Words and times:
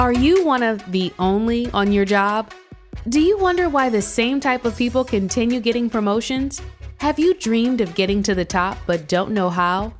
Are 0.00 0.14
you 0.14 0.46
one 0.46 0.62
of 0.62 0.90
the 0.90 1.12
only 1.18 1.70
on 1.72 1.92
your 1.92 2.06
job? 2.06 2.54
Do 3.10 3.20
you 3.20 3.36
wonder 3.36 3.68
why 3.68 3.90
the 3.90 4.00
same 4.00 4.40
type 4.40 4.64
of 4.64 4.74
people 4.74 5.04
continue 5.04 5.60
getting 5.60 5.90
promotions? 5.90 6.62
Have 7.00 7.18
you 7.18 7.34
dreamed 7.34 7.82
of 7.82 7.94
getting 7.94 8.22
to 8.22 8.34
the 8.34 8.46
top 8.46 8.78
but 8.86 9.08
don't 9.08 9.32
know 9.32 9.50
how? 9.50 9.92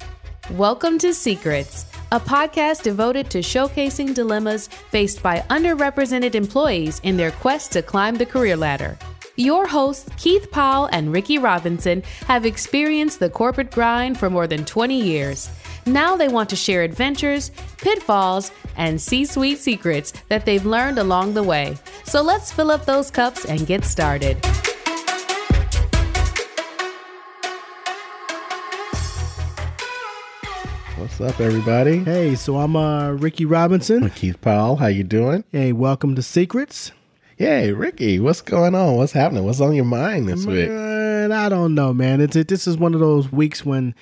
Welcome 0.52 0.96
to 1.00 1.12
Secrets, 1.12 1.84
a 2.12 2.18
podcast 2.18 2.82
devoted 2.82 3.28
to 3.28 3.40
showcasing 3.40 4.14
dilemmas 4.14 4.68
faced 4.68 5.22
by 5.22 5.40
underrepresented 5.50 6.34
employees 6.34 7.02
in 7.02 7.18
their 7.18 7.32
quest 7.32 7.70
to 7.72 7.82
climb 7.82 8.14
the 8.14 8.24
career 8.24 8.56
ladder. 8.56 8.96
Your 9.36 9.66
hosts, 9.66 10.08
Keith 10.16 10.50
Powell 10.50 10.88
and 10.92 11.12
Ricky 11.12 11.36
Robinson, 11.36 12.02
have 12.26 12.46
experienced 12.46 13.20
the 13.20 13.28
corporate 13.28 13.70
grind 13.70 14.18
for 14.18 14.30
more 14.30 14.46
than 14.46 14.64
20 14.64 14.98
years. 14.98 15.50
Now 15.90 16.16
they 16.16 16.28
want 16.28 16.48
to 16.50 16.56
share 16.56 16.82
adventures, 16.82 17.50
pitfalls, 17.78 18.52
and 18.76 19.00
C 19.00 19.24
suite 19.24 19.58
secrets 19.58 20.12
that 20.28 20.46
they've 20.46 20.64
learned 20.64 20.98
along 20.98 21.34
the 21.34 21.42
way. 21.42 21.76
So 22.04 22.22
let's 22.22 22.52
fill 22.52 22.70
up 22.70 22.84
those 22.86 23.10
cups 23.10 23.44
and 23.44 23.66
get 23.66 23.84
started. 23.84 24.36
What's 30.96 31.20
up, 31.20 31.40
everybody? 31.40 32.04
Hey, 32.04 32.36
so 32.36 32.58
I'm 32.58 32.76
uh, 32.76 33.10
Ricky 33.10 33.44
Robinson. 33.44 34.10
Keith 34.10 34.40
Powell, 34.40 34.76
how 34.76 34.86
you 34.86 35.02
doing? 35.02 35.42
Hey, 35.50 35.72
welcome 35.72 36.14
to 36.14 36.22
Secrets. 36.22 36.92
Hey, 37.36 37.72
Ricky, 37.72 38.20
what's 38.20 38.42
going 38.42 38.76
on? 38.76 38.94
What's 38.94 39.12
happening? 39.12 39.44
What's 39.44 39.60
on 39.60 39.74
your 39.74 39.86
mind 39.86 40.28
this 40.28 40.46
week? 40.46 40.70
I 40.70 41.48
don't 41.48 41.74
know, 41.74 41.92
man. 41.92 42.20
It's 42.20 42.36
it, 42.36 42.46
this 42.46 42.68
is 42.68 42.76
one 42.76 42.94
of 42.94 43.00
those 43.00 43.32
weeks 43.32 43.64
when 43.64 43.94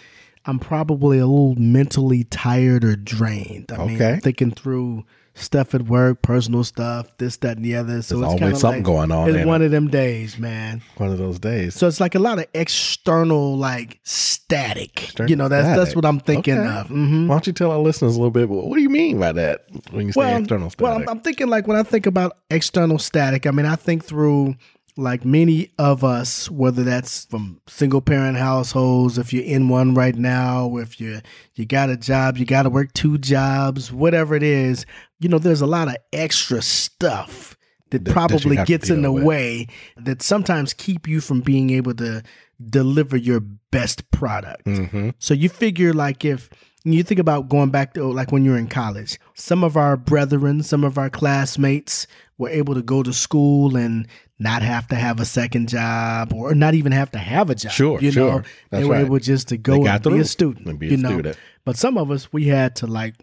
I'm 0.48 0.58
probably 0.58 1.18
a 1.18 1.26
little 1.26 1.54
mentally 1.56 2.24
tired 2.24 2.84
or 2.84 2.96
drained. 2.96 3.70
I 3.70 3.76
mean, 3.86 3.96
Okay. 3.96 4.14
I'm 4.14 4.20
thinking 4.20 4.50
through 4.50 5.04
stuff 5.34 5.72
at 5.74 5.82
work, 5.82 6.20
personal 6.22 6.64
stuff, 6.64 7.16
this, 7.18 7.36
that, 7.36 7.56
and 7.58 7.64
the 7.64 7.76
other. 7.76 8.02
So 8.02 8.18
There's 8.18 8.32
it's 8.32 8.42
always 8.42 8.58
something 8.60 8.78
like- 8.80 8.84
going 8.84 9.12
on, 9.12 9.28
It's 9.32 9.46
one 9.46 9.62
it? 9.62 9.66
of 9.66 9.70
them 9.70 9.86
days, 9.88 10.36
man. 10.38 10.82
One 10.96 11.10
of 11.12 11.18
those 11.18 11.38
days. 11.38 11.74
So 11.76 11.86
it's 11.86 12.00
like 12.00 12.16
a 12.16 12.18
lot 12.18 12.38
of 12.40 12.46
external, 12.54 13.56
like 13.56 14.00
static. 14.02 15.04
External 15.04 15.30
you 15.30 15.36
know, 15.36 15.48
that's 15.48 15.76
that's 15.78 15.94
what 15.94 16.04
I'm 16.04 16.18
thinking 16.18 16.58
Okay. 16.58 16.68
of. 16.80 16.88
hmm 16.88 17.28
Why 17.28 17.34
don't 17.34 17.46
you 17.46 17.52
tell 17.52 17.70
our 17.70 17.78
listeners 17.78 18.16
a 18.16 18.18
little 18.18 18.30
bit? 18.32 18.48
What 18.48 18.74
do 18.74 18.82
you 18.82 18.90
mean 18.90 19.20
by 19.20 19.32
that 19.32 19.66
when 19.90 20.06
you 20.06 20.12
say 20.12 20.18
well, 20.20 20.38
external 20.38 20.70
static? 20.70 20.82
Well, 20.82 20.94
I'm, 20.96 21.08
I'm 21.08 21.20
thinking 21.20 21.48
like 21.48 21.68
when 21.68 21.76
I 21.76 21.82
think 21.82 22.06
about 22.06 22.38
external 22.50 22.98
static, 22.98 23.46
I 23.46 23.50
mean, 23.52 23.66
I 23.66 23.76
think 23.76 24.04
through 24.04 24.56
like 24.98 25.24
many 25.24 25.70
of 25.78 26.02
us, 26.04 26.50
whether 26.50 26.82
that's 26.82 27.24
from 27.26 27.60
single 27.68 28.00
parent 28.00 28.36
households, 28.36 29.16
if 29.16 29.32
you're 29.32 29.44
in 29.44 29.68
one 29.68 29.94
right 29.94 30.16
now, 30.16 30.76
if 30.78 31.00
you 31.00 31.20
you 31.54 31.64
got 31.64 31.88
a 31.88 31.96
job, 31.96 32.36
you 32.36 32.44
got 32.44 32.64
to 32.64 32.70
work 32.70 32.92
two 32.94 33.16
jobs, 33.18 33.92
whatever 33.92 34.34
it 34.34 34.42
is, 34.42 34.84
you 35.20 35.28
know, 35.28 35.38
there's 35.38 35.60
a 35.60 35.66
lot 35.66 35.88
of 35.88 35.96
extra 36.12 36.60
stuff 36.62 37.56
that, 37.90 37.98
That- 37.98 38.04
that 38.06 38.12
probably 38.12 38.56
to 38.56 38.64
gets 38.64 38.90
in 38.90 39.02
the 39.02 39.12
with. 39.12 39.22
way 39.24 39.66
that 39.96 40.20
sometimes 40.22 40.74
keep 40.74 41.06
you 41.08 41.20
from 41.20 41.40
being 41.40 41.70
able 41.70 41.94
to 41.94 42.22
deliver 42.68 43.16
your 43.16 43.40
best 43.70 44.10
product. 44.10 44.66
Mhm. 44.66 45.14
So 45.18 45.32
you 45.32 45.48
figure 45.48 45.92
like 45.92 46.24
if 46.24 46.50
you 46.84 47.02
think 47.02 47.20
about 47.20 47.48
going 47.48 47.70
back 47.70 47.94
to 47.94 48.10
like 48.12 48.32
when 48.32 48.44
you're 48.44 48.58
in 48.58 48.66
college, 48.68 49.18
some 49.34 49.62
of 49.62 49.76
our 49.76 49.96
brethren, 49.96 50.62
some 50.62 50.82
of 50.84 50.98
our 50.98 51.08
classmates 51.10 52.06
were 52.38 52.48
able 52.48 52.74
to 52.74 52.82
go 52.82 53.02
to 53.02 53.12
school 53.12 53.76
and 53.76 54.06
not 54.38 54.62
have 54.62 54.86
to 54.88 54.94
have 54.94 55.18
a 55.20 55.24
second 55.24 55.68
job 55.68 56.32
or 56.32 56.54
not 56.54 56.74
even 56.74 56.92
have 56.92 57.10
to 57.10 57.18
have 57.18 57.50
a 57.50 57.54
job. 57.54 57.72
Sure, 57.72 58.00
you 58.00 58.12
sure. 58.12 58.30
know, 58.30 58.42
That's 58.70 58.82
they 58.82 58.84
were 58.88 58.94
right. 58.94 59.04
able 59.04 59.18
just 59.18 59.48
to 59.48 59.56
go 59.56 59.84
and 59.84 60.02
be 60.02 60.18
a 60.20 60.24
student. 60.24 60.66
and 60.68 60.78
be 60.78 60.86
a 60.88 60.90
you 60.92 60.96
know? 60.96 61.10
student. 61.10 61.36
But 61.64 61.76
some 61.76 61.98
of 61.98 62.10
us 62.10 62.32
we 62.32 62.44
had 62.44 62.76
to 62.76 62.86
like 62.86 63.14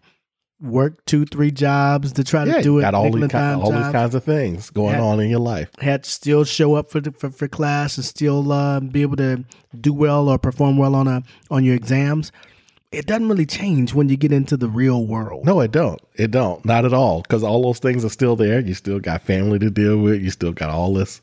work 0.61 1.03
two, 1.05 1.25
three 1.25 1.51
jobs 1.51 2.13
to 2.13 2.23
try 2.23 2.45
yeah, 2.45 2.57
to 2.57 2.61
do 2.63 2.71
you 2.73 2.77
it. 2.79 2.81
got 2.81 2.93
all 2.93 3.11
these, 3.11 3.33
all 3.33 3.71
these 3.71 3.91
kinds 3.91 4.15
of 4.15 4.23
things 4.23 4.69
going 4.69 4.93
Had- 4.95 5.01
on 5.03 5.19
in 5.19 5.29
your 5.29 5.39
life. 5.39 5.69
had 5.79 6.03
to 6.03 6.09
still 6.09 6.43
show 6.43 6.75
up 6.75 6.89
for 6.89 7.01
the, 7.01 7.11
for, 7.11 7.29
for 7.29 7.47
class 7.47 7.97
and 7.97 8.05
still 8.05 8.51
uh, 8.51 8.79
be 8.79 9.01
able 9.01 9.17
to 9.17 9.43
do 9.79 9.93
well 9.93 10.29
or 10.29 10.37
perform 10.37 10.77
well 10.77 10.95
on 10.95 11.07
a 11.07 11.23
on 11.49 11.63
your 11.63 11.75
exams. 11.75 12.31
It 12.91 13.07
doesn't 13.07 13.27
really 13.27 13.45
change 13.45 13.93
when 13.93 14.07
you 14.07 14.15
get 14.15 14.31
into 14.31 14.55
the 14.55 14.69
real 14.69 15.05
world. 15.05 15.45
No, 15.45 15.59
it 15.59 15.71
don't. 15.71 15.99
It 16.15 16.31
don't. 16.31 16.63
Not 16.63 16.85
at 16.85 16.93
all. 16.93 17.21
Because 17.21 17.43
all 17.43 17.61
those 17.63 17.79
things 17.79 18.05
are 18.05 18.09
still 18.09 18.35
there. 18.37 18.61
You 18.61 18.73
still 18.73 18.99
got 18.99 19.21
family 19.21 19.59
to 19.59 19.69
deal 19.69 19.97
with. 19.97 20.21
You 20.21 20.29
still 20.29 20.53
got 20.53 20.69
all 20.69 20.93
this 20.93 21.21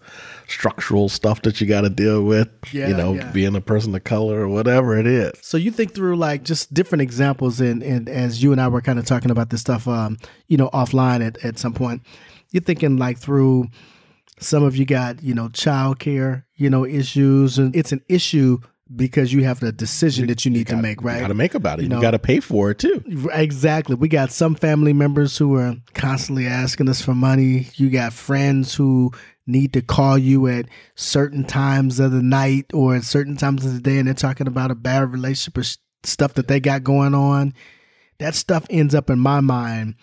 structural 0.49 1.09
stuff 1.09 1.43
that 1.43 1.61
you 1.61 1.67
got 1.67 1.83
to 1.83 1.89
deal 1.89 2.25
with. 2.25 2.49
Yeah, 2.73 2.89
you 2.89 2.97
know, 2.97 3.15
yeah. 3.15 3.31
being 3.33 3.57
a 3.57 3.61
person 3.61 3.95
of 3.95 4.05
color 4.05 4.41
or 4.41 4.49
whatever 4.49 4.99
it 4.99 5.07
is. 5.07 5.33
So 5.41 5.57
you 5.57 5.71
think 5.71 5.95
through 5.95 6.17
like 6.17 6.43
just 6.43 6.75
different 6.75 7.03
examples, 7.03 7.61
and 7.61 7.83
and 7.83 8.09
as 8.09 8.43
you 8.43 8.53
and 8.53 8.61
I 8.61 8.69
were 8.69 8.83
kind 8.83 8.99
of 8.99 9.07
talking 9.07 9.31
about 9.31 9.51
this 9.51 9.61
stuff, 9.61 9.89
um, 9.89 10.19
you 10.49 10.57
know, 10.57 10.69
offline 10.71 11.27
at 11.27 11.43
at 11.45 11.59
some 11.59 11.73
point, 11.73 12.03
you're 12.51 12.63
thinking 12.63 12.97
like 12.97 13.19
through. 13.19 13.69
Some 14.39 14.65
of 14.65 14.75
you 14.75 14.85
got 14.85 15.23
you 15.23 15.35
know 15.35 15.49
childcare, 15.51 16.43
you 16.57 16.69
know 16.69 16.85
issues, 16.85 17.59
and 17.59 17.77
it's 17.77 17.93
an 17.93 18.03
issue 18.09 18.59
because 18.95 19.33
you 19.33 19.45
have 19.45 19.61
the 19.61 19.73
decision 19.73 20.27
that 20.27 20.45
you 20.45 20.51
need 20.51 20.67
to 20.69 20.77
make, 20.77 21.03
right? 21.03 21.15
You 21.15 21.21
got 21.21 21.29
to 21.29 21.35
make 21.35 21.55
about 21.55 21.79
it. 21.79 21.85
You 21.85 21.95
You, 21.95 22.01
got 22.01 22.11
to 22.13 22.19
pay 22.19 22.41
for 22.41 22.71
it 22.71 22.79
too. 22.79 23.03
Exactly. 23.33 23.95
We 23.95 24.09
got 24.09 24.31
some 24.33 24.55
family 24.55 24.93
members 24.93 25.39
who 25.39 25.57
are 25.57 25.77
constantly 25.95 26.47
asking 26.47 26.89
us 26.89 27.01
for 27.01 27.15
money. 27.15 27.69
You 27.75 27.91
got 27.91 28.13
friends 28.13 28.75
who 28.75 29.13
need 29.47 29.73
to 29.73 29.83
call 29.83 30.19
you 30.19 30.47
at 30.47 30.67
certain 30.95 31.45
times 31.45 31.99
of 32.01 32.13
the 32.13 32.23
night 32.23 32.67
or 32.73 32.95
at 32.97 33.05
certain 33.05 33.37
times 33.37 33.65
of 33.65 33.75
the 33.75 33.81
day 33.81 33.99
and 33.99 34.07
they're 34.07 34.15
talking 34.15 34.47
about 34.47 34.71
a 34.71 34.75
bad 34.75 35.11
relationship 35.13 35.59
or 35.59 35.65
stuff 36.05 36.35
that 36.35 36.49
they 36.49 36.61
got 36.61 36.85
going 36.85 37.15
on. 37.15 37.55
That 38.19 38.35
stuff 38.35 38.67
ends 38.71 38.95
up 38.95 39.11
in 39.11 39.19
my 39.19 39.41
mind 39.41 39.97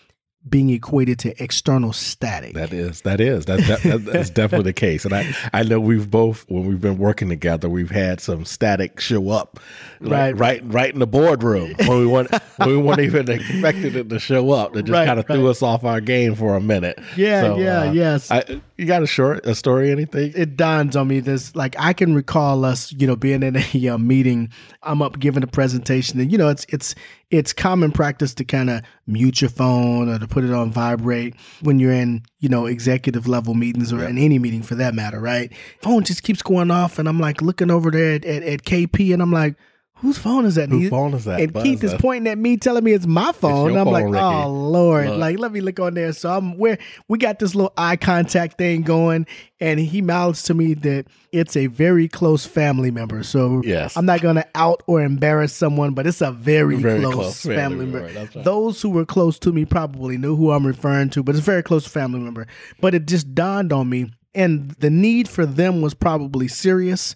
being 0.47 0.69
equated 0.69 1.19
to 1.19 1.43
external 1.43 1.91
static. 1.91 2.53
That 2.53 2.71
is, 2.71 3.01
that 3.01 3.19
is, 3.19 3.45
that, 3.45 3.59
that, 3.67 3.81
that- 3.83 4.05
that's 4.05 4.29
definitely 4.29 4.63
the 4.69 4.73
case. 4.73 5.03
And 5.05 5.13
I, 5.13 5.33
I 5.53 5.63
know 5.63 5.79
we've 5.79 6.09
both, 6.09 6.45
when 6.49 6.65
we've 6.65 6.79
been 6.79 6.97
working 6.97 7.27
together, 7.29 7.67
we've 7.67 7.91
had 7.91 8.21
some 8.21 8.45
static 8.45 8.99
show 9.01 9.29
up, 9.31 9.59
like, 9.99 10.11
Right. 10.11 10.37
right, 10.37 10.73
right 10.73 10.93
in 10.93 10.99
the 10.99 11.07
boardroom 11.07 11.73
when 11.85 11.99
we 11.99 12.07
weren't, 12.07 12.31
when 12.55 12.69
we 12.69 12.77
weren't 12.77 13.01
even 13.01 13.29
expecting 13.29 13.95
it 13.95 14.09
to 14.09 14.17
show 14.17 14.51
up. 14.51 14.73
That 14.73 14.83
just 14.83 14.93
Right, 14.93 15.05
kind 15.05 15.19
of 15.19 15.27
threw 15.27 15.47
us 15.49 15.61
off 15.61 15.83
our 15.83 15.99
game 15.99 16.35
for 16.35 16.55
a 16.55 16.61
minute. 16.61 16.97
Yeah, 17.17 17.55
yeah, 17.57 17.91
yes. 17.91 18.31
I, 18.31 18.61
you 18.77 18.85
got 18.85 19.03
a 19.03 19.07
short, 19.07 19.45
a 19.45 19.53
story, 19.53 19.91
anything? 19.91 20.31
it 20.35 20.55
dawns 20.55 20.95
on 20.95 21.09
me 21.09 21.19
this 21.19 21.53
like 21.53 21.75
I 21.77 21.91
can 21.91 22.15
recall 22.15 22.63
us, 22.63 22.93
you 22.93 23.07
know, 23.07 23.17
being 23.17 23.43
in 23.43 23.57
a 23.57 23.87
uh, 23.89 23.97
meeting. 23.97 24.51
I'm 24.81 25.01
up 25.01 25.19
giving 25.19 25.43
a 25.43 25.47
presentation, 25.47 26.17
and 26.21 26.31
you 26.31 26.37
know, 26.37 26.47
it's 26.47 26.65
it's 26.69 26.95
it's 27.29 27.51
common 27.51 27.91
practice 27.91 28.33
to 28.35 28.45
kind 28.45 28.69
of 28.69 28.81
mute 29.05 29.41
your 29.41 29.49
phone 29.49 30.07
or 30.07 30.17
to 30.17 30.27
put 30.29 30.43
it 30.43 30.51
on 30.51 30.71
vibrate 30.71 31.35
when 31.61 31.79
you're 31.79 31.91
in, 31.91 32.23
you 32.39 32.49
know, 32.49 32.65
executive 32.65 33.27
level 33.27 33.53
meetings 33.53 33.91
or 33.91 34.03
in 34.05 34.17
any 34.17 34.39
meeting 34.39 34.61
for 34.61 34.75
that 34.75 34.93
matter, 34.93 35.19
right? 35.19 35.51
Phone 35.81 36.03
just 36.03 36.23
keeps 36.23 36.41
going 36.41 36.71
off, 36.71 36.99
and 36.99 37.09
I'm 37.09 37.19
like 37.19 37.41
looking 37.41 37.71
over 37.71 37.91
there 37.91 38.15
at, 38.15 38.25
at, 38.25 38.43
at 38.43 38.63
KP, 38.63 39.13
and 39.13 39.21
I'm 39.21 39.31
like. 39.31 39.55
Whose 40.01 40.17
phone 40.17 40.45
is 40.45 40.55
that? 40.55 40.69
Whose 40.69 40.83
he- 40.83 40.89
phone 40.89 41.13
is 41.13 41.25
that? 41.25 41.41
And 41.41 41.53
Keith 41.53 41.83
is 41.83 41.93
pointing 41.95 42.31
at 42.31 42.37
me, 42.37 42.55
telling 42.55 42.83
me 42.85 42.93
it's 42.93 43.05
my 43.05 43.31
phone. 43.33 43.71
and 43.71 43.79
I'm 43.79 43.87
like, 43.87 44.05
Ricky. 44.05 44.17
oh 44.17 44.47
Lord, 44.49 45.07
Look. 45.09 45.17
like 45.19 45.39
let 45.39 45.51
me 45.51 45.59
look 45.59 45.79
on 45.79 45.93
there. 45.93 46.13
So 46.13 46.29
I'm 46.29 46.57
where 46.57 46.77
we 47.09 47.17
got 47.17 47.39
this 47.39 47.53
little 47.53 47.73
eye 47.75 47.97
contact 47.97 48.57
thing 48.57 48.83
going, 48.83 49.27
and 49.59 49.77
he 49.79 50.01
mouths 50.01 50.43
to 50.43 50.53
me 50.53 50.73
that 50.75 51.05
it's 51.33 51.57
a 51.57 51.67
very 51.67 52.07
close 52.07 52.45
family 52.45 52.91
member. 52.91 53.23
So 53.23 53.61
Yes. 53.65 53.97
I'm 53.97 54.05
not 54.05 54.21
gonna 54.21 54.45
out 54.55 54.83
or 54.87 55.01
embarrass 55.01 55.51
someone, 55.53 55.93
but 55.93 56.07
it's 56.07 56.21
a 56.21 56.31
very, 56.31 56.77
Very 56.77 57.01
close, 57.01 57.13
close 57.13 57.41
family, 57.41 57.57
family 57.57 57.85
member. 57.87 58.01
member, 58.13 58.19
right. 58.35 58.43
Those 58.45 58.81
who 58.81 58.89
were 58.89 59.05
close 59.05 59.37
to 59.39 59.51
me 59.51 59.65
probably 59.65 60.17
knew 60.17 60.35
who 60.37 60.51
I'm 60.51 60.65
referring 60.65 61.09
to, 61.11 61.23
but 61.23 61.35
it's 61.35 61.41
a 61.41 61.45
very 61.45 61.63
close 61.63 61.85
family 61.85 62.19
member. 62.21 62.47
But 62.79 62.95
it 62.95 63.05
just 63.05 63.35
dawned 63.35 63.73
on 63.73 63.89
me, 63.89 64.11
and 64.33 64.71
the 64.79 64.89
need 64.89 65.27
for 65.27 65.45
them 65.45 65.81
was 65.81 65.93
probably 65.93 66.47
serious. 66.47 67.15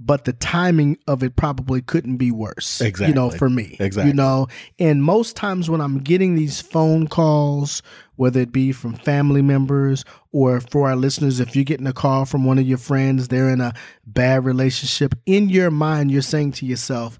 But 0.00 0.24
the 0.24 0.32
timing 0.32 0.98
of 1.08 1.24
it 1.24 1.34
probably 1.34 1.82
couldn't 1.82 2.18
be 2.18 2.30
worse. 2.30 2.80
Exactly. 2.80 3.08
You 3.08 3.14
know, 3.14 3.30
for 3.30 3.50
me. 3.50 3.76
Exactly. 3.80 4.10
You 4.10 4.14
know, 4.14 4.46
and 4.78 5.02
most 5.02 5.34
times 5.34 5.68
when 5.68 5.80
I'm 5.80 5.98
getting 5.98 6.36
these 6.36 6.60
phone 6.60 7.08
calls, 7.08 7.82
whether 8.14 8.40
it 8.40 8.52
be 8.52 8.70
from 8.70 8.94
family 8.94 9.42
members 9.42 10.04
or 10.30 10.60
for 10.60 10.88
our 10.88 10.94
listeners, 10.94 11.40
if 11.40 11.56
you're 11.56 11.64
getting 11.64 11.86
a 11.86 11.92
call 11.92 12.26
from 12.26 12.44
one 12.44 12.58
of 12.58 12.66
your 12.66 12.78
friends, 12.78 13.26
they're 13.26 13.50
in 13.50 13.60
a 13.60 13.74
bad 14.06 14.44
relationship, 14.44 15.16
in 15.26 15.48
your 15.48 15.70
mind, 15.70 16.12
you're 16.12 16.22
saying 16.22 16.52
to 16.52 16.66
yourself, 16.66 17.18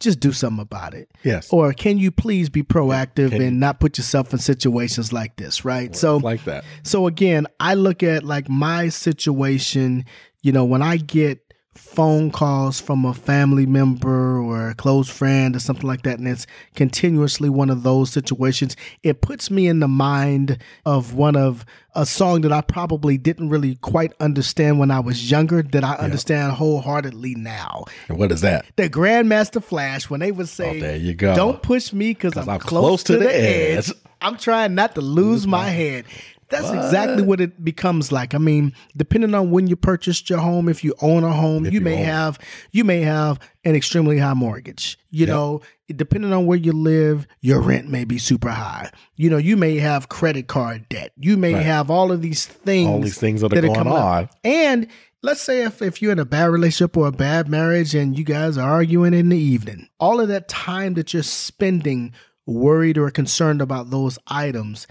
just 0.00 0.20
do 0.20 0.32
something 0.32 0.62
about 0.62 0.94
it. 0.94 1.10
Yes. 1.24 1.48
Or 1.52 1.72
can 1.72 1.98
you 1.98 2.10
please 2.10 2.48
be 2.48 2.62
proactive 2.62 3.30
Can- 3.30 3.42
and 3.42 3.60
not 3.60 3.80
put 3.80 3.98
yourself 3.98 4.32
in 4.32 4.38
situations 4.38 5.12
like 5.12 5.36
this, 5.36 5.64
right? 5.64 5.94
So 5.96 6.18
like 6.18 6.44
that. 6.44 6.64
so 6.82 7.06
again, 7.06 7.46
I 7.58 7.74
look 7.74 8.02
at 8.02 8.22
like 8.22 8.48
my 8.48 8.90
situation, 8.90 10.04
you 10.42 10.52
know, 10.52 10.64
when 10.64 10.82
I 10.82 10.98
get 10.98 11.47
phone 11.78 12.30
calls 12.30 12.80
from 12.80 13.04
a 13.04 13.14
family 13.14 13.66
member 13.66 14.38
or 14.38 14.70
a 14.70 14.74
close 14.74 15.08
friend 15.08 15.56
or 15.56 15.60
something 15.60 15.86
like 15.86 16.02
that, 16.02 16.18
and 16.18 16.28
it's 16.28 16.46
continuously 16.74 17.48
one 17.48 17.70
of 17.70 17.82
those 17.82 18.10
situations, 18.10 18.76
it 19.02 19.20
puts 19.20 19.50
me 19.50 19.66
in 19.66 19.80
the 19.80 19.88
mind 19.88 20.58
of 20.84 21.14
one 21.14 21.36
of 21.36 21.64
a 21.94 22.04
song 22.06 22.42
that 22.42 22.52
I 22.52 22.60
probably 22.60 23.18
didn't 23.18 23.48
really 23.48 23.76
quite 23.76 24.12
understand 24.20 24.78
when 24.78 24.90
I 24.90 25.00
was 25.00 25.30
younger, 25.30 25.62
that 25.62 25.82
I 25.82 25.94
understand 25.94 26.52
wholeheartedly 26.52 27.34
now. 27.34 27.84
And 28.08 28.18
what 28.18 28.30
is 28.30 28.40
that? 28.42 28.66
The 28.76 28.88
Grandmaster 28.88 29.62
Flash, 29.62 30.08
when 30.08 30.20
they 30.20 30.30
would 30.30 30.48
say, 30.48 30.78
Oh, 30.78 30.80
there 30.80 30.96
you 30.96 31.14
go. 31.14 31.34
Don't 31.34 31.62
push 31.62 31.92
me 31.92 32.10
because 32.10 32.36
I'm, 32.36 32.48
I'm 32.48 32.60
close, 32.60 33.02
to, 33.04 33.16
the, 33.16 33.34
edge. 33.34 33.90
I'm 34.20 34.36
trying 34.36 34.74
not 34.74 34.94
to 34.94 35.00
lose 35.00 35.46
my 35.46 35.68
mm-hmm. 35.68 35.76
head. 35.76 36.04
That's 36.50 36.70
exactly 36.70 37.22
what 37.22 37.40
it 37.40 37.62
becomes 37.62 38.10
like. 38.10 38.34
I 38.34 38.38
mean, 38.38 38.72
depending 38.96 39.34
on 39.34 39.50
when 39.50 39.66
you 39.66 39.76
purchased 39.76 40.30
your 40.30 40.38
home, 40.38 40.68
if 40.68 40.82
you 40.82 40.94
own 41.02 41.22
a 41.22 41.32
home, 41.32 41.66
you 41.66 41.72
you 41.72 41.80
may 41.80 41.98
own. 41.98 42.04
have 42.04 42.38
you 42.72 42.84
may 42.84 43.02
have 43.02 43.38
an 43.64 43.74
extremely 43.74 44.18
high 44.18 44.34
mortgage. 44.34 44.98
You 45.10 45.26
know, 45.26 45.60
depending 45.94 46.32
on 46.32 46.46
where 46.46 46.58
you 46.58 46.72
live, 46.72 47.26
your 47.40 47.60
rent 47.60 47.88
may 47.88 48.04
be 48.04 48.18
super 48.18 48.50
high. 48.50 48.90
You 49.16 49.30
know, 49.30 49.36
you 49.36 49.56
may 49.56 49.76
have 49.76 50.08
credit 50.08 50.46
card 50.46 50.88
debt. 50.88 51.12
You 51.16 51.36
may 51.36 51.52
have 51.52 51.90
all 51.90 52.10
of 52.12 52.22
these 52.22 52.46
things. 52.46 52.88
All 52.88 53.00
these 53.00 53.18
things 53.18 53.42
that 53.42 53.52
are 53.52 53.60
going 53.60 53.74
coming 53.74 53.92
up. 53.92 53.98
on. 53.98 54.28
And 54.42 54.88
let's 55.22 55.42
say 55.42 55.64
if, 55.64 55.82
if 55.82 56.00
you're 56.00 56.12
in 56.12 56.18
a 56.18 56.24
bad 56.24 56.46
relationship 56.46 56.96
or 56.96 57.08
a 57.08 57.12
bad 57.12 57.48
marriage 57.48 57.94
and 57.94 58.18
you 58.18 58.24
guys 58.24 58.56
are 58.56 58.70
arguing 58.70 59.14
in 59.14 59.28
the 59.28 59.38
evening, 59.38 59.88
all 59.98 60.20
of 60.20 60.28
that 60.28 60.48
time 60.48 60.94
that 60.94 61.12
you're 61.12 61.22
spending 61.22 62.12
worried 62.46 62.96
or 62.96 63.10
concerned 63.10 63.60
about 63.60 63.90
those 63.90 64.18
items 64.26 64.86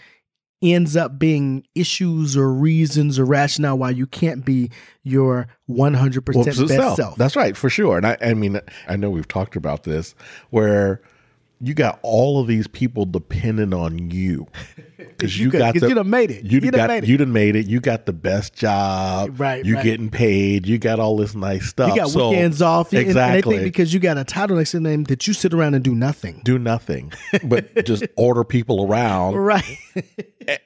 ends 0.62 0.96
up 0.96 1.20
being 1.20 1.64
issues 1.76 2.36
or 2.36 2.52
reasons 2.52 3.20
or 3.20 3.26
rationale 3.26 3.78
why 3.78 3.90
you 3.92 4.08
can't 4.08 4.44
be 4.44 4.72
your 5.04 5.48
100% 5.70 6.36
Well, 6.36 6.44
best 6.46 6.68
self. 6.68 6.96
self. 6.96 7.16
That's 7.16 7.36
right, 7.36 7.56
for 7.56 7.70
sure. 7.70 7.98
And 7.98 8.08
I, 8.08 8.18
I 8.22 8.34
mean, 8.34 8.60
I 8.88 8.96
know 8.96 9.10
we've 9.10 9.28
talked 9.28 9.56
about 9.56 9.84
this 9.84 10.16
where 10.50 11.02
you 11.60 11.74
got 11.74 12.00
all 12.04 12.40
of 12.40 12.48
these 12.48 12.68
people 12.68 13.06
dependent 13.06 13.74
on 13.74 14.12
you 14.12 14.48
because 14.98 15.40
you, 15.40 15.50
could- 15.50 15.58
got 15.60 15.74
the, 15.74 15.88
you 15.90 15.96
done 15.96 16.10
made 16.10 16.30
it. 16.32 16.44
You, 16.46 16.60
You 16.60 16.72
got 16.72 16.88
made 16.90 17.04
it. 17.04 17.08
you 17.10 17.18
done 17.18 17.34
made 17.34 17.56
it. 17.56 17.66
You 17.66 17.80
got 17.80 18.06
the 18.06 18.14
best 18.14 18.54
job. 18.54 19.40
Right, 19.40 19.66
You 19.66 19.76
right. 19.76 19.84
getting 19.84 20.10
paid. 20.10 20.68
You 20.68 20.78
got 20.78 21.00
all 21.00 21.18
this 21.18 21.34
nice 21.36 21.66
stuff. 21.68 21.90
you 21.90 21.96
got 22.02 22.10
So- 22.10 22.30
weekends 22.30 22.62
off. 22.62 22.92
and- 22.92 23.00
And 23.00 23.08
Exactly. 23.08 23.56
think 23.58 23.64
because 23.66 23.94
you 23.94 24.00
got 24.00 24.18
a 24.18 24.24
title 24.24 24.58
next 24.58 24.72
to 24.72 24.78
the 24.78 24.82
name 24.90 25.04
that 25.06 25.28
you 25.28 25.34
sit 25.34 25.54
around 25.54 25.74
and 25.74 25.84
do 25.84 25.96
nothing. 25.96 26.42
do 26.44 26.60
nothing, 26.60 27.12
but 27.44 27.86
just 27.86 28.06
order 28.16 28.44
people 28.44 28.86
around, 28.86 29.36
Right. 29.36 29.78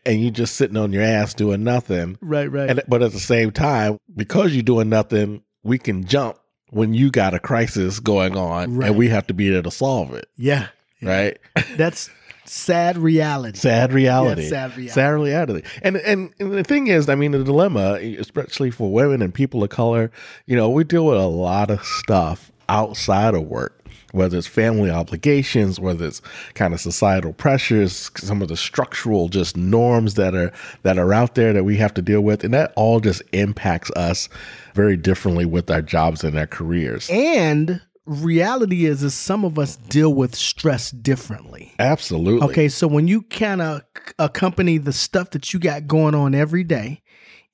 and 0.06 0.22
you 0.22 0.32
just 0.32 0.56
sitting 0.56 0.78
on 0.78 0.92
your 0.92 1.04
ass 1.04 1.34
doing 1.34 1.64
nothing. 1.64 2.18
right, 2.22 2.52
right. 2.52 2.70
And 2.70 2.82
but 2.88 3.02
at 3.02 3.12
the 3.14 3.20
same 3.20 3.52
time, 3.52 3.98
because 4.16 4.54
you're 4.54 4.64
doing 4.64 4.90
nothing, 4.90 5.42
we 5.64 5.78
can 5.78 6.04
jump 6.06 6.38
when 6.70 6.94
you 6.94 7.12
got 7.12 7.34
a 7.34 7.40
crisis 7.40 8.00
going 8.00 8.38
on, 8.38 8.76
Right. 8.76 8.88
and 8.90 8.98
we 8.98 9.10
have 9.10 9.28
to 9.28 9.34
be 9.34 9.50
there 9.50 9.62
to 9.62 9.72
solve 9.72 10.14
it. 10.14 10.26
yeah. 10.38 10.68
Right? 11.02 11.38
That's 11.78 12.10
sad 12.46 12.98
reality. 12.98 13.58
sad 13.58 13.94
reality. 13.94 14.44
Yeah, 14.44 14.50
sad 14.50 14.78
reality. 14.78 14.94
Sad 14.94 15.10
reality. 15.10 15.68
And, 15.82 15.98
and 15.98 16.34
and 16.40 16.52
the 16.52 16.64
thing 16.64 16.88
is, 16.88 17.10
I 17.10 17.16
mean, 17.16 17.32
the 17.32 17.44
dilemma, 17.44 17.94
especially 18.20 18.72
for 18.72 18.92
women 18.92 19.22
and 19.22 19.34
people 19.34 19.64
of 19.64 19.70
color, 19.70 20.12
you 20.46 20.56
know, 20.56 20.70
we 20.70 20.84
deal 20.84 21.06
with 21.06 21.18
a 21.18 21.28
lot 21.28 21.70
of 21.70 21.84
stuff 21.84 22.52
outside 22.70 23.34
of 23.36 23.44
work. 23.44 23.78
Whether 24.14 24.38
it's 24.38 24.48
family 24.48 24.90
obligations, 24.90 25.80
whether 25.80 26.06
it's 26.06 26.22
kind 26.54 26.74
of 26.74 26.82
societal 26.82 27.32
pressures, 27.32 28.12
some 28.18 28.42
of 28.42 28.50
the 28.50 28.58
structural 28.58 29.30
just 29.30 29.56
norms 29.56 30.16
that 30.16 30.36
are 30.36 30.52
that 30.84 30.98
are 30.98 31.14
out 31.14 31.36
there 31.36 31.54
that 31.54 31.64
we 31.64 31.78
have 31.78 31.94
to 31.94 32.02
deal 32.02 32.20
with, 32.20 32.44
and 32.44 32.54
that 32.54 32.74
all 32.76 33.00
just 33.00 33.22
impacts 33.32 33.90
us 33.92 34.28
very 34.74 34.98
differently 34.98 35.46
with 35.46 35.72
our 35.72 35.82
jobs 35.82 36.26
and 36.26 36.38
our 36.38 36.48
careers. 36.48 37.10
And 37.10 37.82
reality 38.06 38.86
is 38.86 39.04
is 39.04 39.14
some 39.14 39.46
of 39.46 39.60
us 39.60 39.76
deal 39.76 40.14
with 40.14 40.36
stress 40.36 40.92
differently. 40.92 41.74
Absolutely. 41.80 42.48
Okay, 42.50 42.70
so 42.70 42.88
when 42.88 43.08
you 43.08 43.22
kind 43.24 43.62
of 43.62 43.84
accompany 44.18 44.78
the 44.78 44.94
stuff 44.94 45.32
that 45.32 45.54
you 45.54 45.60
got 45.60 45.88
going 45.88 46.16
on 46.16 46.34
every 46.34 46.64
day, 46.64 47.02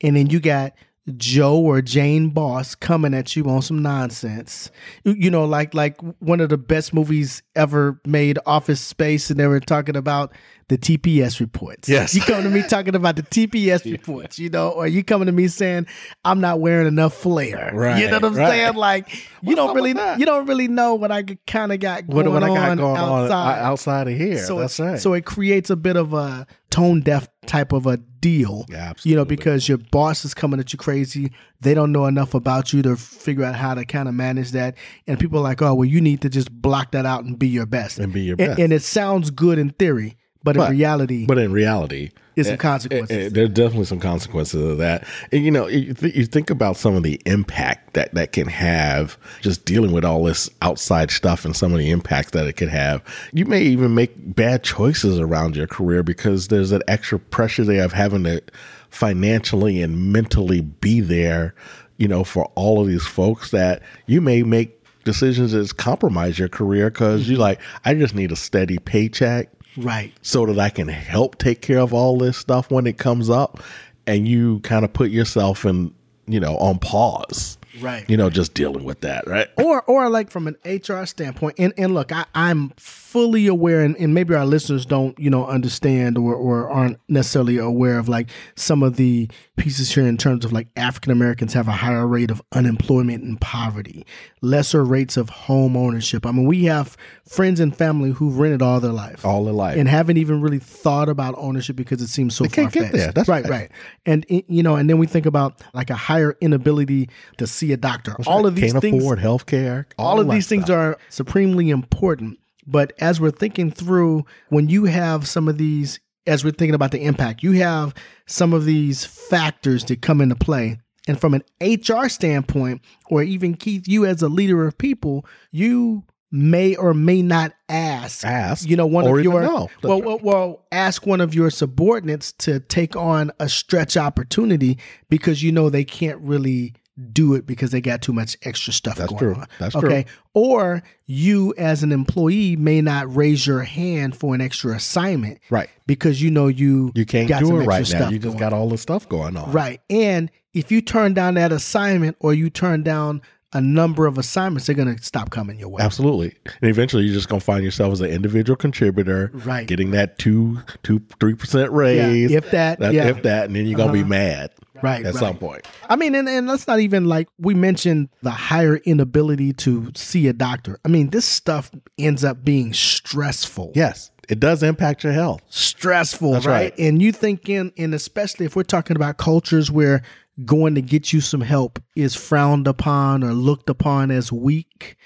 and 0.02 0.16
then 0.16 0.28
you 0.28 0.40
got 0.40 0.74
Joe 1.16 1.58
or 1.58 1.82
Jane 1.82 2.30
Boss 2.30 2.76
coming 2.76 3.14
at 3.14 3.36
you 3.36 3.46
on 3.46 3.62
some 3.62 3.82
nonsense, 3.82 4.72
you 5.06 5.32
know, 5.32 5.46
like 5.46 5.74
like 5.74 6.00
one 6.20 6.42
of 6.42 6.50
the 6.50 6.58
best 6.58 6.94
movies 6.94 7.42
ever 7.56 8.02
made, 8.06 8.38
Office 8.46 8.82
Space, 8.82 9.30
and 9.30 9.40
they 9.40 9.48
were 9.48 9.60
talking 9.60 9.96
about 9.96 10.34
the 10.70 10.78
TPS 10.78 11.40
reports. 11.40 11.88
Yes. 11.88 12.14
you 12.14 12.20
come 12.22 12.44
to 12.44 12.50
me 12.50 12.62
talking 12.62 12.94
about 12.94 13.16
the 13.16 13.24
TPS 13.24 13.90
reports, 13.92 14.38
you 14.38 14.50
know, 14.50 14.70
or 14.70 14.86
you 14.86 15.02
coming 15.02 15.28
to 15.28 15.32
me 15.32 15.48
saying 15.48 15.88
I'm 16.26 16.42
not 16.42 16.60
wearing 16.60 16.88
enough 16.88 17.14
flair. 17.14 17.72
Right, 17.74 18.02
you 18.02 18.08
know 18.08 18.18
what 18.18 18.26
I'm 18.26 18.36
right. 18.36 18.50
saying? 18.50 18.74
Like 18.76 19.10
you 19.42 19.56
What's 19.56 19.56
don't 19.56 19.76
really 19.76 19.92
you 20.20 20.26
don't 20.26 20.46
really 20.46 20.68
know 20.68 20.96
what 20.96 21.10
I 21.12 21.24
kind 21.48 21.72
of 21.72 21.80
got 21.80 22.06
What, 22.08 22.24
going 22.24 22.34
what 22.34 22.44
I 22.44 22.48
got 22.48 22.70
on 22.72 22.78
going 22.78 22.98
outside. 22.98 23.60
o- 23.62 23.64
outside 23.64 24.08
of 24.10 24.18
here. 24.18 24.40
So 24.40 24.60
That's 24.60 24.78
it, 24.78 24.84
right. 24.84 25.00
So 25.00 25.14
it 25.14 25.24
creates 25.26 25.70
a 25.70 25.78
bit 25.78 25.96
of 25.96 26.14
a 26.14 26.46
tone 26.70 27.00
deaf 27.00 27.30
type 27.48 27.72
of 27.74 27.86
a 27.88 27.98
deal. 27.98 28.66
Yeah, 28.70 28.94
You 29.04 29.16
know, 29.16 29.26
because 29.26 29.68
your 29.70 29.78
boss 29.78 30.26
is 30.26 30.34
coming 30.34 30.60
at 30.60 30.74
you 30.74 30.78
crazy. 30.78 31.32
They 31.62 31.74
don't 31.74 31.92
know 31.92 32.06
enough 32.06 32.34
about 32.34 32.74
you 32.74 32.82
to 32.84 32.96
figure 32.96 33.44
out 33.44 33.56
how 33.56 33.74
to 33.74 33.86
kind 33.86 34.08
of 34.08 34.14
manage 34.16 34.52
that. 34.52 34.76
And 35.08 35.20
people 35.20 35.40
are 35.40 35.44
like, 35.44 35.62
oh, 35.62 35.74
well, 35.74 35.86
you 35.86 36.02
need 36.02 36.22
to 36.22 36.30
just 36.30 36.52
block 36.52 36.92
that 36.92 37.06
out 37.06 37.24
and 37.24 37.38
be 37.40 37.48
your 37.48 37.66
best. 37.66 38.00
And 38.00 38.12
be 38.14 38.22
your 38.22 38.36
And- 38.40 38.48
best. 38.50 38.60
And, 38.60 38.74
it 38.74 38.82
sounds 38.84 39.30
good 39.32 39.58
in 39.58 39.70
theory, 39.72 40.18
but, 40.48 40.56
But- 40.58 40.72
in 40.72 40.78
reality, 40.78 41.26
But 41.26 41.38
in 41.38 41.52
reality, 41.52 42.10
There's 42.36 42.48
some 42.48 42.54
eh, 42.54 42.58
consequences. 42.58 43.18
eh, 43.18 43.26
eh, 43.26 43.30
there's 43.32 43.50
definitely 43.50 43.86
some 43.86 44.00
consequences 44.00 44.62
of 44.64 44.78
that. 44.78 45.06
And, 45.32 45.44
you 45.44 45.52
know, 45.52 45.68
you, 45.68 45.94
th- 45.94 46.16
you 46.16 46.26
think 46.26 46.50
about 46.50 46.78
some 46.78 46.96
of 46.96 47.04
the 47.04 47.20
impact 47.26 47.94
that 47.94 48.14
that 48.14 48.32
can 48.32 48.48
have 48.48 49.18
just 49.42 49.66
dealing 49.66 49.92
with 49.92 50.06
all 50.06 50.24
this 50.24 50.50
outside 50.62 51.10
stuff 51.12 51.46
and 51.46 51.56
some 51.56 51.72
of 51.74 51.80
the 51.80 51.90
impacts 51.90 52.32
that 52.32 52.46
it 52.48 52.54
could 52.54 52.70
have. 52.70 53.02
You 53.34 53.46
may 53.46 53.62
even 53.64 53.96
make 53.96 54.14
bad 54.36 54.64
choices 54.64 55.20
around 55.20 55.56
your 55.56 55.68
career 55.68 56.04
because 56.04 56.48
there's 56.50 56.70
that 56.70 56.84
extra 56.88 57.18
pressure 57.20 57.64
there 57.64 57.84
of 57.84 57.94
having 57.94 58.24
to 58.26 58.42
financially 58.90 59.82
and 59.82 60.12
mentally 60.12 60.62
be 60.62 61.02
there, 61.02 61.54
you 61.98 62.08
know, 62.08 62.24
for 62.24 62.52
all 62.56 62.82
of 62.82 62.88
these 62.88 63.06
folks 63.06 63.52
that 63.52 63.82
you 64.06 64.22
may 64.22 64.44
make 64.44 64.74
decisions 65.04 65.54
that 65.54 65.78
compromise 65.78 66.38
your 66.38 66.50
career 66.50 66.90
because 66.90 67.30
you're 67.30 67.40
like, 67.40 67.60
I 67.86 67.94
just 67.94 68.14
need 68.14 68.32
a 68.32 68.36
steady 68.36 68.78
paycheck 68.78 69.50
right. 69.78 70.14
so 70.22 70.46
that 70.46 70.60
I 70.60 70.70
can 70.70 70.88
help 70.88 71.38
take 71.38 71.62
care 71.62 71.80
of 71.80 71.94
all 71.94 72.18
this 72.18 72.38
stuff 72.38 72.72
when 72.72 72.88
it 72.88 72.98
comes 72.98 73.30
up. 73.30 73.62
And 74.06 74.28
you 74.28 74.60
kind 74.62 74.86
of 74.86 74.94
put 74.94 75.12
yourself 75.12 75.66
in, 75.66 75.94
you 76.28 76.40
know, 76.40 76.58
on 76.58 76.80
pause. 76.80 77.58
Right. 77.82 78.10
You 78.10 78.18
know, 78.18 78.30
just 78.30 78.54
dealing 78.54 78.86
with 78.86 79.02
that, 79.02 79.28
right? 79.28 79.48
or 79.58 79.84
or 79.84 80.10
like 80.10 80.32
from 80.32 80.48
an 80.48 80.58
HR 80.66 81.06
standpoint, 81.06 81.56
and, 81.60 81.74
and 81.78 81.94
look, 81.94 82.12
I, 82.12 82.26
I'm 82.34 82.70
fully 82.78 83.46
aware, 83.46 83.82
and, 83.82 83.96
and 83.98 84.14
maybe 84.14 84.34
our 84.34 84.46
listeners 84.46 84.86
don't, 84.86 85.18
you 85.20 85.30
know, 85.30 85.46
understand 85.46 86.18
or, 86.18 86.34
or 86.34 86.70
aren't 86.70 87.00
necessarily 87.08 87.58
aware 87.58 88.00
of 88.00 88.10
like 88.10 88.30
some 88.56 88.82
of 88.82 88.96
the 88.96 89.30
pieces 89.58 89.94
here 89.94 90.08
in 90.08 90.18
terms 90.18 90.46
of 90.46 90.54
like 90.54 90.68
African 90.78 91.12
Americans 91.12 91.54
have 91.54 91.68
a 91.68 91.72
higher 91.74 92.08
rate 92.08 92.32
of 92.32 92.42
unemployment 92.54 93.24
and 93.24 93.40
poverty, 93.42 94.06
lesser 94.42 94.86
rates 94.86 95.18
of 95.18 95.30
home 95.30 95.76
ownership. 95.76 96.26
I 96.26 96.32
mean, 96.32 96.46
we 96.46 96.66
have 96.66 96.96
friends 97.28 97.60
and 97.60 97.76
family 97.76 98.12
who've 98.12 98.38
rented 98.38 98.62
all 98.62 98.80
their 98.80 98.92
life. 98.94 99.26
All 99.26 99.44
their 99.44 99.54
life. 99.54 99.78
And 99.78 99.90
haven't 99.90 100.18
even 100.18 100.42
really 100.42 100.60
thought 100.60 101.10
about 101.10 101.36
ownership 101.38 101.76
because 101.76 102.02
it 102.02 102.08
seems 102.08 102.36
so 102.36 102.44
They 102.46 102.50
can't 102.50 102.72
get 102.72 102.84
far-fetched. 102.84 102.98
there. 103.04 103.12
That's 103.12 103.28
right, 103.28 103.44
right. 103.46 103.52
right. 103.52 103.72
And 104.06 104.26
you 104.30 104.64
know, 104.64 104.76
and 104.76 104.90
then 104.90 104.98
we 105.00 105.08
think 105.08 105.26
about 105.26 105.62
like 105.74 105.90
a 105.90 105.96
higher 105.96 106.38
inability 106.40 107.10
to 107.38 107.48
see 107.48 107.74
a 107.74 107.78
doctor. 107.78 108.16
all 108.26 108.46
of 108.46 108.56
these 108.56 108.72
Can't 108.72 108.82
things 108.82 109.04
afford 109.04 109.20
health 109.20 109.46
care. 109.48 109.88
all 109.98 110.20
of 110.20 110.30
these 110.30 110.48
things 110.48 110.70
are 110.70 110.98
supremely 111.10 111.70
important. 111.70 112.40
But 112.70 112.92
as 113.00 113.22
we're 113.22 113.32
thinking 113.32 113.72
through, 113.72 114.26
when 114.50 114.68
you 114.68 114.86
have 114.86 115.26
some 115.28 115.48
of 115.48 115.58
these, 115.58 116.02
as 116.28 116.44
we're 116.44 116.52
thinking 116.52 116.76
about 116.76 116.92
the 116.92 117.04
impact, 117.04 117.44
you 117.44 117.54
have 117.54 117.96
some 118.26 118.54
of 118.54 118.66
these 118.66 119.06
factors 119.06 119.84
that 119.86 120.02
come 120.02 120.22
into 120.22 120.36
play. 120.36 120.80
And 121.08 121.20
from 121.20 121.34
an 121.34 121.44
HR 121.62 122.10
standpoint, 122.10 122.82
or 123.10 123.24
even 123.24 123.56
Keith, 123.56 123.88
you 123.88 124.06
as 124.06 124.22
a 124.22 124.28
leader 124.28 124.68
of 124.68 124.78
people, 124.78 125.26
you 125.52 126.04
may 126.32 126.76
or 126.76 126.94
may 126.94 127.22
not 127.22 127.54
ask, 127.70 128.26
Ask, 128.26 128.68
you 128.68 128.76
know, 128.76 128.86
one 128.86 129.08
of 129.08 129.24
your. 129.24 129.42
Well, 129.42 130.02
well, 130.02 130.20
well, 130.22 130.66
ask 130.72 131.06
one 131.06 131.22
of 131.22 131.34
your 131.34 131.50
subordinates 131.50 132.34
to 132.34 132.60
take 132.60 132.96
on 132.98 133.32
a 133.40 133.48
stretch 133.48 133.96
opportunity 133.96 134.78
because 135.10 135.42
you 135.42 135.54
know 135.54 135.70
they 135.70 135.86
can't 135.86 136.20
really 136.22 136.74
do 137.12 137.36
it 137.36 137.46
because 137.46 137.72
they 137.72 137.82
got 137.82 138.02
too 138.02 138.14
much 138.14 138.38
extra 138.44 138.74
stuff 138.74 138.96
That's 138.98 139.10
going 139.10 139.20
true. 139.20 139.36
on. 139.36 139.48
That's 139.60 139.76
okay. 139.76 140.04
true. 140.04 140.14
Or 140.34 140.84
you 141.06 141.54
as 141.58 141.84
an 141.84 141.92
employee 141.92 142.56
may 142.56 142.82
not 142.82 143.14
raise 143.16 143.46
your 143.46 143.64
hand 143.64 144.16
for 144.16 144.34
an 144.34 144.42
extra 144.42 144.76
assignment. 144.76 145.40
Right. 145.50 145.70
Because 145.86 146.22
you 146.22 146.32
know 146.32 146.48
you 146.48 146.92
You 146.96 147.06
can't 147.06 147.28
do 147.40 147.60
it 147.60 147.66
right 147.66 147.90
now. 147.92 148.10
You 148.10 148.20
just 148.20 148.38
got 148.38 148.54
all 148.54 148.70
the 148.70 148.78
stuff 148.78 149.08
going 149.08 149.38
on. 149.38 149.52
Right. 149.52 149.82
And 149.90 150.32
if 150.54 150.72
you 150.72 150.82
turn 150.82 151.14
down 151.14 151.36
that 151.36 151.52
assignment 151.52 152.18
or 152.20 152.34
you 152.34 152.50
turn 152.50 152.84
down 152.84 153.22
a 153.54 153.62
number 153.62 154.06
of 154.06 154.18
assignments, 154.18 154.68
they're 154.68 154.76
going 154.76 154.94
to 154.94 155.02
stop 155.04 155.30
coming 155.30 155.58
your 155.58 155.70
way. 155.70 155.82
Absolutely. 155.82 156.36
And 156.62 156.70
eventually 156.70 157.04
you're 157.06 157.14
just 157.14 157.30
gonna 157.30 157.40
find 157.40 157.64
yourself 157.64 157.94
as 157.94 158.02
an 158.02 158.10
individual 158.10 158.58
contributor, 158.58 159.32
Right. 159.34 159.68
Getting 159.68 159.92
that 159.92 160.20
two, 160.20 160.60
two, 160.84 161.02
three 161.20 161.34
percent 161.34 161.72
raise. 161.72 162.32
if 162.32 162.52
that, 162.52 162.80
yeah. 162.82 163.08
If 163.08 163.24
that, 163.24 163.46
and 163.46 163.56
then 163.56 163.66
you're 163.66 163.78
gonna 163.78 163.94
be 163.94 164.02
uh-huh. 164.02 164.10
mad. 164.10 164.52
Right, 164.82 165.06
At 165.06 165.14
right. 165.14 165.20
some 165.20 165.38
point. 165.38 165.66
I 165.90 165.96
mean, 165.96 166.14
and, 166.16 166.28
and 166.30 166.48
let's 166.48 166.68
not 166.68 166.80
even 166.80 167.06
like 167.06 167.28
we 167.40 167.54
mentioned 167.54 168.10
the 168.22 168.32
higher 168.32 168.78
inability 168.78 169.54
to 169.54 169.92
see 169.96 170.28
a 170.28 170.34
doctor. 170.34 170.80
I 170.86 170.88
mean, 170.90 171.10
this 171.10 171.26
stuff 171.26 171.72
ends 171.98 172.24
up 172.24 172.44
being 172.44 172.74
stressful. 172.74 173.72
Yes. 173.76 174.12
It 174.30 174.40
does 174.42 174.62
impact 174.62 175.04
your 175.06 175.14
health. 175.14 175.42
Stressful, 175.48 176.34
That's 176.34 176.46
right? 176.46 176.54
right. 176.72 176.80
And 176.80 177.02
you 177.02 177.12
think 177.14 177.48
in, 177.48 177.72
and 177.78 177.94
especially 177.94 178.46
if 178.46 178.56
we're 178.58 178.64
talking 178.64 178.96
about 178.98 179.18
cultures 179.18 179.72
where 179.72 180.02
going 180.46 180.76
to 180.76 180.82
get 180.82 181.14
you 181.14 181.22
some 181.22 181.42
help 181.42 181.82
is 181.96 182.14
frowned 182.16 182.68
upon 182.68 183.24
or 183.24 183.32
looked 183.34 183.70
upon 183.70 184.12
as 184.12 184.32
weak, 184.32 184.98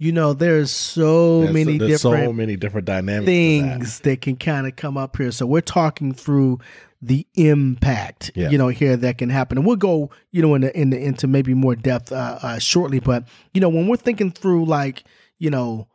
You 0.00 0.12
know, 0.12 0.32
there's 0.32 0.70
so 0.70 1.40
There's- 1.40 1.54
many 1.54 1.76
there's 1.78 2.02
different 2.02 2.26
so 2.26 2.32
many 2.32 2.54
different 2.56 2.86
dynamics. 2.86 3.24
to 3.26 3.26
that. 3.26 3.32
things 3.32 3.98
that. 4.00 4.20
can 4.22 4.36
kind 4.36 4.68
of 4.68 4.76
come 4.76 4.96
up 4.96 5.16
here. 5.16 5.32
So 5.32 5.44
we're 5.44 5.60
talking 5.60 6.14
through 6.14 6.60
the 7.00 7.26
impact, 7.34 8.32
Yeah. 8.34 8.50
you 8.50 8.58
know, 8.58 8.68
here 8.68 8.96
that 8.96 9.18
can 9.18 9.28
happen, 9.30 9.58
and 9.58 9.66
we'll 9.66 9.76
go, 9.76 10.10
you 10.32 10.42
know, 10.42 10.54
in 10.54 10.62
the, 10.62 10.76
in 10.80 10.90
the, 10.90 10.98
into 11.02 11.26
maybe 11.26 11.54
more 11.54 11.76
depth 11.76 12.10
uh, 12.12 12.38
uh, 12.42 12.58
shortly. 12.58 12.98
But 13.00 13.24
you 13.54 13.60
know, 13.60 13.68
when 13.68 13.86
we're 13.86 13.96
thinking 13.96 14.30
through 14.30 14.64
like, 14.64 15.04
you 15.38 15.50
know, 15.50 15.88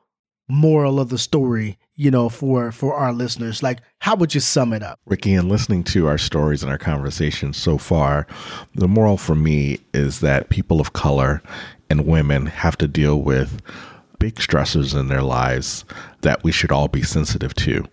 moral 0.49 0.99
of 0.99 1.09
the 1.09 1.17
story, 1.17 1.77
you 1.95 2.09
know, 2.11 2.29
for 2.29 2.71
for 2.71 2.93
our 2.95 3.11
listeners, 3.13 3.61
like, 3.61 3.79
how 3.99 4.15
would 4.15 4.33
you 4.33 4.39
sum 4.41 4.71
it 4.73 4.81
up? 4.83 4.99
Ricky, 5.05 5.33
and 5.33 5.49
listening 5.49 5.83
to 5.85 6.07
our 6.07 6.17
stories 6.17 6.63
and 6.63 6.71
our 6.71 6.77
conversations 6.77 7.57
so 7.57 7.77
far, 7.77 8.25
the 8.75 8.87
moral 8.87 9.17
for 9.17 9.35
me 9.35 9.79
is 9.93 10.19
that 10.21 10.49
people 10.49 10.79
of 10.79 10.93
color 10.93 11.41
and 11.89 12.07
women 12.07 12.45
have 12.47 12.77
to 12.77 12.87
deal 12.87 13.21
with 13.21 13.61
big 14.23 14.35
stressors 14.35 14.97
in 14.97 15.09
their 15.09 15.21
lives 15.21 15.83
that 16.21 16.41
we 16.45 16.51
should 16.53 16.71
all 16.71 16.87
be 16.87 17.01
sensitive 17.01 17.53
to. 17.53 17.83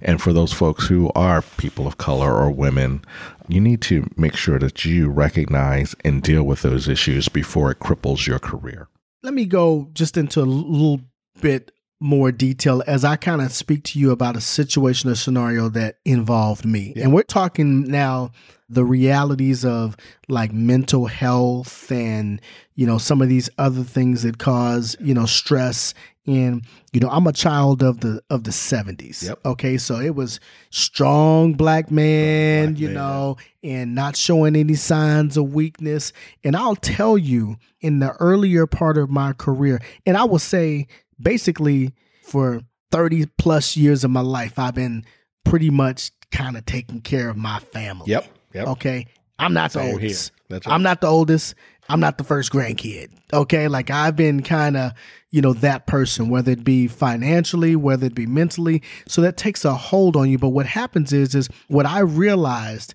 And 0.00 0.22
for 0.22 0.32
those 0.32 0.52
folks 0.52 0.86
who 0.86 1.10
are 1.16 1.42
people 1.42 1.84
of 1.84 1.98
color 1.98 2.32
or 2.32 2.48
women, 2.48 3.04
you 3.48 3.60
need 3.60 3.82
to 3.82 4.08
make 4.16 4.36
sure 4.36 4.60
that 4.60 4.84
you 4.84 5.08
recognize 5.08 5.96
and 6.04 6.22
deal 6.22 6.44
with 6.44 6.62
those 6.62 6.86
issues 6.86 7.28
before 7.28 7.72
it 7.72 7.80
cripples 7.80 8.28
your 8.28 8.38
career. 8.38 8.86
let 9.24 9.34
me 9.34 9.44
go 9.44 9.88
just 9.92 10.16
into 10.16 10.40
a 10.40 10.44
little 10.44 11.00
bit 11.40 11.72
more 12.00 12.32
detail 12.32 12.82
as 12.86 13.04
I 13.04 13.16
kind 13.16 13.42
of 13.42 13.52
speak 13.52 13.84
to 13.84 13.98
you 13.98 14.10
about 14.10 14.34
a 14.34 14.40
situation 14.40 15.10
or 15.10 15.14
scenario 15.14 15.68
that 15.68 15.98
involved 16.06 16.64
me. 16.64 16.94
And 16.96 17.12
we're 17.12 17.22
talking 17.22 17.82
now 17.82 18.32
the 18.70 18.84
realities 18.84 19.64
of 19.64 19.96
like 20.28 20.52
mental 20.52 21.06
health 21.06 21.92
and, 21.92 22.40
you 22.74 22.86
know, 22.86 22.96
some 22.96 23.20
of 23.20 23.28
these 23.28 23.50
other 23.58 23.82
things 23.82 24.22
that 24.22 24.38
cause, 24.38 24.96
you 24.98 25.12
know, 25.12 25.26
stress. 25.26 25.92
And, 26.26 26.64
you 26.92 27.00
know, 27.00 27.08
I'm 27.10 27.26
a 27.26 27.32
child 27.32 27.82
of 27.82 28.00
the 28.00 28.22
of 28.30 28.44
the 28.44 28.50
70s. 28.50 29.24
Yep. 29.24 29.40
Okay. 29.44 29.76
So 29.76 29.98
it 30.00 30.14
was 30.14 30.40
strong 30.70 31.54
black 31.54 31.90
man, 31.90 32.68
Black 32.68 32.80
you 32.80 32.88
man, 32.88 32.94
know, 32.94 33.36
and 33.62 33.94
not 33.94 34.16
showing 34.16 34.56
any 34.56 34.74
signs 34.74 35.36
of 35.36 35.52
weakness. 35.52 36.12
And 36.44 36.56
I'll 36.56 36.76
tell 36.76 37.18
you, 37.18 37.56
in 37.80 37.98
the 37.98 38.12
earlier 38.12 38.66
part 38.66 38.96
of 38.96 39.10
my 39.10 39.32
career, 39.32 39.82
and 40.06 40.16
I 40.16 40.24
will 40.24 40.38
say 40.38 40.86
basically 41.20 41.92
for 42.22 42.62
30 42.90 43.26
plus 43.38 43.76
years 43.76 44.04
of 44.04 44.10
my 44.10 44.20
life, 44.20 44.58
I've 44.58 44.74
been 44.74 45.04
pretty 45.44 45.70
much 45.70 46.10
kind 46.30 46.56
of 46.56 46.66
taking 46.66 47.00
care 47.00 47.28
of 47.28 47.36
my 47.36 47.58
family. 47.58 48.10
Yep. 48.10 48.26
Yep. 48.54 48.68
Okay. 48.68 49.06
I'm 49.38 49.54
not 49.54 49.72
the 49.72 49.80
Same 49.80 49.86
here. 49.86 49.94
oldest. 49.94 50.32
Right. 50.50 50.62
I'm 50.66 50.82
not 50.82 51.00
the 51.00 51.06
oldest. 51.06 51.54
I'm 51.88 52.00
not 52.00 52.18
the 52.18 52.24
first 52.24 52.52
grandkid. 52.52 53.08
Okay. 53.32 53.68
Like 53.68 53.90
I've 53.90 54.16
been 54.16 54.42
kind 54.42 54.76
of, 54.76 54.92
you 55.30 55.40
know, 55.40 55.52
that 55.54 55.86
person, 55.86 56.28
whether 56.28 56.52
it 56.52 56.62
be 56.64 56.86
financially, 56.88 57.74
whether 57.76 58.06
it 58.06 58.14
be 58.14 58.26
mentally. 58.26 58.82
So 59.08 59.22
that 59.22 59.36
takes 59.36 59.64
a 59.64 59.74
hold 59.74 60.16
on 60.16 60.28
you. 60.30 60.38
But 60.38 60.48
what 60.50 60.66
happens 60.66 61.12
is, 61.12 61.34
is 61.34 61.48
what 61.68 61.86
I 61.86 62.00
realized 62.00 62.94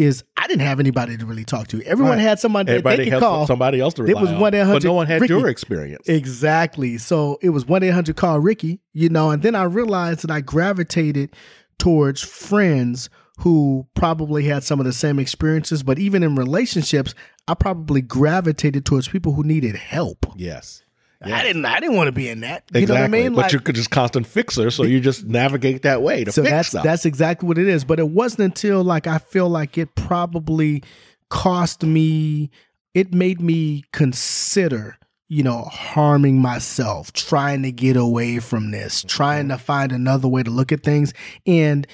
is 0.00 0.24
I 0.36 0.46
didn't 0.46 0.62
have 0.62 0.80
anybody 0.80 1.16
to 1.16 1.26
really 1.26 1.44
talk 1.44 1.68
to. 1.68 1.82
Everyone 1.82 2.16
Right. 2.18 2.22
had 2.22 2.38
somebody 2.40 2.66
that 2.66 2.72
Everybody 2.78 3.04
they 3.04 3.10
could 3.10 3.20
call. 3.20 3.46
somebody 3.46 3.80
else 3.80 3.94
to 3.94 4.02
It 4.04 4.08
rely 4.08 4.20
was 4.22 4.30
on, 4.30 4.40
1-800 4.40 4.72
but 4.72 4.84
no 4.84 4.92
one 4.94 5.06
had 5.06 5.28
your 5.28 5.48
experience. 5.48 6.08
Exactly. 6.08 6.98
So 6.98 7.38
it 7.42 7.50
was 7.50 7.66
1 7.66 7.82
800 7.82 8.16
call 8.16 8.40
Ricky, 8.40 8.80
you 8.92 9.08
know, 9.08 9.30
and 9.30 9.42
then 9.42 9.54
I 9.54 9.64
realized 9.64 10.22
that 10.22 10.30
I 10.30 10.40
gravitated 10.40 11.30
towards 11.78 12.22
friends 12.22 13.08
who 13.40 13.86
probably 13.94 14.44
had 14.44 14.62
some 14.64 14.80
of 14.80 14.86
the 14.86 14.92
same 14.92 15.18
experiences, 15.18 15.82
but 15.82 15.98
even 15.98 16.22
in 16.22 16.36
relationships, 16.36 17.14
I 17.48 17.54
probably 17.54 18.02
gravitated 18.02 18.84
towards 18.84 19.08
people 19.08 19.32
who 19.32 19.42
needed 19.44 19.76
help. 19.76 20.26
yes. 20.36 20.82
I 21.22 21.42
didn't 21.42 21.66
I 21.66 21.80
didn't 21.80 21.96
want 21.96 22.08
to 22.08 22.12
be 22.12 22.28
in 22.28 22.40
that. 22.40 22.64
Exactly. 22.68 22.80
You 22.80 22.86
know 22.86 22.94
what 22.94 23.02
I 23.02 23.08
mean? 23.08 23.34
But 23.34 23.52
you're 23.52 23.60
just 23.60 23.90
constant 23.90 24.26
fixer, 24.26 24.70
so 24.70 24.84
you 24.84 25.00
just 25.00 25.24
navigate 25.24 25.82
that 25.82 26.02
way 26.02 26.24
to 26.24 26.32
so 26.32 26.42
fix 26.42 26.50
that's 26.50 26.68
stuff. 26.68 26.84
that's 26.84 27.04
exactly 27.04 27.46
what 27.46 27.58
it 27.58 27.68
is. 27.68 27.84
But 27.84 27.98
it 27.98 28.08
wasn't 28.08 28.40
until 28.40 28.82
like 28.82 29.06
I 29.06 29.18
feel 29.18 29.48
like 29.48 29.76
it 29.76 29.94
probably 29.94 30.82
cost 31.28 31.82
me. 31.82 32.50
It 32.94 33.12
made 33.14 33.40
me 33.40 33.84
consider, 33.92 34.96
you 35.28 35.42
know, 35.42 35.64
harming 35.64 36.40
myself, 36.40 37.12
trying 37.12 37.62
to 37.64 37.72
get 37.72 37.96
away 37.96 38.38
from 38.38 38.70
this, 38.70 39.02
trying 39.02 39.48
mm-hmm. 39.48 39.58
to 39.58 39.62
find 39.62 39.92
another 39.92 40.26
way 40.26 40.42
to 40.42 40.50
look 40.50 40.72
at 40.72 40.82
things, 40.82 41.12
and 41.46 41.86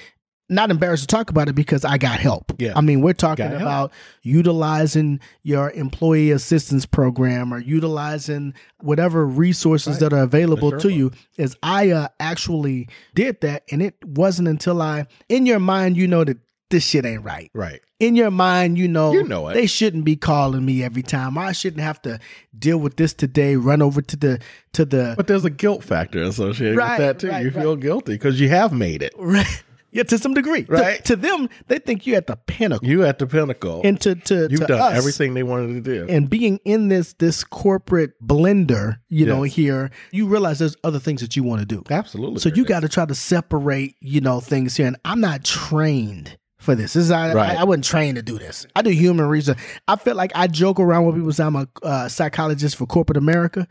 not 0.49 0.71
embarrassed 0.71 1.03
to 1.03 1.07
talk 1.07 1.29
about 1.29 1.49
it 1.49 1.53
because 1.55 1.83
I 1.83 1.97
got 1.97 2.19
help. 2.19 2.53
Yeah. 2.57 2.73
I 2.75 2.81
mean, 2.81 3.01
we're 3.01 3.13
talking 3.13 3.45
Got 3.45 3.51
help. 3.59 3.61
about 3.61 3.91
utilizing 4.41 5.19
your 5.43 5.71
employee 5.71 6.31
assistance 6.31 6.85
program 6.85 7.53
or 7.53 7.59
utilizing 7.59 8.53
whatever 8.81 9.25
resources 9.25 9.95
Right. 9.95 9.99
that 10.09 10.13
are 10.13 10.23
available 10.23 10.69
Sure. 10.71 10.79
to 10.79 10.91
you. 10.93 11.11
Is 11.37 11.55
I 11.63 11.91
uh, 11.91 12.07
actually 12.19 12.87
did 13.15 13.41
that, 13.41 13.63
and 13.71 13.81
it 13.81 13.95
wasn't 14.05 14.47
until 14.47 14.81
I, 14.81 15.07
in 15.27 15.45
your 15.45 15.59
mind, 15.59 15.97
you 15.97 16.07
know 16.07 16.23
that 16.23 16.37
this 16.69 16.83
shit 16.85 17.05
ain't 17.05 17.23
right. 17.23 17.49
right. 17.53 17.81
In 17.99 18.15
your 18.15 18.29
mind, 18.29 18.77
you 18.77 18.87
know, 18.87 19.11
You 19.13 19.23
know 19.23 19.47
it. 19.47 19.55
they 19.55 19.65
shouldn't 19.65 20.05
be 20.05 20.15
calling 20.15 20.63
me 20.65 20.83
every 20.83 21.01
time. 21.01 21.35
I 21.37 21.51
shouldn't 21.51 21.81
have 21.81 21.99
to 22.03 22.19
deal 22.57 22.77
with 22.77 22.95
this 22.97 23.11
today. 23.13 23.55
Run 23.55 23.81
over 23.81 24.01
to 24.03 24.15
the 24.15 24.39
to 24.73 24.85
the 24.85 25.13
But 25.17 25.25
there's 25.27 25.45
a 25.45 25.49
guilt 25.49 25.83
factor 25.83 26.21
associated 26.21 26.77
Right, 26.77 26.99
with 26.99 27.07
that 27.07 27.19
too. 27.19 27.29
right, 27.29 27.43
you 27.43 27.49
feel 27.51 27.75
guilty 27.75 28.13
because 28.13 28.39
you 28.39 28.49
have 28.49 28.71
made 28.71 29.01
it. 29.01 29.13
Right. 29.19 29.63
Yeah, 29.97 30.03
to 30.03 30.17
some 30.17 30.33
degree. 30.33 30.65
Right. 30.69 31.03
To, 31.05 31.15
them, 31.15 31.49
they 31.67 31.79
think 31.79 32.05
you're 32.07 32.17
at 32.17 32.27
the 32.27 32.35
pinnacle. 32.35 32.87
You 32.87 33.03
at 33.03 33.19
the 33.19 33.27
pinnacle. 33.27 33.81
and 33.83 33.99
to 34.01 34.15
to, 34.15 34.47
You've 34.49 34.61
to 34.61 34.67
done 34.67 34.79
us, 34.79 34.97
everything 34.97 35.33
they 35.33 35.43
wanted 35.43 35.73
to 35.73 35.81
do. 35.81 36.05
And 36.07 36.29
being 36.29 36.59
in 36.63 36.87
this 36.89 37.13
this 37.13 37.43
corporate 37.43 38.21
blender, 38.25 38.99
you 39.09 39.25
know, 39.25 39.41
here, 39.43 39.89
you 40.11 40.27
realize 40.27 40.59
there's 40.59 40.77
other 40.83 40.99
things 40.99 41.21
that 41.21 41.35
you 41.35 41.43
want 41.43 41.61
to 41.61 41.65
do. 41.65 41.83
Absolutely. 41.89 42.39
So 42.39 42.49
you 42.49 42.63
got 42.63 42.81
to 42.81 42.89
try 42.89 43.05
to 43.05 43.15
separate, 43.15 43.95
you 43.99 44.21
know, 44.21 44.39
things 44.39 44.77
here. 44.77 44.87
And 44.87 44.97
I'm 45.03 45.19
not 45.19 45.43
trained 45.43 46.37
for 46.57 46.75
this. 46.75 46.93
This 46.93 47.05
is 47.05 47.11
I, 47.11 47.33
Right. 47.33 47.57
I, 47.57 47.61
I 47.61 47.63
wasn't 47.63 47.85
trained 47.85 48.17
to 48.17 48.21
do 48.21 48.37
this. 48.37 48.65
I 48.75 48.81
do 48.81 48.89
human 48.91 49.27
research. 49.27 49.57
I 49.87 49.95
feel 49.95 50.15
like 50.15 50.31
I 50.35 50.47
joke 50.47 50.79
around 50.79 51.05
with 51.05 51.15
people 51.15 51.31
say 51.31 51.43
I'm 51.43 51.55
a 51.55 51.67
uh, 51.83 52.07
psychologist 52.09 52.75
for 52.75 52.85
corporate 52.85 53.17
America, 53.17 53.67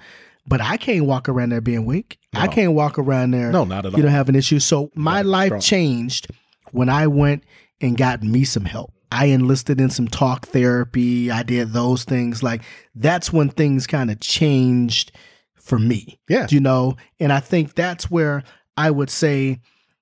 but 0.49 0.61
I 0.61 0.77
can't 0.77 1.05
walk 1.07 1.29
around 1.29 1.51
there 1.51 1.61
being 1.61 1.85
weak. 1.87 2.19
I 2.35 2.47
can't 2.49 2.73
walk 2.75 2.99
around 2.99 3.31
there. 3.33 3.51
No, 3.51 3.65
not 3.65 3.87
at 3.87 3.93
all. 3.95 3.99
You 3.99 4.03
don't 4.03 4.13
have 4.13 4.29
an 4.29 4.35
issue. 4.37 4.59
So 4.61 4.91
my 4.95 5.23
life 5.23 5.61
changed 5.61 6.29
when 6.73 6.89
I 6.89 7.07
went 7.07 7.45
and 7.81 7.97
got 7.97 8.23
me 8.23 8.45
some 8.45 8.65
help. 8.65 8.93
I 9.13 9.27
enlisted 9.27 9.81
in 9.81 9.89
some 9.91 10.09
talk 10.09 10.47
therapy. 10.49 11.31
I 11.31 11.43
did 11.43 11.73
those 11.73 12.05
things. 12.05 12.43
Like 12.43 12.63
that's 12.95 13.33
when 13.33 13.49
things 13.49 13.87
kind 13.87 14.11
of 14.11 14.21
changed 14.21 15.13
for 15.55 15.79
me 15.81 16.21
Yeah. 16.29 16.47
you 16.49 16.61
know 16.61 16.95
and 17.19 17.33
i 17.33 17.41
think 17.41 17.75
that's 17.75 18.09
where 18.09 18.45
i 18.77 18.89
would 18.89 19.11
say 19.11 19.59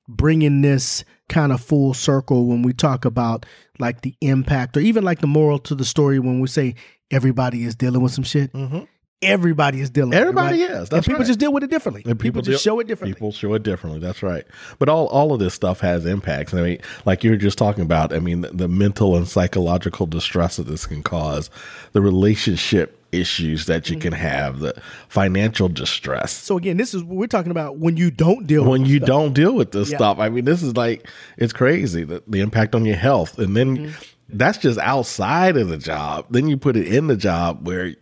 bringing 0.06 0.60
this 0.60 1.04
kind 1.30 1.52
of 1.52 1.60
full 1.62 1.94
circle 1.94 2.44
when 2.46 2.60
we 2.60 2.74
talk 2.74 3.06
about 3.06 3.46
like 3.78 4.02
the 4.02 4.14
impact 4.20 4.76
or 4.76 4.80
even 4.80 5.04
like 5.04 5.20
the 5.20 5.26
moral 5.26 5.58
to 5.60 5.74
the 5.74 5.84
story 5.86 6.18
when 6.18 6.38
we 6.40 6.48
say 6.48 6.74
everybody 7.10 7.64
is 7.64 7.74
dealing 7.74 8.02
with 8.02 8.12
some 8.12 8.24
shit 8.24 8.52
Mhm. 8.52 8.86
Everybody 9.24 9.80
is 9.80 9.90
dealing 9.90 10.14
Everybody 10.14 10.60
with 10.60 10.70
it, 10.70 10.72
right? 10.74 10.82
is. 10.82 10.90
and 10.90 11.04
people 11.04 11.18
right. 11.20 11.26
just 11.26 11.38
deal 11.38 11.52
with 11.52 11.64
it 11.64 11.70
differently 11.70 12.02
And 12.06 12.18
people, 12.18 12.42
just 12.42 12.62
deal- 12.64 12.74
show 12.74 12.80
it 12.80 12.86
differently 12.86 13.14
People 13.14 13.32
show 13.32 13.54
it 13.54 13.62
differently. 13.62 14.00
That's 14.00 14.22
right. 14.22 14.44
But 14.78 14.88
all 14.88 15.06
all 15.08 15.32
of 15.32 15.38
this 15.40 15.54
stuff 15.54 15.80
has 15.80 16.06
impacts. 16.06 16.52
I 16.54 16.62
mean, 16.62 16.78
like 17.04 17.24
you 17.24 17.30
were 17.30 17.36
just 17.36 17.58
talking 17.58 17.82
about. 17.82 18.12
I 18.12 18.18
mean, 18.18 18.42
the, 18.42 18.48
the 18.48 18.68
mental 18.68 19.16
and 19.16 19.26
psychological 19.28 20.06
distress 20.06 20.56
that 20.56 20.64
this 20.66 20.86
can 20.86 21.02
cause, 21.02 21.50
the 21.92 22.00
relationship 22.00 22.98
issues 23.12 23.66
that 23.66 23.88
you 23.88 23.96
can 23.96 24.12
Mm-hmm. 24.12 24.22
have, 24.22 24.58
the 24.58 24.74
financial 25.08 25.68
distress. 25.68 26.32
so 26.32 26.56
again 26.56 26.76
this 26.76 26.94
is 26.94 27.04
what 27.04 27.16
we're 27.16 27.26
talking 27.28 27.52
about 27.52 27.76
when 27.78 27.96
you 27.96 28.10
don't 28.10 28.46
deal 28.48 28.64
when 28.64 28.82
with 28.82 28.90
you 28.90 28.96
stuff. 28.98 29.06
don't 29.06 29.32
deal 29.34 29.54
with 29.54 29.70
this 29.70 29.90
Yeah. 29.90 29.98
stuff. 29.98 30.18
I 30.18 30.28
mean, 30.30 30.44
this 30.44 30.62
is 30.64 30.76
like 30.76 31.08
it's 31.36 31.52
crazy 31.52 32.02
the, 32.02 32.22
the 32.26 32.40
impact 32.40 32.74
on 32.74 32.84
your 32.84 32.96
health, 32.96 33.38
and 33.38 33.56
then 33.56 33.76
Mm-hmm. 33.76 33.90
that's 34.30 34.58
just 34.58 34.80
outside 34.80 35.56
of 35.56 35.68
the 35.68 35.76
job. 35.78 36.26
Then 36.30 36.48
you 36.48 36.56
put 36.56 36.76
it 36.76 36.88
in 36.88 37.06
the 37.06 37.16
job 37.16 37.64
where 37.66 37.94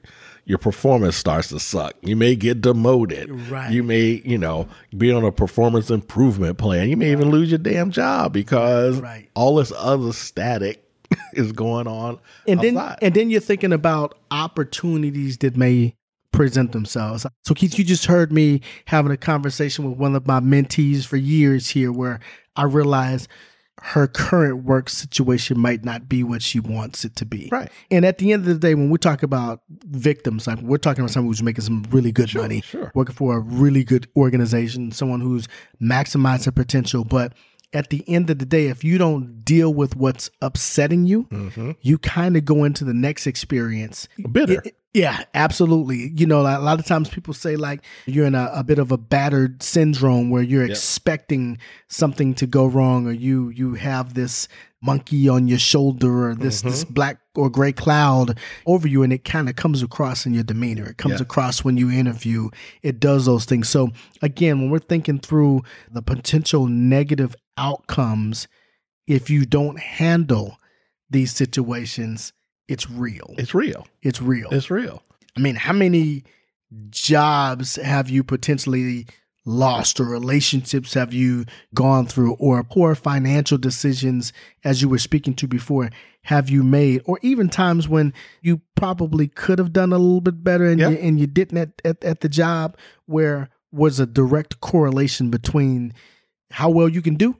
your 0.44 0.58
performance 0.58 1.16
starts 1.16 1.48
to 1.48 1.60
suck. 1.60 1.94
You 2.02 2.16
may 2.16 2.34
get 2.34 2.60
demoted. 2.60 3.30
Right. 3.50 3.70
You 3.70 3.82
may, 3.82 4.22
you 4.24 4.38
know, 4.38 4.68
be 4.96 5.12
on 5.12 5.24
a 5.24 5.32
performance 5.32 5.90
improvement 5.90 6.58
plan. 6.58 6.88
You 6.88 6.96
may 6.96 7.12
even 7.12 7.30
lose 7.30 7.50
your 7.50 7.58
damn 7.58 7.90
job 7.90 8.32
because 8.32 9.00
Right. 9.00 9.28
all 9.34 9.56
this 9.56 9.72
other 9.76 10.12
static 10.12 10.84
is 11.34 11.52
going 11.52 11.86
on 11.86 12.18
and 12.48 12.60
then 12.60 12.76
and 13.02 13.12
then 13.14 13.28
you're 13.28 13.40
thinking 13.40 13.72
about 13.72 14.18
opportunities 14.30 15.36
that 15.38 15.56
may 15.56 15.94
present 16.32 16.72
themselves. 16.72 17.26
So 17.44 17.54
Keith, 17.54 17.78
you 17.78 17.84
just 17.84 18.06
heard 18.06 18.32
me 18.32 18.62
having 18.86 19.12
a 19.12 19.18
conversation 19.18 19.88
with 19.88 19.98
one 19.98 20.16
of 20.16 20.26
my 20.26 20.40
mentees 20.40 21.04
for 21.04 21.18
years 21.18 21.68
here 21.68 21.92
where 21.92 22.20
I 22.56 22.64
realized 22.64 23.28
her 23.80 24.06
current 24.06 24.64
work 24.64 24.88
situation 24.88 25.58
might 25.58 25.84
not 25.84 26.08
be 26.08 26.22
what 26.22 26.42
she 26.42 26.60
wants 26.60 27.04
it 27.04 27.16
to 27.16 27.24
be. 27.24 27.48
Right. 27.50 27.70
And 27.90 28.04
at 28.04 28.18
the 28.18 28.32
end 28.32 28.42
of 28.42 28.46
the 28.46 28.54
day, 28.54 28.74
when 28.74 28.90
we 28.90 28.98
talk 28.98 29.22
about 29.22 29.62
victims, 29.68 30.46
like 30.46 30.60
we're 30.60 30.76
talking 30.76 31.02
about 31.02 31.10
someone 31.10 31.30
who's 31.30 31.42
making 31.42 31.64
some 31.64 31.84
really 31.90 32.12
good 32.12 32.34
money, 32.34 32.60
sure. 32.60 32.92
working 32.94 33.14
for 33.14 33.36
a 33.36 33.40
really 33.40 33.82
good 33.82 34.08
organization, 34.16 34.92
someone 34.92 35.20
who's 35.20 35.48
maximized 35.80 36.44
her 36.44 36.52
potential. 36.52 37.04
But 37.04 37.32
at 37.72 37.90
the 37.90 38.04
end 38.08 38.30
of 38.30 38.38
the 38.38 38.46
day, 38.46 38.66
if 38.66 38.84
you 38.84 38.98
don't 38.98 39.44
deal 39.44 39.72
with 39.72 39.96
what's 39.96 40.30
upsetting 40.40 41.06
you, 41.06 41.24
mm-hmm. 41.24 41.72
you 41.80 41.98
kind 41.98 42.36
of 42.36 42.44
go 42.44 42.64
into 42.64 42.84
the 42.84 42.94
next 42.94 43.26
experience 43.26 44.08
Bitter. 44.30 44.62
it- 44.64 44.76
yeah, 44.94 45.24
absolutely. 45.32 46.12
You 46.14 46.26
know, 46.26 46.40
a 46.40 46.60
lot 46.60 46.78
of 46.78 46.84
times 46.84 47.08
people 47.08 47.32
say 47.32 47.56
like 47.56 47.82
you're 48.04 48.26
in 48.26 48.34
a, 48.34 48.50
a 48.52 48.62
bit 48.62 48.78
of 48.78 48.92
a 48.92 48.98
battered 48.98 49.62
syndrome 49.62 50.28
where 50.28 50.42
you're 50.42 50.66
expecting 50.66 51.58
something 51.88 52.34
to 52.34 52.46
go 52.46 52.66
wrong, 52.66 53.06
or 53.06 53.12
you 53.12 53.48
you 53.48 53.74
have 53.74 54.12
this 54.12 54.48
monkey 54.82 55.30
on 55.30 55.48
your 55.48 55.58
shoulder, 55.58 56.28
or 56.28 56.34
this 56.34 56.60
this 56.60 56.84
mm-hmm. 56.84 56.92
black 56.92 57.20
or 57.34 57.48
gray 57.48 57.72
cloud 57.72 58.38
over 58.66 58.86
you, 58.86 59.02
and 59.02 59.14
it 59.14 59.24
kind 59.24 59.48
of 59.48 59.56
comes 59.56 59.82
across 59.82 60.26
in 60.26 60.34
your 60.34 60.42
demeanor. 60.42 60.90
It 60.90 60.98
comes 60.98 61.20
Yeah. 61.20 61.22
across 61.22 61.64
when 61.64 61.78
you 61.78 61.90
interview. 61.90 62.50
It 62.82 63.00
does 63.00 63.24
those 63.24 63.46
things. 63.46 63.70
So 63.70 63.92
again, 64.20 64.60
when 64.60 64.68
we're 64.68 64.78
thinking 64.78 65.20
through 65.20 65.62
the 65.90 66.02
potential 66.02 66.66
negative 66.66 67.34
outcomes, 67.56 68.48
if 69.06 69.30
you 69.30 69.44
don't 69.44 69.78
handle 69.78 70.56
these 71.10 71.32
situations, 71.34 72.32
it's 72.68 72.88
real. 72.88 73.34
it's 73.38 73.54
real. 73.54 73.86
It's 74.02 74.22
real. 74.22 74.48
It's 74.50 74.70
real. 74.70 75.02
I 75.36 75.40
mean, 75.40 75.56
how 75.56 75.72
many 75.72 76.24
jobs 76.90 77.76
have 77.76 78.08
you 78.08 78.22
potentially 78.24 79.06
lost 79.44 79.98
or 79.98 80.04
relationships 80.04 80.94
have 80.94 81.12
you 81.12 81.44
gone 81.74 82.06
through 82.06 82.34
or 82.34 82.62
poor 82.62 82.94
financial 82.94 83.58
decisions 83.58 84.32
as 84.62 84.80
you 84.80 84.88
were 84.88 84.98
speaking 84.98 85.34
to 85.34 85.48
before 85.48 85.90
have 86.26 86.48
you 86.48 86.62
made 86.62 87.02
or 87.06 87.18
even 87.22 87.48
times 87.48 87.88
when 87.88 88.14
you 88.40 88.60
probably 88.76 89.26
could 89.26 89.58
have 89.58 89.72
done 89.72 89.92
a 89.92 89.98
little 89.98 90.20
bit 90.20 90.44
better 90.44 90.64
and, 90.66 90.78
Yeah. 90.80 90.90
you, 90.90 90.96
and 90.98 91.18
you 91.18 91.26
didn't 91.26 91.58
at, 91.58 91.70
at, 91.84 92.04
at 92.04 92.20
the 92.20 92.28
job 92.28 92.76
where 93.06 93.48
was 93.72 93.98
a 93.98 94.06
direct 94.06 94.60
correlation 94.60 95.28
between 95.28 95.92
how 96.52 96.70
well 96.70 96.88
you 96.88 97.02
can 97.02 97.14
do 97.14 97.36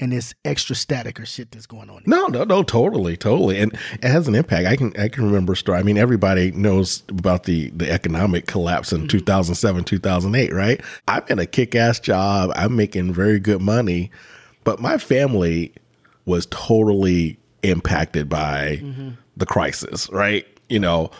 and 0.00 0.12
this 0.12 0.34
extra 0.44 0.76
static 0.76 1.18
or 1.18 1.26
shit 1.26 1.50
that's 1.50 1.66
going 1.66 1.90
on 1.90 2.02
No, 2.06 2.26
no, 2.26 2.44
no, 2.44 2.62
totally, 2.62 3.16
totally, 3.16 3.58
and 3.58 3.72
it 3.94 4.04
has 4.04 4.28
an 4.28 4.34
impact. 4.34 4.66
I 4.66 4.76
can, 4.76 4.96
I 4.98 5.08
can 5.08 5.24
remember 5.24 5.54
a 5.54 5.56
story. 5.56 5.78
I 5.78 5.82
mean, 5.82 5.98
everybody 5.98 6.52
knows 6.52 7.02
about 7.08 7.44
the 7.44 7.70
the 7.70 7.90
economic 7.90 8.46
collapse 8.46 8.92
in 8.92 9.00
mm-hmm. 9.00 9.08
two 9.08 9.20
thousand 9.20 9.56
seven, 9.56 9.84
two 9.84 9.98
thousand 9.98 10.34
eight, 10.34 10.52
right? 10.52 10.80
I'm 11.08 11.24
in 11.28 11.38
a 11.38 11.46
kick 11.46 11.74
ass 11.74 11.98
job. 11.98 12.52
I'm 12.54 12.76
making 12.76 13.12
very 13.12 13.40
good 13.40 13.60
money, 13.60 14.10
but 14.64 14.80
my 14.80 14.98
family 14.98 15.74
was 16.24 16.46
totally 16.50 17.38
impacted 17.62 18.28
by 18.28 18.80
mm-hmm. 18.82 19.10
the 19.36 19.46
crisis, 19.46 20.08
right? 20.10 20.46
You 20.68 20.78
know, 20.78 21.10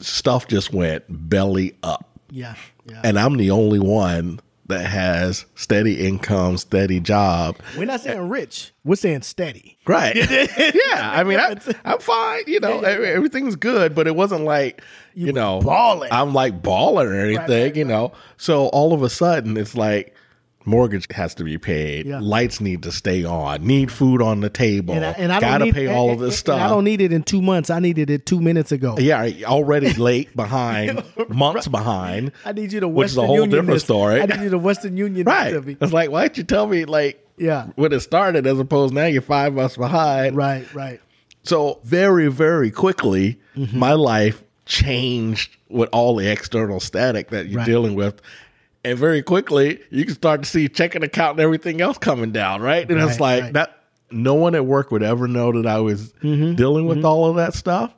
stuff 0.00 0.48
just 0.48 0.72
went 0.72 1.04
belly 1.08 1.76
up. 1.82 2.08
yeah 2.30 2.54
yeah 2.86 3.00
And 3.04 3.18
I'm 3.18 3.36
the 3.36 3.50
only 3.50 3.78
one 3.78 4.40
that 4.66 4.86
has 4.86 5.44
steady 5.54 6.06
income, 6.06 6.56
steady 6.56 7.00
job. 7.00 7.56
we're 7.76 7.84
not 7.84 8.00
saying 8.00 8.28
rich 8.28 8.72
we're 8.84 8.96
saying 8.96 9.22
steady 9.22 9.74
Right. 9.86 10.16
yeah. 10.30 11.10
I 11.12 11.24
mean, 11.24 11.38
I, 11.38 11.56
I'm 11.84 11.98
fine. 11.98 12.44
You 12.46 12.60
know, 12.60 12.80
everything's 12.80 13.56
good, 13.56 13.94
but 13.94 14.06
it 14.06 14.16
wasn't 14.16 14.44
like, 14.44 14.82
you, 15.14 15.32
know, 15.32 15.60
balling. 15.60 16.10
I'm 16.10 16.32
like 16.32 16.62
balling 16.62 17.08
or 17.08 17.20
anything, 17.20 17.62
right, 17.64 17.76
you 17.76 17.84
know. 17.84 18.12
So 18.38 18.68
all 18.68 18.94
of 18.94 19.02
a 19.02 19.10
sudden, 19.10 19.56
it's 19.56 19.74
like 19.74 20.14
mortgage 20.66 21.06
has 21.12 21.34
to 21.36 21.44
be 21.44 21.58
paid, 21.58 22.06
Yeah. 22.06 22.20
lights 22.20 22.60
need 22.60 22.82
to 22.84 22.92
stay 22.92 23.24
on, 23.24 23.66
need 23.66 23.90
food 23.92 24.22
on 24.22 24.40
the 24.40 24.50
table, 24.50 24.94
And 24.94 25.04
I, 25.04 25.10
and 25.12 25.32
I 25.32 25.40
gotta 25.40 25.66
need- 25.66 25.74
pay 25.74 25.86
all 25.88 26.10
of 26.10 26.18
this 26.20 26.28
and 26.28 26.34
stuff. 26.34 26.60
I 26.60 26.68
don't 26.68 26.84
need 26.84 27.00
it 27.00 27.12
in 27.12 27.22
two 27.22 27.42
months. 27.42 27.70
I 27.70 27.78
needed 27.80 28.10
it 28.10 28.26
two 28.26 28.40
minutes 28.40 28.72
ago. 28.72 28.96
yeah, 28.98 29.28
already 29.44 29.92
late 29.94 30.34
behind, 30.36 31.02
months 31.28 31.68
behind. 31.68 32.32
I 32.44 32.52
need 32.52 32.72
you 32.72 32.80
to 32.80 32.88
Which 32.88 33.06
is 33.10 33.16
a 33.16 33.20
Western 33.20 33.26
whole 33.26 33.34
Union 33.36 33.50
different 33.50 33.70
this. 33.76 33.84
story. 33.84 34.20
I 34.20 34.26
need 34.26 34.40
you 34.40 34.50
to 34.50 34.58
Western 34.58 34.96
Union 34.96 35.26
Right. 35.26 35.50
this 35.52 35.60
to 35.60 35.66
me. 35.66 35.76
It's 35.80 35.92
like, 35.92 36.10
why 36.10 36.22
didn't 36.22 36.38
you 36.38 36.44
tell 36.44 36.66
me 36.66 36.84
like 36.84 37.24
Yeah. 37.36 37.66
when 37.76 37.92
it 37.92 38.00
started 38.00 38.46
as 38.46 38.58
opposed 38.58 38.94
now 38.94 39.06
you're 39.06 39.22
five 39.22 39.54
months 39.54 39.76
behind? 39.76 40.36
Right, 40.36 40.72
right. 40.74 41.00
So 41.42 41.80
very, 41.84 42.28
very 42.28 42.70
quickly, 42.70 43.38
Mm-hmm. 43.56 43.78
my 43.78 43.92
life 43.92 44.42
changed 44.66 45.56
with 45.68 45.88
all 45.92 46.16
the 46.16 46.30
external 46.30 46.80
static 46.80 47.28
that 47.30 47.46
you're 47.48 47.58
Right. 47.58 47.66
dealing 47.66 47.94
with. 47.94 48.20
And 48.84 48.98
very 48.98 49.22
quickly, 49.22 49.80
you 49.90 50.04
can 50.04 50.14
start 50.14 50.42
to 50.42 50.48
see 50.48 50.68
checking 50.68 51.02
account 51.02 51.32
and 51.32 51.40
everything 51.40 51.80
else 51.80 51.96
coming 51.98 52.32
down, 52.32 52.60
right? 52.60 52.88
And 52.90 53.00
it's 53.00 53.18
like 53.20 53.42
right. 53.44 53.52
that. 53.54 53.80
No 54.10 54.34
one 54.34 54.54
at 54.54 54.64
work 54.64 54.90
would 54.92 55.02
ever 55.02 55.26
know 55.26 55.50
that 55.52 55.66
I 55.66 55.80
was 55.80 56.12
Mm-hmm. 56.22 56.54
dealing 56.54 56.86
with 56.86 57.04
all 57.04 57.26
of 57.28 57.36
that 57.36 57.54
stuff, 57.54 57.92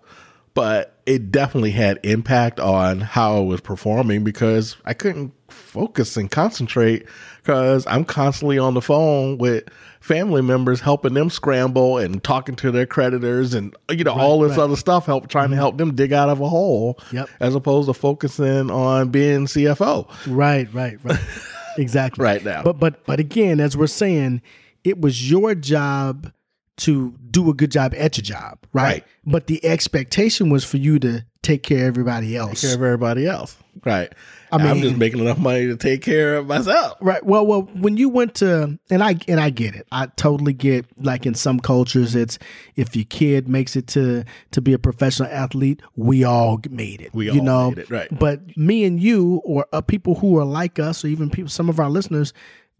but 0.54 0.95
it 1.06 1.30
definitely 1.30 1.70
had 1.70 1.98
impact 2.02 2.58
on 2.60 3.00
how 3.00 3.36
I 3.36 3.40
was 3.40 3.60
performing 3.60 4.24
because 4.24 4.76
I 4.84 4.92
couldn't 4.92 5.32
focus 5.48 6.16
and 6.16 6.28
concentrate 6.30 7.06
because 7.42 7.86
I'm 7.86 8.04
constantly 8.04 8.58
on 8.58 8.74
the 8.74 8.82
phone 8.82 9.38
with 9.38 9.64
family 10.00 10.42
members 10.42 10.80
helping 10.80 11.14
them 11.14 11.30
scramble 11.30 11.98
and 11.98 12.22
talking 12.22 12.56
to 12.56 12.70
their 12.72 12.86
creditors 12.86 13.54
and 13.54 13.74
you 13.90 14.02
know 14.04 14.12
all 14.12 14.40
this 14.40 14.50
right. 14.50 14.54
Mm-hmm. 14.56 14.62
other 14.64 14.76
stuff 14.76 15.06
help 15.06 15.28
trying 15.28 15.50
to 15.50 15.56
help 15.56 15.78
them 15.78 15.94
dig 15.94 16.12
out 16.12 16.28
of 16.28 16.40
a 16.40 16.48
hole 16.48 16.98
Yep. 17.12 17.28
as 17.40 17.54
opposed 17.54 17.88
to 17.88 17.94
focusing 17.94 18.70
on 18.70 19.10
being 19.10 19.46
CFO. 19.46 20.08
Right, 20.26 20.72
right, 20.74 20.98
right. 21.04 21.20
exactly. 21.78 22.24
Right 22.24 22.44
now. 22.44 22.62
But 22.64 22.80
but 22.80 23.06
but 23.06 23.20
again, 23.20 23.60
as 23.60 23.76
we're 23.76 23.86
saying, 23.86 24.42
it 24.82 25.00
was 25.00 25.30
your 25.30 25.54
job 25.54 26.32
to 26.78 27.14
do 27.30 27.50
a 27.50 27.54
good 27.54 27.72
job 27.72 27.94
at 27.96 28.16
your 28.16 28.22
job, 28.22 28.58
right? 28.72 28.84
Right. 28.84 29.04
But 29.24 29.46
the 29.46 29.64
expectation 29.64 30.50
was 30.50 30.64
for 30.64 30.76
you 30.76 30.98
to 31.00 31.24
take 31.42 31.62
care 31.62 31.82
of 31.82 31.88
everybody 31.88 32.36
else. 32.36 32.60
Take 32.60 32.70
care 32.70 32.76
of 32.76 32.82
everybody 32.82 33.26
else. 33.26 33.56
Right. 33.84 34.12
I 34.50 34.58
mean, 34.58 34.66
I 34.66 34.70
am 34.70 34.80
just 34.80 34.96
making 34.96 35.20
enough 35.20 35.38
money 35.38 35.66
to 35.66 35.76
take 35.76 36.02
care 36.02 36.36
of 36.36 36.46
myself. 36.46 36.98
Right. 37.00 37.24
Well, 37.24 37.46
well, 37.46 37.62
when 37.62 37.96
you 37.96 38.08
went 38.08 38.36
to, 38.36 38.78
and 38.90 39.02
I 39.02 39.16
and 39.28 39.40
I 39.40 39.50
get 39.50 39.74
it. 39.74 39.86
I 39.90 40.06
totally 40.16 40.52
get. 40.52 40.86
Like 40.98 41.26
in 41.26 41.34
some 41.34 41.60
cultures, 41.60 42.14
it's 42.14 42.38
if 42.74 42.96
your 42.96 43.04
kid 43.04 43.48
makes 43.48 43.76
it 43.76 43.86
to 43.88 44.24
to 44.52 44.60
be 44.60 44.72
a 44.72 44.78
professional 44.78 45.28
athlete, 45.30 45.82
we 45.94 46.24
all 46.24 46.60
made 46.70 47.00
it. 47.00 47.12
We 47.14 47.26
you 47.26 47.40
all 47.40 47.44
know? 47.44 47.70
made 47.70 47.78
it, 47.78 47.90
right. 47.90 48.08
But 48.18 48.56
me 48.56 48.84
and 48.84 49.00
you, 49.00 49.42
or 49.44 49.66
uh, 49.72 49.80
people 49.80 50.16
who 50.16 50.38
are 50.38 50.44
like 50.44 50.78
us, 50.78 51.04
or 51.04 51.08
even 51.08 51.30
people, 51.30 51.50
some 51.50 51.68
of 51.68 51.78
our 51.78 51.90
listeners, 51.90 52.32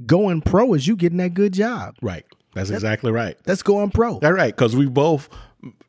going 0.05 0.41
pro 0.41 0.75
is 0.75 0.87
you 0.87 0.97
getting 0.97 1.19
that 1.19 1.35
good 1.35 1.53
job. 1.53 1.97
Right. 2.01 2.25
That's 2.57 2.71
exactly 2.71 3.13
right. 3.13 3.37
That's 3.45 3.63
going 3.63 3.91
pro. 3.91 4.19
That's 4.19 4.35
right. 4.35 4.55
Because 4.55 4.75
we 4.75 4.87
both 4.87 5.29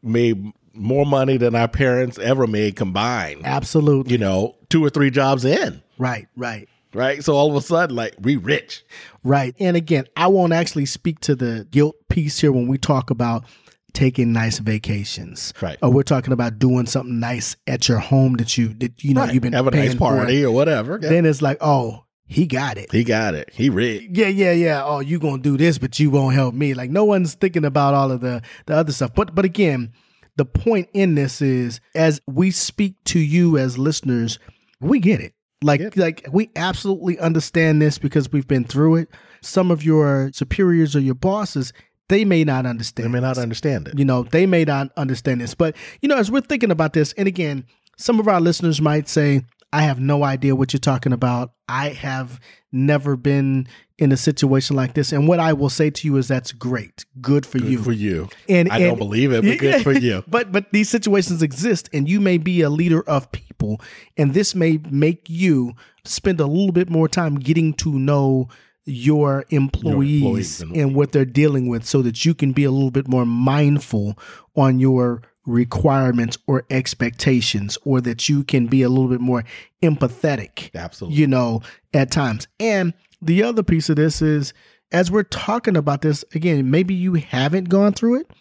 made 0.04 0.52
more 0.74 1.06
money 1.06 1.38
than 1.38 1.56
our 1.56 1.68
parents 1.68 2.20
ever 2.20 2.46
made 2.46 2.76
combined. 2.76 3.42
Absolutely. 3.46 4.12
You 4.12 4.18
know, 4.18 4.56
two 4.70 4.84
or 4.84 4.90
three 4.90 5.10
jobs 5.10 5.46
in. 5.46 5.82
Right. 5.98 6.28
Right. 6.36 6.68
Right. 6.94 7.24
So 7.24 7.34
all 7.36 7.50
of 7.50 7.56
a 7.56 7.62
sudden, 7.62 7.96
like, 7.96 8.16
we 8.20 8.36
rich. 8.36 8.84
Right. 9.24 9.56
And 9.60 9.78
again, 9.78 10.06
I 10.16 10.28
won't 10.28 10.54
actually 10.54 10.86
speak 10.86 11.20
to 11.22 11.36
the 11.36 11.68
guilt 11.72 11.96
piece 12.10 12.40
here 12.40 12.52
when 12.52 12.68
we 12.68 12.78
talk 12.78 13.10
about 13.10 13.46
taking 13.94 14.32
nice 14.32 14.60
vacations. 14.60 15.54
Right. 15.62 15.78
Or 15.82 15.92
we're 15.92 16.04
talking 16.04 16.34
about 16.34 16.60
doing 16.60 16.86
something 16.86 17.20
nice 17.20 17.56
at 17.66 17.88
your 17.88 18.00
home 18.00 18.34
that 18.36 18.58
you 18.58 18.70
that 18.76 19.04
you 19.04 19.14
know 19.14 19.26
you've 19.26 19.42
been 19.42 19.54
Have 19.54 19.68
a 19.68 19.72
nice 19.72 19.96
party 19.96 20.44
For. 20.44 20.50
or 20.50 20.52
whatever. 20.52 20.98
Then 20.98 21.26
it's 21.26 21.42
like, 21.42 21.58
oh, 21.62 22.04
he 22.28 22.46
got 22.46 22.78
it. 22.78 22.92
he 22.92 23.04
got 23.04 23.34
it. 23.34 23.50
He 23.54 23.70
rich. 23.70 24.04
Yeah, 24.12 24.28
yeah, 24.28 24.52
yeah. 24.52 24.84
Oh, 24.84 25.00
you 25.00 25.20
gonna 25.20 25.42
do 25.42 25.58
this, 25.58 25.78
but 25.78 26.00
you 26.00 26.10
won't 26.10 26.36
help 26.36 26.54
me. 26.54 26.74
Like 26.74 26.90
no 26.90 27.06
one's 27.06 27.36
thinking 27.36 27.66
about 27.66 27.94
all 27.94 28.12
of 28.12 28.22
the 28.22 28.42
the 28.66 28.76
other 28.76 28.92
stuff. 28.92 29.14
But 29.16 29.34
but 29.34 29.46
again, 29.46 29.94
the 30.36 30.46
point 30.46 30.90
in 30.94 31.16
this 31.16 31.42
is 31.42 31.80
as 31.96 32.22
we 32.28 32.52
speak 32.52 32.96
to 33.06 33.20
you 33.20 33.58
as 33.58 33.78
listeners, 33.78 34.40
we 34.80 35.00
get 35.00 35.22
it. 35.22 35.34
Like 35.64 35.96
like 35.96 36.28
we 36.32 36.52
absolutely 36.56 37.18
understand 37.20 37.82
this 37.82 37.98
because 37.98 38.32
we've 38.32 38.48
been 38.48 38.66
through 38.66 38.98
it. 38.98 39.10
Some 39.42 39.72
of 39.72 39.84
your 39.84 40.32
superiors 40.34 40.96
or 40.96 41.00
your 41.00 41.16
bosses, 41.16 41.72
they 42.10 42.26
may 42.26 42.44
not 42.44 42.66
understand. 42.66 43.08
They 43.08 43.12
may 43.12 43.20
not 43.20 43.36
this. 43.36 43.44
understand 43.44 43.88
it. 43.88 43.98
You 43.98 44.06
know, 44.06 44.24
they 44.24 44.46
may 44.46 44.64
not 44.64 44.92
understand 44.98 45.42
this. 45.42 45.54
But, 45.54 45.76
you 46.02 46.10
know, 46.10 46.18
as 46.18 46.32
we're 46.32 46.42
thinking 46.42 46.72
about 46.72 46.94
this, 46.94 47.14
and 47.14 47.28
again, 47.28 47.66
some 47.98 48.20
of 48.20 48.28
our 48.28 48.40
listeners 48.40 48.80
might 48.82 49.10
say, 49.10 49.44
I 49.74 49.82
have 49.84 50.00
no 50.00 50.24
idea 50.24 50.56
what 50.56 50.72
you're 50.74 50.80
talking 50.80 51.12
about. 51.14 51.52
I 51.68 51.90
have 51.90 52.40
never 52.72 53.16
been 53.18 53.68
in 53.98 54.12
a 54.12 54.18
situation 54.18 54.76
like 54.76 54.94
this. 54.94 55.12
And 55.12 55.28
what 55.28 55.40
I 55.40 55.54
will 55.54 55.70
say 55.70 55.90
to 55.90 56.08
you 56.08 56.16
is 56.18 56.28
that's 56.28 56.52
great. 56.52 57.06
Good 57.20 57.46
for 57.46 57.58
you. 57.58 57.80
For 57.80 57.92
you. 57.92 58.30
And 58.48 58.70
I 58.70 58.80
don't 58.80 58.98
believe 58.98 59.32
it, 59.34 59.44
but 59.44 59.58
good 59.60 59.84
for 59.84 59.92
you. 59.92 60.24
But 60.28 60.52
but 60.52 60.72
these 60.72 60.90
situations 60.90 61.42
exist, 61.44 61.90
and 61.94 62.08
you 62.08 62.22
may 62.22 62.38
be 62.38 62.62
a 62.62 62.70
leader 62.70 63.02
of 63.10 63.32
people, 63.32 63.82
and 64.16 64.34
this 64.34 64.56
may 64.56 64.80
make 64.90 65.30
you 65.30 65.74
spend 66.06 66.40
a 66.40 66.46
little 66.48 66.72
bit 66.72 66.90
more 66.90 67.10
time 67.10 67.36
getting 67.36 67.74
to 67.74 67.98
know 68.00 68.48
your 68.86 69.44
employees, 69.50 70.22
employees 70.22 70.62
and- 70.62 70.78
and 70.78 70.96
what 70.96 71.12
they're 71.12 71.26
dealing 71.26 71.68
with, 71.68 71.86
so 71.86 72.02
that 72.04 72.24
you 72.24 72.34
can 72.34 72.54
be 72.54 72.64
a 72.64 72.72
little 72.72 72.92
bit 72.92 73.08
more 73.10 73.26
mindful 73.26 74.18
on 74.56 74.80
your 74.80 75.22
requirements 75.48 76.38
or 76.46 76.66
expectations, 76.70 77.78
or 77.84 78.02
that 78.02 78.30
you 78.30 78.44
can 78.44 78.68
be 78.68 78.84
a 78.84 78.90
little 78.90 79.08
bit 79.08 79.22
more 79.22 79.44
empathetic 79.82 80.70
Absolutely. 80.76 81.18
you 81.18 81.26
know, 81.28 81.62
at 81.94 82.12
times. 82.12 82.48
And 82.60 82.94
the 83.22 83.42
other 83.44 83.64
piece 83.64 83.90
of 83.90 83.96
this 83.96 84.22
is 84.22 84.54
as 84.92 85.10
we're 85.12 85.24
talking 85.24 85.76
about 85.76 86.02
this, 86.02 86.24
again, 86.34 86.70
maybe 86.70 86.94
you 86.94 87.16
haven't 87.16 87.70
gone 87.70 87.94
through 87.94 88.22
it. 88.22 88.32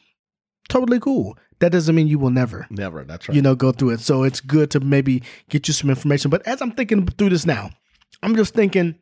Totally 0.69 1.01
cool. 1.01 1.39
That 1.61 1.73
doesn't 1.73 1.95
mean 1.95 2.07
you 2.07 2.19
will 2.19 2.31
never, 2.31 2.67
Never. 2.69 3.03
That's 3.05 3.29
right. 3.29 3.35
you 3.35 3.41
know, 3.41 3.55
go 3.55 3.73
through 3.73 3.91
it. 3.91 4.01
So 4.01 4.25
it's 4.25 4.41
good 4.41 4.71
to 4.73 4.81
maybe 4.81 5.23
get 5.49 5.69
you 5.69 5.75
some 5.75 5.89
information. 5.89 6.31
But 6.31 6.47
as 6.47 6.61
I'm 6.61 6.73
thinking 6.73 7.07
through 7.07 7.31
this 7.31 7.47
now, 7.47 7.71
I'm 8.23 8.37
just 8.37 8.53
thinking 8.53 8.97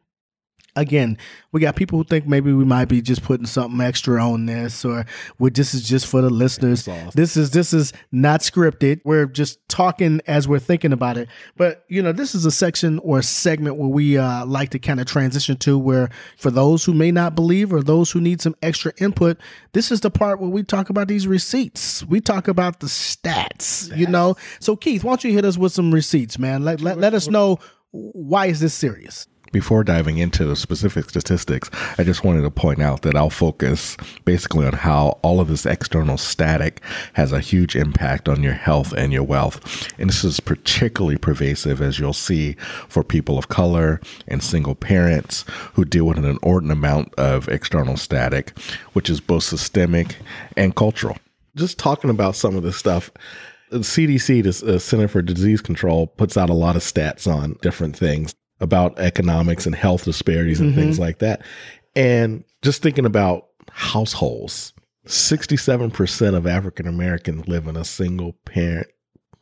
again, 0.77 1.19
we 1.53 1.61
got 1.61 1.77
people 1.77 1.99
who 1.99 2.05
think 2.05 2.27
maybe 2.27 2.53
we 2.53 2.65
might 2.65 2.87
be 2.87 3.01
just 3.01 3.23
putting 3.23 3.47
something 3.47 3.81
extra 3.81 4.23
on 4.23 4.47
this, 4.47 4.85
or 4.85 5.07
we 5.39 5.51
this 5.51 5.75
is 5.75 5.87
just 5.87 6.07
for 6.07 6.21
the 6.21 6.31
listeners. 6.31 6.85
This 7.15 7.37
is 7.37 7.51
this 7.51 7.73
is 7.73 7.93
not 8.11 8.41
scripted. 8.41 9.01
We're 9.05 9.27
just 9.27 9.67
talking 9.69 10.21
as 10.27 10.49
we're 10.49 10.59
thinking 10.59 10.93
about 10.93 11.17
it. 11.17 11.29
But 11.57 11.85
you 11.89 12.03
know, 12.03 12.13
this 12.13 12.35
is 12.35 12.45
a 12.45 12.51
section 12.51 12.99
or 13.01 13.21
a 13.21 13.23
segment 13.23 13.77
where 13.77 13.89
we 13.89 14.19
uh, 14.19 14.47
like 14.47 14.71
to 14.71 14.79
kind 14.79 15.01
of 15.01 15.07
transition 15.07 15.57
to 15.59 15.79
where 15.79 16.11
for 16.37 16.51
those 16.51 16.85
who 16.85 16.95
may 16.95 17.11
not 17.11 17.35
believe 17.35 17.73
or 17.73 17.83
those 17.83 18.11
who 18.11 18.21
need 18.21 18.41
some 18.41 18.57
extra 18.63 18.93
input, 18.99 19.39
this 19.73 19.93
is 19.93 20.01
the 20.01 20.11
part 20.11 20.41
where 20.41 20.51
we 20.51 20.63
talk 20.63 20.91
about 20.91 21.09
these 21.09 21.27
receipts. 21.27 22.05
We 22.05 22.21
talk 22.21 22.49
about 22.49 22.81
the 22.81 22.87
stats. 22.87 23.95
You 23.97 24.07
know, 24.07 24.37
so 24.61 24.77
Keith, 24.77 25.05
why 25.05 25.13
don't 25.13 25.25
you 25.25 25.33
hit 25.33 25.45
us 25.45 25.57
with 25.57 25.73
some 25.73 25.93
receipts, 25.93 26.39
man? 26.39 26.65
Let 26.65 26.81
let, 26.81 26.99
let 26.99 27.15
us 27.15 27.29
know 27.29 27.59
why 27.91 28.47
is 28.47 28.59
this 28.59 28.75
serious 28.75 29.29
before 29.55 29.85
diving 29.85 30.19
into 30.19 30.45
the 30.45 30.57
specific 30.57 31.09
statistics, 31.09 31.71
I 31.97 32.03
just 32.03 32.25
wanted 32.25 32.43
to 32.43 32.51
point 32.51 32.83
out 32.83 33.03
that 33.03 33.15
I'll 33.15 33.31
focus 33.31 33.97
basically 34.25 34.67
on 34.67 34.73
how 34.73 35.21
all 35.23 35.39
of 35.41 35.47
this 35.47 35.65
external 35.65 36.19
static 36.19 36.83
has 37.13 37.31
a 37.31 37.39
huge 37.39 37.77
impact 37.77 38.29
on 38.29 38.43
your 38.43 38.53
health 38.53 38.93
and 38.93 39.13
your 39.13 39.23
wealth. 39.23 39.89
And 39.97 40.11
this 40.11 40.25
is 40.25 40.41
particularly 40.41 41.17
pervasive, 41.19 41.81
as 41.81 42.01
you'll 42.01 42.13
see, 42.13 42.55
for 42.89 43.05
people 43.05 43.39
of 43.39 43.49
color 43.49 44.01
and 44.27 44.43
single 44.43 44.75
parents 44.75 45.45
who 45.75 45.85
deal 45.85 46.05
with 46.05 46.19
an 46.19 46.25
inordinate 46.25 46.77
amount 46.77 47.15
of 47.15 47.49
external 47.49 47.97
static, 47.97 48.59
which 48.93 49.09
is 49.09 49.21
both 49.21 49.45
systemic 49.45 50.17
and 50.57 50.75
cultural. 50.75 51.17
Just 51.55 51.79
talking 51.79 52.11
about 52.11 52.35
some 52.35 52.57
of 52.57 52.65
this 52.65 52.77
stuff 52.77 53.13
the 53.71 53.79
CDC, 53.79 54.63
the 54.65 54.79
Center 54.79 55.09
for 55.09 55.23
Disease 55.23 55.61
Control, 55.61 56.07
puts 56.07 56.37
out 56.37 56.51
a 56.51 56.55
lot 56.55 56.77
of 56.77 56.83
stats 56.83 57.33
on 57.33 57.57
different 57.61 57.97
things 57.97 58.35
about 58.61 58.99
economics 58.99 59.67
and 59.67 59.75
health 59.75 60.05
disparities 60.05 60.61
and 60.61 60.71
mm-hmm. 60.71 60.81
things 60.81 60.99
like 60.99 61.19
that. 61.19 61.43
And 61.97 62.45
just 62.63 62.83
thinking 62.83 63.07
about 63.07 63.49
households, 63.71 64.73
67% 65.07 66.35
of 66.35 66.47
African 66.47 66.87
Americans 66.87 67.47
live 67.49 67.67
in 67.67 67.77
a 67.77 67.85
single 67.85 68.33
parent 68.45 68.89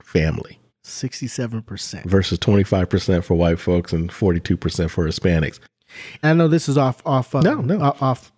family. 0.02 0.58
67% 0.84 2.04
versus 2.04 2.38
25% 2.38 3.24
for 3.24 3.34
white 3.34 3.60
folks 3.60 3.92
and 3.92 4.10
42% 4.10 4.90
for 4.90 5.06
Hispanics. 5.06 5.60
And 6.22 6.30
I 6.30 6.32
know 6.34 6.48
this 6.48 6.68
is 6.68 6.76
off 6.76 7.02
off 7.06 7.34
uh, 7.34 7.40
no, 7.40 7.56
no. 7.60 7.80
off 8.00 8.32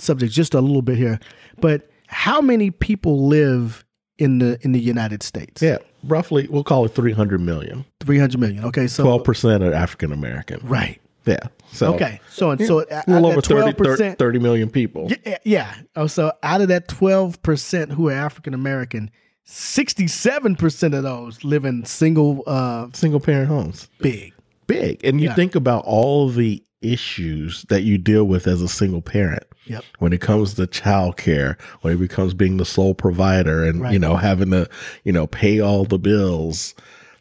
subject 0.00 0.32
just 0.32 0.54
a 0.54 0.60
little 0.60 0.82
bit 0.82 0.96
here, 0.96 1.20
but 1.58 1.88
how 2.08 2.40
many 2.40 2.70
people 2.70 3.28
live 3.28 3.83
in 4.18 4.38
the 4.38 4.58
in 4.62 4.72
the 4.72 4.80
United 4.80 5.22
States? 5.22 5.62
Yeah, 5.62 5.78
roughly 6.04 6.46
we'll 6.48 6.64
call 6.64 6.84
it 6.84 6.94
300 6.94 7.40
million. 7.40 7.84
300 8.00 8.38
million. 8.38 8.64
Okay, 8.64 8.86
so 8.86 9.04
12% 9.04 9.68
are 9.68 9.72
African 9.72 10.12
American. 10.12 10.60
Right. 10.66 11.00
Yeah. 11.26 11.38
So 11.72 11.94
okay, 11.94 12.20
so 12.30 12.50
and 12.50 12.60
so 12.64 12.80
a 12.80 13.02
little 13.06 13.26
over 13.26 13.40
30, 13.40 13.72
30, 13.82 14.14
30 14.16 14.38
million 14.38 14.70
people. 14.70 15.10
Yeah, 15.24 15.38
yeah. 15.44 15.74
Oh, 15.96 16.06
so 16.06 16.32
out 16.42 16.60
of 16.60 16.68
that 16.68 16.88
12% 16.88 17.92
who 17.92 18.08
are 18.08 18.12
African 18.12 18.54
American, 18.54 19.10
67% 19.46 20.96
of 20.96 21.02
those 21.02 21.42
live 21.42 21.64
in 21.64 21.84
single 21.84 22.42
uh 22.46 22.88
single 22.92 23.20
parent 23.20 23.48
homes. 23.48 23.88
Big. 23.98 24.34
Big. 24.66 25.04
And 25.04 25.20
you 25.20 25.28
yeah. 25.28 25.34
think 25.34 25.54
about 25.54 25.84
all 25.84 26.28
the 26.28 26.62
issues 26.80 27.62
that 27.68 27.82
you 27.82 27.98
deal 27.98 28.24
with 28.24 28.46
as 28.46 28.62
a 28.62 28.68
single 28.68 29.02
parent. 29.02 29.44
Yep. 29.66 29.84
When 29.98 30.12
it 30.12 30.20
comes 30.20 30.54
to 30.54 30.66
childcare, 30.66 31.60
when 31.80 31.94
it 31.94 31.98
becomes 31.98 32.34
being 32.34 32.58
the 32.58 32.64
sole 32.64 32.94
provider 32.94 33.64
and, 33.64 33.80
right. 33.80 33.92
you 33.92 33.98
know, 33.98 34.16
having 34.16 34.50
to, 34.50 34.68
you 35.04 35.12
know, 35.12 35.26
pay 35.26 35.60
all 35.60 35.84
the 35.84 35.98
bills. 35.98 36.74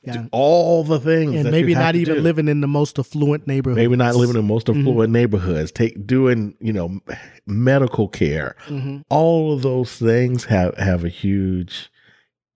Yeah. 0.06 0.26
all 0.34 0.84
the 0.84 1.00
things, 1.00 1.34
and 1.34 1.50
maybe 1.50 1.74
not 1.74 1.96
even 1.96 2.16
do. 2.16 2.22
living 2.22 2.50
in 2.50 2.60
the 2.60 2.68
most 2.68 3.00
affluent 3.00 3.48
neighborhoods. 3.48 3.78
Maybe 3.78 3.96
not 3.96 4.16
living 4.16 4.36
in 4.36 4.46
the 4.46 4.54
most 4.54 4.68
affluent 4.68 4.88
mm-hmm. 4.88 5.14
neighborhoods. 5.14 5.72
Take 5.72 6.06
doing 6.06 6.58
you 6.60 6.74
know 6.74 7.00
medical 7.48 8.10
care. 8.10 8.58
Mm-hmm. 8.66 8.98
All 9.08 9.54
of 9.54 9.62
those 9.62 9.96
things 9.96 10.44
have 10.44 10.76
have 10.78 11.06
a 11.06 11.08
huge 11.08 11.90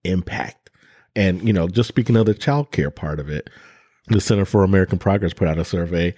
impact. 0.04 0.68
And 1.16 1.46
you 1.46 1.54
know, 1.54 1.68
just 1.68 1.88
speaking 1.88 2.16
of 2.16 2.26
the 2.26 2.34
child 2.34 2.70
care 2.70 2.90
part 2.90 3.18
of 3.18 3.30
it, 3.30 3.48
the 4.08 4.20
Center 4.20 4.44
for 4.44 4.62
American 4.62 4.98
Progress 4.98 5.32
put 5.32 5.48
out 5.48 5.58
a 5.58 5.64
survey. 5.64 6.14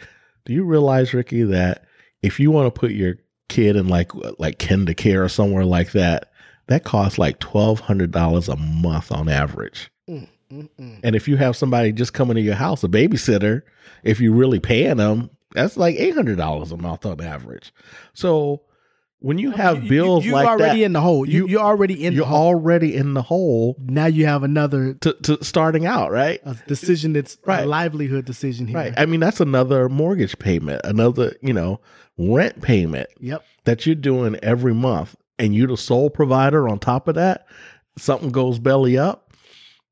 Do 0.46 0.52
you 0.52 0.64
realize, 0.64 1.14
Ricky, 1.14 1.42
that 1.44 1.84
if 2.22 2.40
you 2.40 2.50
want 2.50 2.74
to 2.74 2.78
put 2.78 2.90
your 2.90 3.16
kid 3.50 3.76
in 3.76 3.88
like 3.88 4.12
like 4.38 4.58
KinderCare 4.58 5.22
or 5.22 5.28
somewhere 5.28 5.66
like 5.66 5.92
that, 5.92 6.32
that 6.68 6.84
costs 6.84 7.18
like 7.18 7.38
twelve 7.40 7.80
hundred 7.80 8.12
dollars 8.12 8.48
a 8.48 8.56
month 8.56 9.12
on 9.12 9.28
average. 9.28 9.90
Mm, 10.08 10.28
mm, 10.50 10.68
mm. 10.80 11.00
And 11.02 11.14
if 11.14 11.28
you 11.28 11.36
have 11.36 11.56
somebody 11.56 11.92
just 11.92 12.14
coming 12.14 12.36
to 12.36 12.40
your 12.40 12.54
house, 12.54 12.82
a 12.82 12.88
babysitter, 12.88 13.60
if 14.02 14.20
you're 14.20 14.32
really 14.32 14.60
paying 14.60 14.96
them, 14.96 15.28
that's 15.52 15.76
like 15.76 15.96
eight 15.96 16.14
hundred 16.14 16.38
dollars 16.38 16.72
a 16.72 16.78
month 16.78 17.04
on 17.04 17.20
average. 17.20 17.72
So 18.14 18.62
when 19.20 19.38
you 19.38 19.50
have 19.50 19.86
bills 19.86 20.24
you, 20.24 20.32
like 20.32 20.48
already 20.48 20.80
that, 20.80 20.86
in 20.86 20.92
the 20.94 21.00
hole. 21.00 21.28
You, 21.28 21.46
you're 21.46 21.60
already 21.60 22.04
in. 22.04 22.14
You're 22.14 22.24
the 22.24 22.30
hole. 22.30 22.48
already 22.48 22.96
in 22.96 23.14
the 23.14 23.22
hole. 23.22 23.76
Now 23.78 24.06
you 24.06 24.26
have 24.26 24.42
another 24.42 24.94
to, 24.94 25.12
to 25.12 25.44
starting 25.44 25.86
out, 25.86 26.10
right? 26.10 26.40
A 26.44 26.56
decision 26.66 27.12
that's 27.12 27.38
right. 27.44 27.64
a 27.64 27.66
livelihood 27.66 28.24
decision 28.24 28.66
here. 28.66 28.76
Right. 28.76 28.94
I 28.96 29.06
mean, 29.06 29.20
that's 29.20 29.40
another 29.40 29.88
mortgage 29.88 30.38
payment, 30.38 30.80
another 30.84 31.36
you 31.42 31.52
know 31.52 31.80
rent 32.18 32.62
payment. 32.62 33.08
Yep. 33.20 33.44
That 33.64 33.86
you're 33.86 33.94
doing 33.94 34.36
every 34.42 34.74
month, 34.74 35.14
and 35.38 35.54
you're 35.54 35.68
the 35.68 35.76
sole 35.76 36.10
provider. 36.10 36.68
On 36.68 36.78
top 36.78 37.06
of 37.06 37.14
that, 37.16 37.46
something 37.98 38.30
goes 38.30 38.58
belly 38.58 38.96
up, 38.96 39.34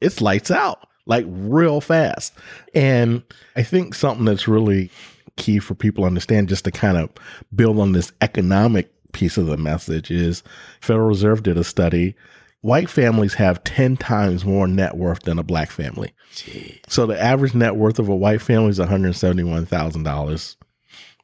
it's 0.01 0.21
lights 0.21 0.51
out 0.51 0.89
like 1.09 1.25
real 1.29 1.81
fast. 1.81 2.33
And 2.75 3.23
I 3.57 3.63
think 3.65 3.95
something 3.95 4.27
that's 4.27 4.47
really 4.47 4.91
key 5.37 5.59
for 5.59 5.75
people 5.75 6.05
to 6.05 6.07
understand, 6.07 6.49
just 6.49 6.65
to 6.65 6.71
kind 6.71 6.97
of 6.97 7.11
build 7.55 7.79
on 7.81 7.93
this 7.93 8.13
economic 8.21 8.93
piece 9.13 9.37
of 9.37 9.47
the 9.47 9.57
message 9.57 10.11
is 10.11 10.43
Federal 10.81 11.09
Reserve 11.09 11.43
did 11.43 11.57
a 11.57 11.65
study. 11.65 12.15
White 12.61 12.91
families 12.91 13.35
have 13.35 13.63
10 13.65 13.97
times 13.97 14.45
more 14.45 14.67
net 14.67 14.97
worth 14.97 15.23
than 15.23 15.39
a 15.39 15.45
black 15.45 15.71
family. 15.71 16.13
Jeez. 16.35 16.81
So 16.89 17.07
the 17.07 17.21
average 17.21 17.55
net 17.55 17.77
worth 17.77 17.99
of 17.99 18.09
a 18.09 18.17
white 18.17 18.43
family 18.43 18.71
is 18.71 18.79
$171,000. 18.79 20.57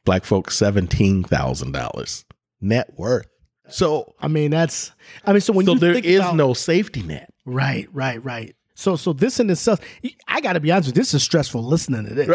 Black 0.05 0.23
folks, 0.23 0.57
$17,000 0.57 2.25
net 2.61 2.93
worth. 2.97 3.27
So, 3.67 4.13
I 4.19 4.27
mean, 4.27 4.51
that's, 4.51 4.91
I 5.25 5.31
mean, 5.31 5.41
so 5.41 5.51
when 5.51 5.65
so 5.65 5.73
you 5.73 5.79
there 5.79 5.95
is 5.95 6.19
about, 6.19 6.35
no 6.35 6.53
safety 6.53 7.01
net. 7.01 7.33
Right, 7.45 7.89
right, 7.91 8.23
right. 8.23 8.55
So 8.75 8.97
so 8.97 9.13
this 9.13 9.39
in 9.39 9.49
itself, 9.49 9.79
I 10.27 10.41
got 10.41 10.53
to 10.53 10.59
be 10.59 10.71
honest 10.71 10.89
with 10.89 10.97
you, 10.97 11.01
this 11.01 11.13
is 11.13 11.23
stressful 11.23 11.63
listening 11.63 12.07
to 12.07 12.13
this. 12.13 12.27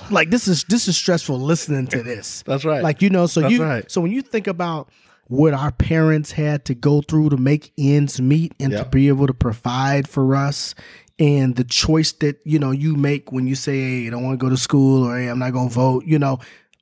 like 0.10 0.30
this 0.30 0.46
is 0.46 0.64
this 0.64 0.86
is 0.88 0.96
stressful 0.96 1.38
listening 1.38 1.88
to 1.88 2.02
this. 2.02 2.42
That's 2.46 2.64
right. 2.64 2.82
Like 2.82 3.02
you 3.02 3.10
know, 3.10 3.26
so 3.26 3.42
That's 3.42 3.52
you 3.52 3.62
right. 3.62 3.90
so 3.90 4.00
when 4.00 4.12
you 4.12 4.22
think 4.22 4.46
about 4.46 4.88
what 5.26 5.52
our 5.52 5.72
parents 5.72 6.32
had 6.32 6.64
to 6.64 6.74
go 6.74 7.02
through 7.02 7.30
to 7.30 7.36
make 7.36 7.72
ends 7.76 8.20
meet 8.20 8.54
and 8.58 8.72
yep. 8.72 8.84
to 8.84 8.88
be 8.88 9.08
able 9.08 9.26
to 9.26 9.34
provide 9.34 10.08
for 10.08 10.34
us 10.34 10.74
and 11.18 11.56
the 11.56 11.64
choice 11.64 12.12
that 12.12 12.40
you 12.44 12.58
know 12.58 12.70
you 12.70 12.96
make 12.96 13.32
when 13.32 13.46
you 13.46 13.56
say 13.56 13.78
hey 13.78 14.06
I 14.06 14.10
don't 14.10 14.24
want 14.24 14.38
to 14.38 14.44
go 14.44 14.48
to 14.48 14.56
school 14.56 15.04
or 15.04 15.18
hey 15.18 15.28
I'm 15.28 15.38
not 15.38 15.52
going 15.52 15.68
to 15.68 15.74
vote 15.74 16.04
you 16.06 16.18
know 16.18 16.38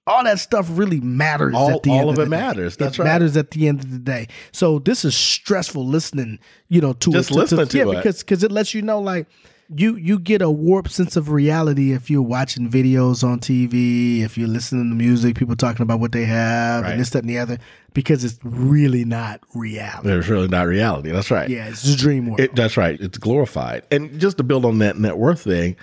all 0.07 0.23
that 0.25 0.39
stuff 0.39 0.69
really 0.71 1.01
matters 1.01 1.55
all, 1.55 1.71
at 1.71 1.83
the 1.83 1.91
all 1.91 2.01
end 2.01 2.11
of, 2.11 2.19
of 2.19 2.21
it 2.21 2.31
day. 2.31 2.37
matters 2.37 2.77
that's 2.77 2.99
it 2.99 3.03
right 3.03 3.09
matters 3.09 3.37
at 3.37 3.51
the 3.51 3.69
end 3.69 3.81
of 3.81 3.91
the 3.91 3.99
day 3.99 4.27
so 4.53 4.79
this 4.79 5.05
is 5.05 5.17
stressful 5.17 5.87
listening 5.87 6.39
you 6.69 6.81
know 6.81 6.93
to 6.93 7.11
just 7.13 7.31
it, 7.31 7.35
listening 7.35 7.67
to, 7.67 7.73
to, 7.73 7.85
to 7.85 7.91
yeah, 7.91 7.97
because 7.97 8.21
because 8.21 8.43
it 8.43 8.53
lets 8.53 8.75
you 8.75 8.83
know 8.83 9.01
like 9.01 9.27
you 9.75 9.97
you 9.97 10.19
get 10.19 10.43
a 10.43 10.51
warped 10.51 10.91
sense 10.91 11.17
of 11.17 11.31
reality 11.31 11.93
if 11.93 12.09
you're 12.11 12.23
watching 12.23 12.71
videos 12.71 13.25
on 13.25 13.41
TV, 13.41 14.23
if 14.23 14.39
you're 14.39 14.49
listening 14.49 14.91
to 14.91 14.95
music, 14.95 15.37
people 15.37 15.57
talking 15.57 15.83
about 15.83 16.01
what 16.01 16.13
they 16.13 16.25
have 16.25 16.85
right. 16.85 16.93
and 16.93 17.01
this, 17.01 17.11
that, 17.11 17.21
and 17.21 17.31
the 17.31 17.39
other, 17.39 17.59
because 17.93 18.25
it's 18.25 18.39
really 18.45 19.05
not 19.05 19.41
reality. 19.55 20.11
It's 20.11 20.29
really 20.29 20.49
not 20.49 20.67
reality. 20.67 21.11
That's 21.11 21.31
right. 21.31 21.49
Yeah, 21.49 21.69
it's 21.69 21.89
a 21.89 21.97
dream 21.97 22.27
world. 22.27 22.41
It, 22.41 22.55
that's 22.55 22.77
right. 22.77 23.01
It's 23.01 23.19
glorified. 23.19 23.85
And 23.91 24.21
just 24.21 24.37
to 24.37 24.45
build 24.45 24.65
on 24.65 24.79
that 24.79 24.99
net 24.99 25.19
worth 25.19 25.43
thing, 25.43 25.77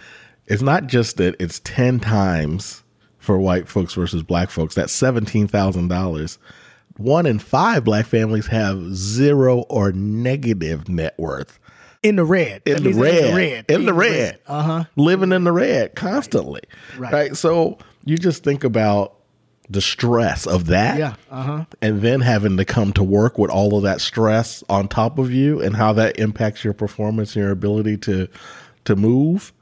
it's 0.48 0.62
not 0.62 0.88
just 0.88 1.18
that 1.18 1.36
it's 1.40 1.60
10 1.60 2.00
times 2.00 2.83
for 3.24 3.40
white 3.40 3.70
folks 3.70 3.94
versus 3.94 4.22
black 4.22 4.50
folks. 4.50 4.76
That's 4.76 4.94
$17,000. 5.00 6.38
One 6.98 7.26
in 7.26 7.40
five 7.40 7.84
black 7.84 8.06
families 8.06 8.48
have 8.48 8.96
zero 8.96 9.60
or 9.70 9.92
negative 9.94 10.90
net 10.90 11.16
worth 11.18 11.58
in 12.04 12.18
the 12.18 12.26
red. 12.26 12.62
In 12.66 12.84
the 12.84 12.94
red. 12.94 13.16
in 13.16 13.32
the 13.32 13.36
red. 13.36 13.66
In 13.70 13.86
the 13.86 13.94
red. 13.94 14.40
Uh 14.46 14.62
huh. 14.62 14.84
Living 14.98 15.32
in 15.32 15.46
the 15.46 15.52
red 15.52 15.96
constantly. 15.96 16.62
Right. 16.98 17.14
right. 17.14 17.38
So 17.38 17.78
you 18.04 18.18
just 18.18 18.44
think 18.44 18.64
about 18.64 19.16
the 19.70 19.82
stress 19.82 20.46
of 20.46 20.68
that. 20.68 21.00
Yeah. 21.00 21.16
Uh 21.32 21.42
huh. 21.42 21.66
And 21.82 22.02
then 22.02 22.20
having 22.20 22.58
to 22.58 22.66
come 22.66 22.92
to 22.94 23.04
work 23.04 23.38
with 23.40 23.50
all 23.50 23.78
of 23.78 23.84
that 23.84 24.02
stress 24.02 24.64
on 24.70 24.90
top 24.90 25.18
of 25.18 25.32
you 25.32 25.62
and 25.62 25.76
how 25.76 25.94
that 25.94 26.20
impacts 26.20 26.64
your 26.64 26.74
performance 26.74 27.36
and 27.36 27.44
your 27.44 27.52
ability 27.52 27.98
to 28.00 28.28
to 28.84 28.96
move. 28.98 29.54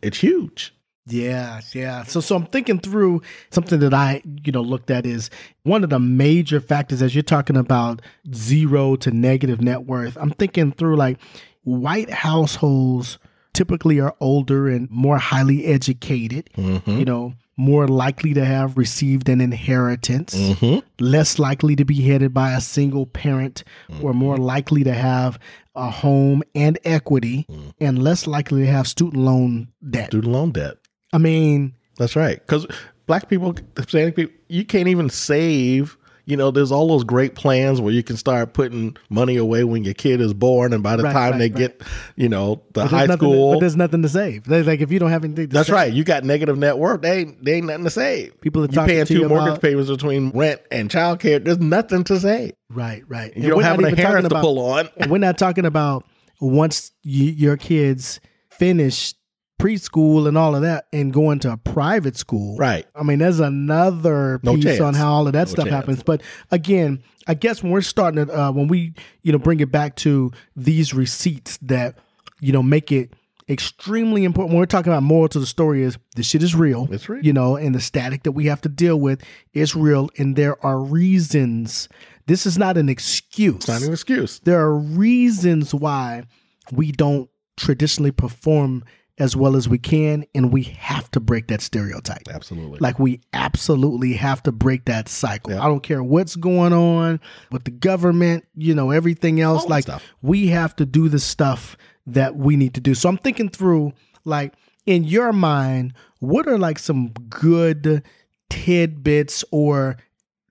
It's 0.00 0.18
huge. 0.18 0.72
Yeah, 1.06 1.60
yeah. 1.72 2.02
So 2.02 2.20
so 2.20 2.34
I'm 2.34 2.46
thinking 2.46 2.80
through 2.80 3.22
something 3.50 3.78
that 3.80 3.94
I, 3.94 4.22
you 4.44 4.50
know, 4.50 4.60
looked 4.60 4.90
at 4.90 5.06
is 5.06 5.30
one 5.62 5.84
of 5.84 5.90
the 5.90 6.00
major 6.00 6.60
factors 6.60 7.00
as 7.00 7.14
you're 7.14 7.22
talking 7.22 7.56
about 7.56 8.02
zero 8.34 8.96
to 8.96 9.10
negative 9.12 9.60
net 9.60 9.84
worth. 9.84 10.16
I'm 10.20 10.32
thinking 10.32 10.72
through 10.72 10.96
like 10.96 11.18
white 11.62 12.10
households 12.10 13.18
typically 13.52 14.00
are 14.00 14.14
older 14.20 14.68
and 14.68 14.90
more 14.90 15.18
highly 15.18 15.64
educated, 15.64 16.50
mm-hmm. 16.56 16.98
you 16.98 17.04
know, 17.04 17.34
more 17.56 17.88
likely 17.88 18.34
to 18.34 18.44
have 18.44 18.76
received 18.76 19.28
an 19.28 19.40
inheritance, 19.40 20.34
mm-hmm. 20.34 20.80
less 20.98 21.38
likely 21.38 21.74
to 21.76 21.84
be 21.84 22.02
headed 22.02 22.34
by 22.34 22.52
a 22.52 22.60
single 22.60 23.06
parent, 23.06 23.64
or 24.02 24.10
mm-hmm. 24.10 24.18
more 24.18 24.36
likely 24.36 24.84
to 24.84 24.92
have 24.92 25.38
a 25.74 25.90
home 25.90 26.42
and 26.54 26.78
equity, 26.84 27.46
mm. 27.50 27.72
and 27.80 28.02
less 28.02 28.26
likely 28.26 28.62
to 28.62 28.70
have 28.70 28.86
student 28.88 29.22
loan 29.22 29.68
debt. 29.88 30.08
Student 30.08 30.32
loan 30.32 30.50
debt. 30.52 30.76
I 31.16 31.18
mean, 31.18 31.74
That's 31.98 32.14
right. 32.14 32.38
Because 32.38 32.66
black 33.06 33.28
people, 33.28 33.54
Hispanic 33.76 34.16
people, 34.16 34.34
you 34.48 34.64
can't 34.64 34.88
even 34.88 35.08
save. 35.10 35.96
You 36.28 36.36
know, 36.36 36.50
there's 36.50 36.72
all 36.72 36.88
those 36.88 37.04
great 37.04 37.36
plans 37.36 37.80
where 37.80 37.92
you 37.92 38.02
can 38.02 38.16
start 38.16 38.52
putting 38.52 38.96
money 39.08 39.36
away 39.36 39.62
when 39.62 39.84
your 39.84 39.94
kid 39.94 40.20
is 40.20 40.34
born, 40.34 40.72
and 40.72 40.82
by 40.82 40.96
the 40.96 41.04
Right, 41.04 41.12
time 41.12 41.30
right, 41.32 41.38
they 41.38 41.48
right. 41.50 41.78
get, 41.78 41.82
you 42.16 42.28
know, 42.28 42.56
the 42.72 42.80
but 42.82 42.88
high 42.90 43.06
school. 43.06 43.52
but 43.52 43.60
there's 43.60 43.76
nothing 43.76 44.02
to 44.02 44.08
save. 44.08 44.42
They- 44.44 44.64
Like 44.64 44.80
if 44.80 44.90
you 44.90 44.98
don't 44.98 45.10
have 45.10 45.22
anything, 45.24 45.48
to 45.50 45.54
that's 45.54 45.68
save, 45.68 45.74
right. 45.74 45.92
You 45.92 46.02
got 46.02 46.24
negative 46.24 46.58
net 46.58 46.78
worth. 46.78 47.02
They 47.02 47.20
ain't, 47.20 47.44
they 47.44 47.54
ain't 47.54 47.66
nothing 47.68 47.84
to 47.84 47.90
save. 47.90 48.40
People 48.40 48.64
are 48.64 48.68
you 48.68 48.80
paying 48.80 49.06
to 49.06 49.14
two 49.14 49.20
you 49.20 49.28
mortgage 49.28 49.50
about- 49.50 49.62
payments 49.62 49.88
between 49.88 50.30
rent 50.30 50.60
and 50.72 50.90
childcare. 50.90 51.42
There's 51.44 51.60
nothing 51.60 52.02
to 52.04 52.18
save. 52.18 52.52
Right, 52.70 53.04
right. 53.08 53.34
You 53.36 53.48
don't 53.48 53.62
have 53.62 53.78
an 53.78 53.86
inheritance 53.86 54.28
to 54.32 54.40
pull 54.40 54.58
on. 54.58 54.88
We're 55.08 55.18
not 55.18 55.38
talking 55.38 55.64
about 55.64 56.04
once 56.40 56.90
you, 57.04 57.24
your 57.26 57.56
kids 57.56 58.18
finish 58.50 59.14
preschool 59.58 60.28
and 60.28 60.36
all 60.36 60.54
of 60.54 60.62
that 60.62 60.86
and 60.92 61.12
going 61.12 61.38
to 61.40 61.52
a 61.52 61.56
private 61.56 62.16
school. 62.16 62.56
Right. 62.56 62.86
I 62.94 63.02
mean, 63.02 63.18
there's 63.18 63.40
another 63.40 64.40
No 64.42 64.54
piece 64.54 64.64
chance. 64.64 64.80
on 64.80 64.94
how 64.94 65.12
all 65.12 65.26
of 65.26 65.32
that 65.32 65.46
No 65.48 65.52
stuff 65.52 65.64
chance. 65.66 65.74
happens. 65.74 66.02
But 66.02 66.22
again, 66.50 67.02
I 67.26 67.34
guess 67.34 67.62
when 67.62 67.72
we're 67.72 67.80
starting 67.80 68.26
to, 68.26 68.40
uh, 68.40 68.52
when 68.52 68.68
we, 68.68 68.92
you 69.22 69.32
know, 69.32 69.38
bring 69.38 69.60
it 69.60 69.72
back 69.72 69.96
to 69.96 70.30
these 70.54 70.92
receipts 70.94 71.56
that, 71.62 71.96
you 72.40 72.52
know, 72.52 72.62
make 72.62 72.92
it 72.92 73.14
extremely 73.48 74.24
important. 74.24 74.52
When 74.52 74.58
we're 74.60 74.66
talking 74.66 74.92
about 74.92 75.02
moral 75.04 75.28
to 75.28 75.38
the 75.40 75.46
story 75.46 75.82
is 75.82 75.96
this 76.16 76.26
shit 76.26 76.42
is 76.42 76.54
real. 76.54 76.88
It's 76.92 77.08
real. 77.08 77.24
You 77.24 77.32
know, 77.32 77.56
and 77.56 77.74
the 77.74 77.80
static 77.80 78.24
that 78.24 78.32
we 78.32 78.46
have 78.46 78.60
to 78.62 78.68
deal 78.68 78.98
with 79.00 79.22
is 79.54 79.74
real. 79.74 80.10
And 80.18 80.36
there 80.36 80.64
are 80.64 80.80
reasons. 80.80 81.88
This 82.26 82.44
is 82.44 82.58
not 82.58 82.76
an 82.76 82.88
excuse 82.88 83.54
It's 83.56 83.68
not 83.68 83.82
an 83.82 83.92
excuse. 83.92 84.40
there 84.40 84.60
are 84.60 84.76
reasons 84.76 85.72
why 85.74 86.24
we 86.72 86.90
don't 86.92 87.30
traditionally 87.56 88.10
perform 88.10 88.84
as 89.18 89.34
well 89.34 89.56
as 89.56 89.68
we 89.68 89.78
can 89.78 90.24
and 90.34 90.52
we 90.52 90.62
have 90.62 91.10
to 91.10 91.20
break 91.20 91.48
that 91.48 91.60
stereotype. 91.62 92.28
Absolutely. 92.28 92.78
like 92.80 92.98
we 92.98 93.20
absolutely 93.32 94.14
have 94.14 94.42
to 94.42 94.52
break 94.52 94.84
that 94.84 95.08
cycle. 95.08 95.52
Yeah. 95.52 95.62
i 95.62 95.66
don't 95.66 95.82
care 95.82 96.02
what's 96.02 96.36
going 96.36 96.72
on 96.72 97.20
with 97.50 97.64
the 97.64 97.70
government 97.70 98.44
you 98.54 98.74
know 98.74 98.90
everything 98.90 99.40
else 99.40 99.62
All 99.62 99.68
like 99.70 99.86
we 100.22 100.48
have 100.48 100.76
to 100.76 100.86
do 100.86 101.08
the 101.08 101.18
stuff 101.18 101.76
that 102.06 102.36
we 102.36 102.56
need 102.56 102.74
to 102.74 102.80
do. 102.80 102.94
So 102.94 103.08
i'm 103.08 103.18
thinking 103.18 103.48
through 103.48 103.92
like 104.24 104.52
in 104.84 105.04
your 105.04 105.32
mind 105.32 105.94
what 106.20 106.46
are 106.46 106.58
like 106.58 106.78
some 106.78 107.08
good 107.28 108.02
tidbits 108.50 109.44
or 109.50 109.96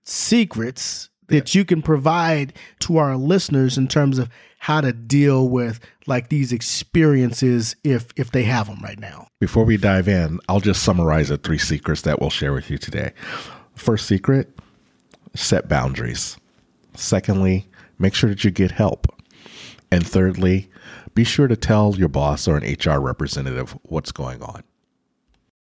secrets 0.04 1.08
that 1.28 1.54
you 1.54 1.64
can 1.64 1.82
provide 1.82 2.52
to 2.80 2.98
our 2.98 3.16
listeners 3.16 3.76
in 3.76 3.88
terms 3.88 4.18
of 4.18 4.28
how 4.66 4.80
to 4.80 4.92
deal 4.92 5.48
with 5.48 5.78
like 6.08 6.28
these 6.28 6.52
experiences 6.52 7.76
if 7.84 8.08
if 8.16 8.32
they 8.32 8.42
have 8.42 8.66
them 8.66 8.80
right 8.82 8.98
now 8.98 9.28
Before 9.38 9.64
we 9.64 9.76
dive 9.76 10.08
in, 10.08 10.40
I'll 10.48 10.58
just 10.58 10.82
summarize 10.82 11.28
the 11.28 11.38
three 11.38 11.58
secrets 11.58 12.02
that 12.02 12.20
we'll 12.20 12.30
share 12.30 12.52
with 12.52 12.68
you 12.68 12.76
today. 12.76 13.12
First 13.76 14.06
secret 14.08 14.58
set 15.36 15.68
boundaries. 15.68 16.36
Secondly, 16.94 17.68
make 18.00 18.12
sure 18.12 18.28
that 18.28 18.42
you 18.42 18.50
get 18.50 18.72
help. 18.72 19.06
And 19.92 20.04
thirdly, 20.04 20.68
be 21.14 21.22
sure 21.22 21.46
to 21.46 21.56
tell 21.56 21.94
your 21.94 22.08
boss 22.08 22.48
or 22.48 22.56
an 22.56 22.64
HR 22.64 22.98
representative 22.98 23.78
what's 23.84 24.10
going 24.10 24.42
on. 24.42 24.64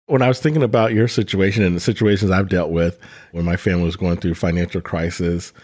When 0.05 0.21
I 0.21 0.29
was 0.29 0.39
thinking 0.39 0.63
about 0.63 0.93
your 0.93 1.09
situation 1.09 1.65
and 1.65 1.75
the 1.75 1.81
situations 1.81 2.31
I've 2.31 2.51
dealt 2.51 2.71
with 2.71 2.99
when 3.31 3.47
my 3.47 3.57
family 3.57 3.85
was 3.85 3.97
going 3.97 4.19
through 4.19 4.35
financial 4.35 4.83
crisis, 4.83 5.55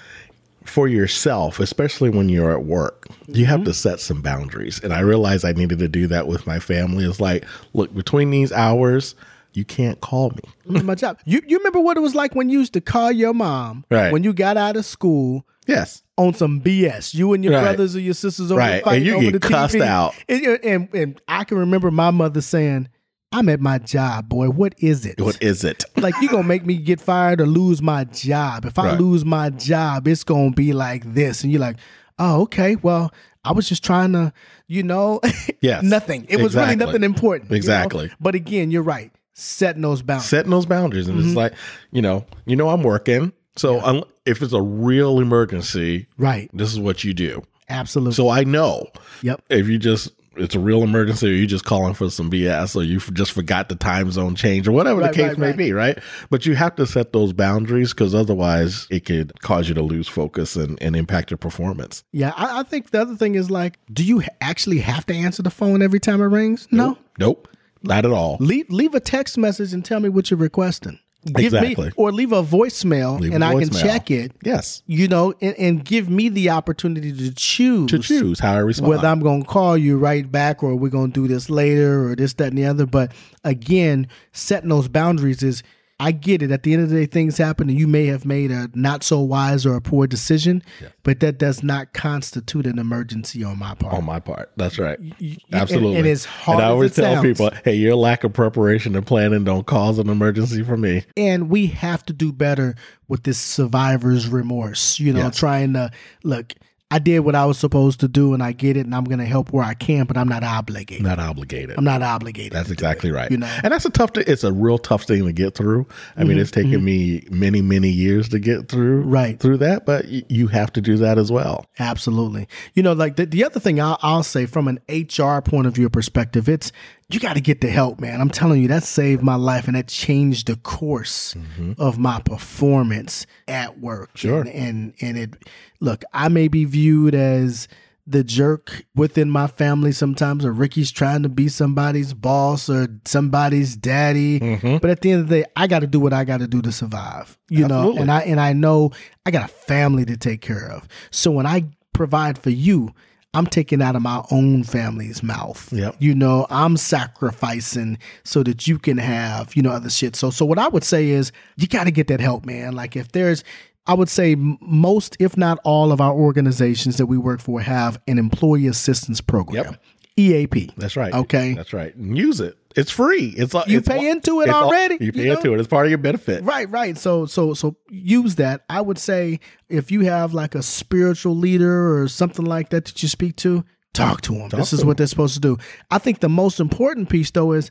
for 0.68 0.88
yourself, 0.88 1.60
especially 1.60 2.10
when 2.10 2.28
you're 2.28 2.52
at 2.52 2.64
work, 2.64 3.06
you 3.26 3.46
have 3.46 3.60
to 3.64 3.70
mm-hmm. 3.70 3.72
set 3.72 4.00
some 4.00 4.22
boundaries. 4.22 4.82
And 4.82 4.92
I 4.92 5.00
realized 5.00 5.44
I 5.44 5.52
needed 5.52 5.78
to 5.80 5.88
do 5.88 6.06
that 6.08 6.26
with 6.26 6.46
my 6.46 6.58
family. 6.58 7.04
It's 7.04 7.20
like, 7.20 7.44
look, 7.72 7.94
between 7.94 8.30
these 8.30 8.52
hours, 8.52 9.14
you 9.54 9.64
can't 9.64 10.00
call 10.00 10.30
me. 10.30 10.80
My 10.82 10.94
job 10.94 11.18
you 11.24 11.40
you 11.46 11.58
remember 11.58 11.80
what 11.80 11.96
it 11.96 12.00
was 12.00 12.14
like 12.14 12.34
when 12.34 12.48
you 12.48 12.58
used 12.60 12.74
to 12.74 12.80
call 12.80 13.10
your 13.10 13.34
mom 13.34 13.84
Right. 13.90 14.12
when 14.12 14.22
you 14.22 14.32
got 14.32 14.56
out 14.56 14.76
of 14.76 14.84
school 14.84 15.44
Yes. 15.66 16.02
on 16.16 16.34
some 16.34 16.60
BS. 16.60 17.14
You 17.14 17.32
and 17.32 17.42
your 17.42 17.54
Right. 17.54 17.62
brothers 17.62 17.96
or 17.96 18.00
your 18.00 18.14
sisters 18.14 18.52
over 18.52 18.58
Right. 18.58 18.82
And 18.86 19.04
you 19.04 19.14
over 19.16 19.30
get 19.30 19.32
the 19.32 19.48
cussed 19.48 19.74
TV. 19.74 19.82
out. 19.82 20.14
And, 20.28 20.46
and 20.46 20.88
and 20.94 21.20
I 21.26 21.44
can 21.44 21.58
remember 21.58 21.90
my 21.90 22.10
mother 22.10 22.40
saying, 22.40 22.88
"I'm 23.32 23.48
at 23.48 23.60
my 23.60 23.78
job, 23.78 24.28
boy. 24.28 24.48
What 24.50 24.74
is 24.78 25.04
it? 25.06 25.20
What 25.20 25.42
is 25.42 25.64
it? 25.64 25.84
like 25.96 26.14
you 26.22 26.28
gonna 26.28 26.42
make 26.44 26.64
me 26.66 26.76
get 26.76 27.00
fired 27.00 27.40
or 27.40 27.46
lose 27.46 27.82
my 27.82 28.04
job? 28.04 28.64
If 28.64 28.78
I 28.78 28.90
Right. 28.90 29.00
lose 29.00 29.24
my 29.24 29.50
job, 29.50 30.08
it's 30.08 30.24
gonna 30.24 30.50
be 30.52 30.72
like 30.72 31.14
this." 31.14 31.42
And 31.42 31.52
you're 31.52 31.60
like, 31.60 31.76
"Oh, 32.18 32.42
okay. 32.42 32.76
Well, 32.76 33.12
I 33.44 33.52
was 33.52 33.68
just 33.68 33.84
trying 33.84 34.12
to, 34.12 34.32
you 34.66 34.82
know, 34.82 35.20
Yes. 35.60 35.82
nothing. 35.82 36.26
It 36.28 36.40
was 36.40 36.54
really 36.54 36.76
nothing 36.76 37.02
important. 37.04 37.50
you 37.50 37.54
know? 37.54 37.56
Exactly. 37.56 38.10
But 38.20 38.34
again, 38.34 38.70
you're 38.70 38.82
right. 38.82 39.10
Setting 39.34 39.82
those 39.82 40.02
boundaries. 40.02 40.28
Setting 40.28 40.50
those 40.50 40.66
boundaries. 40.66 41.06
And 41.08 41.18
Mm-hmm. 41.18 41.28
it's 41.28 41.36
like, 41.36 41.52
you 41.92 42.02
know, 42.02 42.26
you 42.46 42.56
know, 42.56 42.68
I'm 42.70 42.82
working. 42.82 43.32
So 43.56 43.80
un- 43.80 44.02
if 44.26 44.42
it's 44.42 44.52
a 44.52 44.60
real 44.60 45.20
emergency, 45.20 46.06
right. 46.18 46.50
this 46.52 46.72
is 46.72 46.78
what 46.80 47.04
you 47.04 47.14
do. 47.14 47.42
Absolutely. 47.68 48.14
So 48.14 48.28
I 48.28 48.44
know 48.44 48.88
yep. 49.22 49.40
if 49.48 49.68
you 49.68 49.78
just 49.78 50.10
it's 50.38 50.54
a 50.54 50.60
real 50.60 50.82
emergency 50.82 51.28
or 51.28 51.32
you're 51.32 51.46
just 51.46 51.64
calling 51.64 51.94
for 51.94 52.10
some 52.10 52.30
BS 52.30 52.76
or 52.76 52.82
you 52.82 52.98
just 52.98 53.32
forgot 53.32 53.68
the 53.68 53.74
time 53.74 54.10
zone 54.10 54.34
change 54.34 54.66
or 54.68 54.72
whatever 54.72 55.00
Right, 55.00 55.12
the 55.12 55.16
case 55.16 55.28
right, 55.30 55.38
may 55.38 55.46
right. 55.48 55.56
be, 55.56 55.72
right? 55.72 55.98
But 56.30 56.46
you 56.46 56.54
have 56.54 56.76
to 56.76 56.86
set 56.86 57.12
those 57.12 57.32
boundaries 57.32 57.92
because 57.92 58.14
otherwise 58.14 58.86
it 58.90 59.04
could 59.04 59.38
cause 59.40 59.68
you 59.68 59.74
to 59.74 59.82
lose 59.82 60.08
focus 60.08 60.56
and, 60.56 60.80
and 60.82 60.96
impact 60.96 61.30
your 61.30 61.38
performance. 61.38 62.04
Yeah, 62.12 62.32
I, 62.36 62.60
I 62.60 62.62
think 62.62 62.90
the 62.90 63.00
other 63.00 63.16
thing 63.16 63.34
is 63.34 63.50
like, 63.50 63.78
do 63.92 64.04
you 64.04 64.22
actually 64.40 64.78
have 64.80 65.06
to 65.06 65.14
answer 65.14 65.42
the 65.42 65.50
phone 65.50 65.82
every 65.82 66.00
time 66.00 66.20
it 66.20 66.26
rings? 66.26 66.68
No. 66.70 66.98
Nope. 67.18 67.48
Not 67.82 68.04
at 68.04 68.10
all. 68.10 68.36
Leave 68.40 68.68
leave 68.70 68.94
a 68.94 69.00
text 69.00 69.38
message 69.38 69.72
and 69.72 69.84
tell 69.84 70.00
me 70.00 70.08
what 70.08 70.30
you're 70.30 70.38
requesting. 70.38 70.98
Give 71.34 71.54
Exactly. 71.54 71.86
me 71.86 71.92
or 71.96 72.12
leave 72.12 72.32
a 72.32 72.42
voicemail 72.42 73.18
Leave 73.20 73.32
a 73.32 73.34
and 73.36 73.44
I 73.44 73.54
can 73.58 73.70
check 73.70 74.10
it. 74.10 74.32
Yes. 74.42 74.82
You 74.86 75.08
know, 75.08 75.34
and, 75.40 75.54
and 75.58 75.84
give 75.84 76.08
me 76.08 76.28
the 76.28 76.50
opportunity 76.50 77.12
to 77.12 77.32
choose 77.34 77.90
To 77.90 77.98
choose 77.98 78.40
how 78.40 78.54
I 78.54 78.58
respond. 78.58 78.88
whether 78.90 79.06
I'm 79.08 79.20
going 79.20 79.42
to 79.42 79.48
call 79.48 79.76
you 79.76 79.98
right 79.98 80.30
back 80.30 80.62
or 80.62 80.74
we're 80.76 80.88
going 80.90 81.12
to 81.12 81.20
do 81.22 81.28
this 81.32 81.48
later 81.50 82.08
or 82.08 82.16
this, 82.16 82.34
that, 82.34 82.48
and 82.48 82.58
the 82.58 82.64
other. 82.66 82.86
But 82.86 83.12
again, 83.44 84.08
setting 84.32 84.68
those 84.70 84.88
boundaries 84.88 85.42
is, 85.42 85.62
I 86.00 86.12
get 86.12 86.42
it. 86.42 86.52
At 86.52 86.62
the 86.62 86.72
end 86.74 86.84
of 86.84 86.90
the 86.90 86.94
day, 86.96 87.06
things 87.06 87.38
happen 87.38 87.68
and 87.68 87.76
you 87.78 87.88
may 87.88 88.06
have 88.06 88.24
made 88.24 88.52
a 88.52 88.70
not 88.72 89.02
so 89.02 89.18
wise 89.20 89.66
or 89.66 89.74
a 89.74 89.80
poor 89.80 90.06
decision, 90.06 90.62
but 91.02 91.18
that 91.20 91.38
does 91.38 91.64
not 91.64 91.92
constitute 91.92 92.66
an 92.66 92.78
emergency 92.78 93.42
on 93.42 93.58
my 93.58 93.74
part. 93.74 93.94
on 93.94 94.04
my 94.04 94.20
part. 94.20 94.52
That's 94.56 94.78
right. 94.78 94.96
you- 95.18 95.36
Absolutely. 95.52 95.96
and- 95.96 95.98
and 95.98 96.06
as 96.06 96.24
hard 96.24 96.58
And 96.60 96.66
I 96.66 96.70
always 96.70 96.92
it 96.96 97.02
tell 97.02 97.14
sounds- 97.14 97.26
people, 97.26 97.50
hey, 97.64 97.74
your 97.74 97.96
lack 97.96 98.22
of 98.22 98.32
preparation 98.32 98.94
and 98.94 99.04
planning 99.04 99.42
don't 99.42 99.66
cause 99.66 99.98
an 99.98 100.08
emergency 100.08 100.62
for 100.62 100.76
me. 100.76 101.02
and 101.16 101.50
we 101.50 101.66
have 101.66 102.06
to 102.06 102.12
do 102.12 102.32
better 102.32 102.76
with 103.08 103.24
this 103.24 103.38
survivor's 103.38 104.28
remorse. 104.28 105.00
You 105.00 105.12
know, 105.12 105.20
Yes. 105.24 105.36
trying 105.36 105.72
to 105.72 105.90
look. 106.22 106.52
I 106.90 106.98
did 106.98 107.20
what 107.20 107.34
I 107.34 107.44
was 107.44 107.58
supposed 107.58 108.00
to 108.00 108.08
do, 108.08 108.32
and 108.32 108.42
I 108.42 108.52
get 108.52 108.76
it, 108.78 108.86
and 108.86 108.94
I'm 108.94 109.04
going 109.04 109.18
to 109.18 109.26
help 109.26 109.52
where 109.52 109.62
I 109.64 109.74
can, 109.74 110.06
but 110.06 110.16
I'm 110.16 110.26
not 110.28 110.42
obligated. 110.42 111.04
Not 111.04 111.18
obligated. 111.18 111.76
I'm 111.76 111.84
not 111.84 112.00
obligated. 112.02 112.52
That's 112.52 112.70
exactly 112.70 113.10
it, 113.10 113.12
right. 113.12 113.30
You 113.30 113.36
know, 113.36 113.46
Mm-hmm, 113.46 113.60
and 113.66 113.72
that's 113.74 113.84
a 113.84 113.90
tough. 113.90 114.14
Th- 114.14 114.26
it's 114.26 114.42
a 114.42 114.52
real 114.52 114.78
tough 114.78 115.02
thing 115.04 115.24
to 115.26 115.32
get 115.32 115.54
through. 115.54 115.86
I 116.16 116.24
mean, 116.24 116.38
it's 116.38 116.50
taken 116.50 116.82
me 116.82 117.24
many, 117.30 117.60
many 117.60 117.90
years 117.90 118.28
to 118.30 118.38
get 118.38 118.68
through. 118.68 119.02
Right. 119.02 119.38
through 119.38 119.58
that, 119.58 119.84
but 119.84 120.06
y- 120.06 120.22
you 120.30 120.46
have 120.48 120.72
to 120.74 120.80
do 120.80 120.96
that 120.98 121.18
as 121.18 121.30
well. 121.30 121.66
absolutely. 121.78 122.48
You 122.74 122.82
know, 122.82 122.92
like 122.94 123.16
the, 123.16 123.26
the 123.26 123.44
other 123.44 123.60
thing 123.60 123.80
I'll, 123.80 123.98
I'll 124.02 124.22
say 124.22 124.46
from 124.46 124.66
an 124.68 124.78
HR 124.88 125.40
point 125.40 125.66
of 125.66 125.74
view 125.74 125.88
perspective, 125.90 126.48
it's 126.48 126.72
you 127.10 127.20
got 127.20 127.34
to 127.34 127.40
get 127.40 127.60
the 127.60 127.70
help, 127.70 128.00
man. 128.00 128.20
I'm 128.20 128.28
telling 128.28 128.60
you, 128.60 128.68
that 128.68 128.82
saved 128.82 129.22
my 129.22 129.36
life 129.36 129.66
and 129.66 129.76
that 129.76 129.88
changed 129.88 130.48
the 130.48 130.56
course 130.56 131.34
mm-hmm. 131.34 131.72
of 131.78 131.98
my 131.98 132.20
performance 132.20 133.26
at 133.46 133.78
work. 133.78 134.10
Sure. 134.14 134.40
and, 134.40 134.48
and 134.48 134.94
and 135.00 135.18
it. 135.18 135.48
Look, 135.80 136.04
I 136.12 136.28
may 136.28 136.48
be 136.48 136.64
viewed 136.64 137.14
as 137.14 137.66
the 138.06 138.24
jerk 138.24 138.84
within 138.94 139.30
my 139.30 139.46
family 139.46 139.92
sometimes, 139.92 140.44
or 140.44 140.52
Ricky's 140.52 140.90
trying 140.90 141.22
to 141.22 141.28
be 141.28 141.48
somebody's 141.48 142.14
boss 142.14 142.68
or 142.68 142.88
somebody's 143.04 143.76
daddy. 143.76 144.40
Mm-hmm. 144.40 144.76
But 144.78 144.90
at 144.90 145.00
the 145.00 145.12
end 145.12 145.22
of 145.22 145.28
the 145.28 145.42
day, 145.42 145.48
I 145.56 145.66
got 145.66 145.80
to 145.80 145.86
do 145.86 146.00
what 146.00 146.12
I 146.12 146.24
got 146.24 146.40
to 146.40 146.48
do 146.48 146.60
to 146.62 146.72
survive. 146.72 147.38
You 147.48 147.68
know, 147.68 147.96
and 147.96 148.10
I 148.10 148.20
and 148.20 148.38
I 148.38 148.52
know 148.52 148.90
I 149.24 149.30
got 149.30 149.44
a 149.44 149.52
family 149.52 150.04
to 150.04 150.16
take 150.18 150.42
care 150.42 150.70
of. 150.70 150.86
So 151.10 151.30
when 151.30 151.46
I 151.46 151.64
provide 151.94 152.38
for 152.38 152.50
you, 152.50 152.92
I'm 153.34 153.46
taking 153.46 153.82
out 153.82 153.94
of 153.94 154.02
my 154.02 154.24
own 154.30 154.64
family's 154.64 155.22
mouth. 155.22 155.70
Yep. 155.72 155.96
You 155.98 156.14
know, 156.14 156.46
I'm 156.50 156.76
sacrificing 156.76 157.98
so 158.24 158.42
that 158.42 158.66
you 158.66 158.78
can 158.78 158.96
have, 158.98 159.54
you 159.54 159.62
know, 159.62 159.70
other 159.70 159.90
shit. 159.90 160.16
So 160.16 160.30
so 160.30 160.44
what 160.44 160.58
I 160.58 160.68
would 160.68 160.84
say 160.84 161.10
is 161.10 161.30
you 161.56 161.68
got 161.68 161.84
to 161.84 161.90
get 161.90 162.06
that 162.08 162.20
help, 162.20 162.46
man. 162.46 162.72
Like 162.72 162.96
if 162.96 163.12
there's 163.12 163.44
I 163.86 163.94
would 163.94 164.08
say 164.10 164.34
most, 164.34 165.16
if 165.18 165.36
not 165.36 165.58
all, 165.64 165.92
of 165.92 166.00
our 166.00 166.12
organizations 166.12 166.98
that 166.98 167.06
we 167.06 167.16
work 167.16 167.40
for 167.40 167.60
have 167.60 168.00
an 168.06 168.18
employee 168.18 168.66
assistance 168.66 169.20
program. 169.22 169.64
Yep. 169.64 169.82
EAP. 170.18 170.72
That's 170.76 170.96
right. 170.96 171.14
Okay. 171.14 171.54
That's 171.54 171.72
right. 171.72 171.94
And 171.94 172.16
use 172.16 172.40
it. 172.40 172.58
It's 172.78 172.90
free. 172.90 173.34
It's 173.36 173.54
You 173.66 173.78
it's, 173.78 173.88
pay 173.88 174.08
into 174.08 174.40
it 174.40 174.44
it's 174.44 174.52
all- 174.54 174.66
already, 174.68 174.98
you 175.00 175.12
pay 175.12 175.22
you 175.22 175.26
know? 175.28 175.34
into 175.36 175.52
it. 175.54 175.58
It's 175.60 175.68
part 175.68 175.86
of 175.86 175.90
your 175.90 175.98
benefit. 175.98 176.44
Right, 176.44 176.70
right. 176.70 176.96
So 176.96 177.26
so 177.26 177.52
so 177.54 177.76
use 177.90 178.36
that. 178.36 178.64
I 178.70 178.80
would 178.80 178.98
say 178.98 179.40
if 179.68 179.90
you 179.90 180.00
have 180.02 180.32
like 180.32 180.54
a 180.54 180.62
spiritual 180.62 181.36
leader 181.36 182.00
or 182.00 182.08
something 182.08 182.44
like 182.44 182.70
that 182.70 182.84
that 182.86 183.02
you 183.02 183.08
speak 183.08 183.36
to, 183.36 183.64
talk 183.94 184.20
to 184.22 184.32
them. 184.32 184.48
this 184.50 184.70
to 184.70 184.76
is 184.76 184.84
what 184.84 184.96
they're 184.96 185.06
supposed 185.08 185.34
to 185.34 185.40
do. 185.40 185.58
I 185.90 185.98
think 185.98 186.20
the 186.20 186.28
most 186.28 186.60
important 186.60 187.08
piece 187.10 187.30
though 187.32 187.52
is 187.52 187.70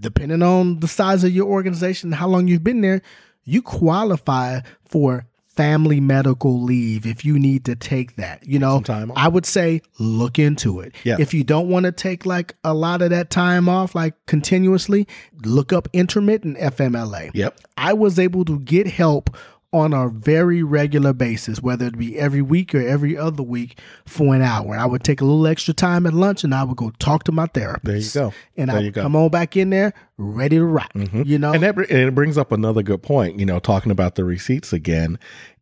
depending 0.00 0.42
on 0.42 0.80
the 0.80 0.88
size 0.88 1.22
of 1.22 1.30
your 1.32 1.46
organization, 1.46 2.12
how 2.12 2.26
long 2.28 2.48
you've 2.48 2.64
been 2.64 2.80
there, 2.80 3.02
you 3.44 3.62
qualify 3.62 4.60
for 4.84 5.26
family 5.56 6.00
medical 6.00 6.62
leave 6.62 7.06
if 7.06 7.24
you 7.24 7.38
need 7.38 7.64
to 7.64 7.74
take 7.74 8.16
that. 8.16 8.46
You 8.46 8.58
know. 8.58 8.82
I 9.16 9.28
would 9.28 9.46
say 9.46 9.82
look 9.98 10.38
into 10.38 10.80
it. 10.80 10.94
Yeah. 11.04 11.16
If 11.18 11.34
you 11.34 11.42
don't 11.44 11.68
want 11.68 11.86
to 11.86 11.92
take 11.92 12.26
like 12.26 12.54
a 12.62 12.74
lot 12.74 13.02
of 13.02 13.10
that 13.10 13.30
time 13.30 13.68
off, 13.68 13.94
like 13.94 14.14
continuously, 14.26 15.08
look 15.44 15.72
up 15.72 15.88
intermittent 15.92 16.58
FMLA. 16.58 17.30
Yep. 17.34 17.58
I 17.76 17.92
was 17.94 18.18
able 18.18 18.44
to 18.44 18.58
get 18.60 18.86
help 18.86 19.36
on 19.76 19.92
a 19.92 20.08
very 20.08 20.62
regular 20.62 21.12
basis, 21.12 21.60
whether 21.62 21.86
it 21.86 21.96
be 21.98 22.18
every 22.18 22.42
week 22.42 22.74
or 22.74 22.80
every 22.80 23.16
other 23.16 23.42
week 23.42 23.78
for 24.04 24.34
an 24.34 24.42
hour. 24.42 24.76
I 24.76 24.86
would 24.86 25.04
take 25.04 25.20
a 25.20 25.24
little 25.24 25.46
extra 25.46 25.74
time 25.74 26.06
at 26.06 26.12
lunch 26.14 26.44
and 26.44 26.54
I 26.54 26.64
would 26.64 26.76
go 26.76 26.90
talk 26.98 27.24
to 27.24 27.32
my 27.32 27.46
therapist. 27.46 28.14
There 28.14 28.24
you 28.24 28.30
go. 28.30 28.34
And 28.56 28.70
There 28.70 28.76
I 28.78 28.82
would 28.82 28.92
go. 28.94 29.02
come 29.02 29.16
on 29.16 29.28
back 29.30 29.56
in 29.56 29.70
there 29.70 29.92
ready 30.18 30.56
to 30.56 30.64
rock. 30.64 30.90
You 30.94 31.38
know? 31.38 31.52
And 31.52 31.62
that 31.62 31.76
and 31.76 31.90
it 31.90 32.14
brings 32.14 32.36
up 32.38 32.52
another 32.52 32.82
good 32.82 33.02
point. 33.02 33.38
You 33.38 33.46
know, 33.46 33.58
talking 33.58 33.92
about 33.92 34.14
the 34.14 34.24
receipts 34.24 34.72
again, 34.72 35.18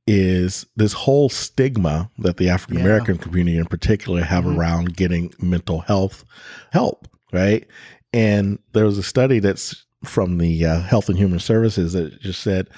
is 0.06 0.66
this 0.76 0.92
whole 0.92 1.28
stigma 1.30 2.10
that 2.18 2.36
the 2.36 2.48
African 2.50 2.78
American 2.80 3.16
community 3.18 3.56
in 3.58 3.64
particular 3.66 4.22
have 4.22 4.44
Mm-hmm. 4.44 4.58
around 4.60 4.96
getting 4.96 5.32
mental 5.40 5.80
health 5.80 6.24
help, 6.72 7.08
right? 7.32 7.66
And 8.12 8.58
there 8.72 8.84
was 8.84 8.98
a 8.98 9.02
study 9.02 9.38
that's 9.38 9.84
from 10.04 10.36
the 10.36 10.66
uh, 10.66 10.80
Health 10.82 11.08
and 11.08 11.16
Human 11.16 11.38
Services 11.40 11.94
that 11.94 12.20
just 12.20 12.42
said, 12.42 12.68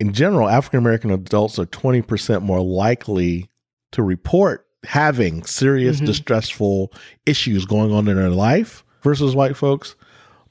in 0.00 0.12
general, 0.12 0.48
African 0.48 0.78
American 0.78 1.10
adults 1.10 1.58
are 1.58 1.66
twenty 1.66 2.02
percent 2.02 2.42
more 2.42 2.60
likely 2.60 3.48
to 3.92 4.02
report 4.02 4.66
having 4.84 5.44
serious, 5.44 6.00
Mhm. 6.00 6.06
distressful 6.06 6.92
issues 7.26 7.66
going 7.66 7.92
on 7.92 8.08
in 8.08 8.16
their 8.16 8.30
life 8.30 8.82
versus 9.02 9.34
white 9.36 9.56
folks 9.56 9.94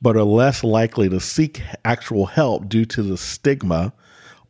but 0.02 0.16
are 0.16 0.24
less 0.24 0.64
likely 0.64 1.10
to 1.10 1.20
seek 1.20 1.62
actual 1.84 2.26
help 2.28 2.70
due 2.70 2.86
to 2.86 3.04
the 3.04 3.18
stigma 3.18 3.92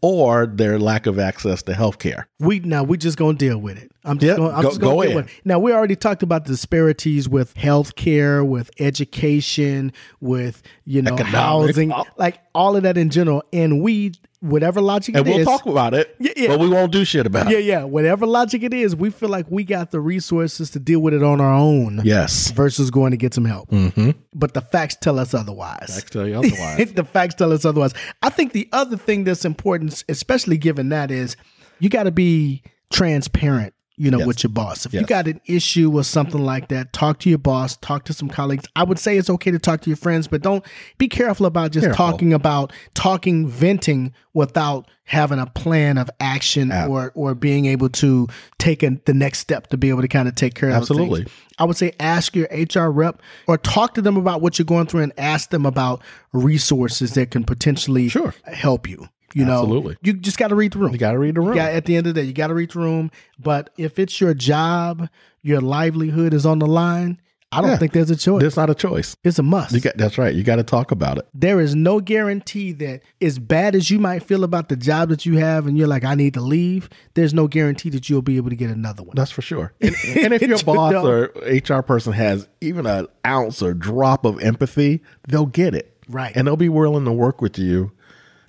or 0.02 0.46
their 0.46 0.78
lack 0.78 1.08
of 1.08 1.18
access 1.18 1.64
to 1.64 1.74
health 1.74 1.98
care. 1.98 2.28
We 2.40 2.60
now 2.62 2.84
we 2.84 2.98
just 2.98 3.18
gonna 3.18 3.38
deal 3.38 3.58
with 3.58 3.78
it. 3.78 3.92
I'm 4.06 4.18
just 4.18 4.30
Yeah, 4.30 4.38
gonna, 4.38 4.56
I'm 4.56 4.62
go- 4.64 4.70
just 4.70 4.80
gonna 4.80 4.96
go 4.96 5.02
deal 5.02 5.12
in. 5.12 5.16
with 5.18 5.26
it. 5.28 5.32
Now 5.44 5.60
we 5.60 5.74
already 5.74 5.98
talked 5.98 6.24
about 6.24 6.46
the 6.46 6.52
disparities 6.52 7.28
with 7.28 7.54
healthcare, 7.56 8.48
with 8.48 8.72
education, 8.80 9.92
with 10.22 10.62
you 10.86 11.02
know 11.02 11.14
Economics, 11.16 11.36
housing, 11.78 11.94
like 12.18 12.40
all 12.56 12.76
of 12.78 12.84
that 12.84 12.98
in 12.98 13.10
general. 13.10 13.44
And 13.52 13.82
we, 13.82 14.14
whatever 14.40 14.80
logic 14.80 15.16
And 15.18 15.26
we'll 15.28 15.40
is- 15.40 15.46
talk 15.46 15.66
about 15.66 15.94
it, 15.94 16.16
Yeah, 16.20 16.32
yeah. 16.38 16.48
but 16.48 16.60
we 16.62 16.70
won't 16.70 16.94
do 16.94 17.04
shit 17.04 17.26
about 17.26 17.50
yeah, 17.50 17.58
it. 17.58 17.66
yeah, 17.66 17.80
yeah. 17.80 17.84
whatever 17.84 18.26
logic 18.26 18.64
it 18.64 18.74
is, 18.74 18.96
we 18.96 19.10
feel 19.10 19.28
like 19.30 19.48
we 19.50 19.66
got 19.66 19.92
the 19.92 20.00
resources 20.00 20.70
to 20.72 20.80
deal 20.80 21.02
with 21.02 21.14
it 21.14 21.24
on 21.24 21.42
our 21.42 21.54
own. 21.54 22.00
Yes. 22.06 22.52
Versus 22.52 22.90
going 22.90 23.12
to 23.12 23.18
get 23.18 23.34
some 23.34 23.44
help. 23.46 23.70
Mm-hmm. 23.70 24.12
But 24.34 24.54
the 24.54 24.62
facts 24.62 24.96
tell 25.02 25.20
us 25.20 25.34
otherwise. 25.34 26.02
Can 26.04 26.10
tell 26.10 26.28
you 26.28 26.36
otherwise. 26.36 26.94
the 26.94 27.04
facts 27.04 27.36
tell 27.36 27.52
us 27.52 27.66
otherwise. 27.66 27.94
I 28.24 28.30
think 28.30 28.54
the 28.54 28.70
other 28.72 28.96
thing 28.96 29.26
that's 29.26 29.44
important, 29.44 30.06
especially 30.08 30.58
given 30.58 30.88
that, 30.90 31.12
is 31.12 31.36
you 31.80 31.90
got 31.90 32.04
to 32.04 32.12
be 32.12 32.62
transparent. 32.92 33.74
You 34.02 34.10
know, 34.12 34.20
Yes. 34.20 34.28
with 34.28 34.44
your 34.46 34.50
boss. 34.52 34.86
If 34.86 34.94
you 34.94 35.02
got 35.02 35.28
an 35.28 35.42
issue 35.46 35.92
or 35.94 36.06
something 36.06 36.42
like 36.42 36.70
that, 36.70 36.94
talk 36.94 37.20
to 37.20 37.30
your 37.30 37.38
boss, 37.38 37.76
talk 37.76 38.06
to 38.06 38.14
some 38.14 38.30
colleagues. 38.30 38.64
I 38.74 38.84
would 38.86 38.98
say 38.98 39.18
it's 39.18 39.30
okay 39.30 39.52
to 39.52 39.60
talk 39.60 39.82
to 39.82 39.90
your 39.90 39.98
friends, 39.98 40.26
but 40.26 40.42
don't 40.42 40.64
be 40.98 41.10
careful 41.10 41.46
about 41.46 41.74
just 41.74 41.84
Careful. 41.84 41.98
talking 42.12 42.32
about 42.32 42.72
talking, 42.94 43.46
venting 43.46 44.14
without 44.34 44.88
having 45.04 45.38
a 45.38 45.48
plan 45.48 45.98
of 45.98 46.10
action 46.22 46.72
Ab- 46.72 46.90
or 46.90 47.12
or 47.14 47.36
being 47.36 47.66
able 47.66 47.90
to 47.90 48.30
take 48.58 48.84
a, 48.84 48.92
the 49.04 49.14
next 49.14 49.40
step 49.40 49.68
to 49.68 49.76
be 49.78 49.90
able 49.90 50.02
to 50.02 50.08
kind 50.08 50.30
of 50.30 50.36
take 50.36 50.56
care 50.56 50.70
of. 50.70 50.76
Absolutely. 50.76 51.28
I 51.58 51.66
would 51.66 51.76
say 51.76 51.92
ask 52.00 52.38
your 52.38 52.48
HR 52.54 52.90
rep 52.90 53.22
or 53.48 53.58
talk 53.58 53.96
to 53.96 54.02
them 54.02 54.16
about 54.16 54.40
what 54.42 54.58
you're 54.58 54.66
going 54.66 54.86
through 54.88 55.02
and 55.02 55.12
ask 55.18 55.50
them 55.50 55.66
about 55.66 56.02
resources 56.32 57.16
that 57.16 57.32
can 57.32 57.44
potentially 57.44 58.08
Sure. 58.08 58.34
help 58.46 58.88
you. 58.88 59.10
You 59.34 59.46
know, 59.46 59.62
Absolutely. 59.62 59.98
you 60.02 60.14
just 60.14 60.38
got 60.38 60.48
to 60.50 60.56
read 60.56 60.74
the 60.74 60.80
room. 60.80 60.92
You 60.92 60.98
got 60.98 61.12
to 61.12 61.20
read 61.20 61.36
the 61.36 61.42
room. 61.42 61.56
Yeah, 61.56 61.66
at 61.68 61.86
the 61.86 61.96
end 61.96 62.08
of 62.08 62.14
the 62.16 62.22
day, 62.22 62.28
you 62.28 62.34
got 62.34 62.48
to 62.48 62.54
read 62.54 62.72
the 62.72 62.80
room. 62.80 63.12
But 63.38 63.70
if 63.78 64.00
it's 64.00 64.20
your 64.20 64.34
job, 64.34 65.10
your 65.42 65.62
livelihood 65.62 66.34
is 66.34 66.46
on 66.46 66.60
the 66.60 66.68
line, 66.68 67.20
I 67.52 67.62
don't 67.62 67.72
Yeah. 67.72 67.78
think 67.78 67.94
there's 67.94 68.12
a 68.12 68.16
choice. 68.16 68.42
There's 68.42 68.58
not 68.58 68.70
a 68.70 68.76
choice. 68.76 69.16
it's 69.24 69.40
a 69.40 69.44
must. 69.44 69.74
You 69.74 69.80
got 69.80 69.98
that's 69.98 70.20
right. 70.20 70.36
You 70.36 70.44
got 70.44 70.58
to 70.58 70.64
talk 70.64 70.92
about 70.92 71.18
it. 71.18 71.28
there 71.34 71.60
is 71.60 71.74
no 71.74 72.00
guarantee 72.00 72.74
that 72.74 73.02
as 73.22 73.40
bad 73.40 73.74
as 73.74 73.90
you 73.90 73.98
might 73.98 74.22
feel 74.22 74.44
about 74.44 74.70
the 74.70 74.76
job 74.76 75.10
that 75.10 75.26
you 75.26 75.38
have 75.40 75.66
and 75.66 75.76
you're 75.76 75.88
like, 75.88 76.04
I 76.04 76.14
need 76.14 76.36
to 76.36 76.42
leave, 76.42 76.90
there's 77.16 77.34
no 77.34 77.48
guarantee 77.48 77.90
that 77.90 78.08
you'll 78.08 78.22
be 78.22 78.38
able 78.38 78.52
to 78.52 78.56
get 78.56 78.70
another 78.70 79.02
one. 79.02 79.16
That's 79.16 79.32
for 79.32 79.42
sure. 79.42 79.74
And, 79.82 79.96
and 80.18 80.34
if 80.36 80.44
your 80.44 80.60
boss 80.60 80.92
know? 80.92 81.04
or 81.08 81.24
HR 81.44 81.82
person 81.82 82.14
has 82.14 82.48
even 82.62 82.86
an 82.86 83.08
ounce 83.26 83.64
or 83.64 83.74
drop 83.74 84.26
of 84.26 84.40
empathy, 84.42 85.02
they'll 85.28 85.48
get 85.48 85.74
it. 85.74 85.96
Right. 86.08 86.32
And 86.36 86.46
they'll 86.46 86.56
be 86.56 86.70
willing 86.70 87.06
to 87.06 87.12
work 87.12 87.42
with 87.42 87.58
you 87.58 87.92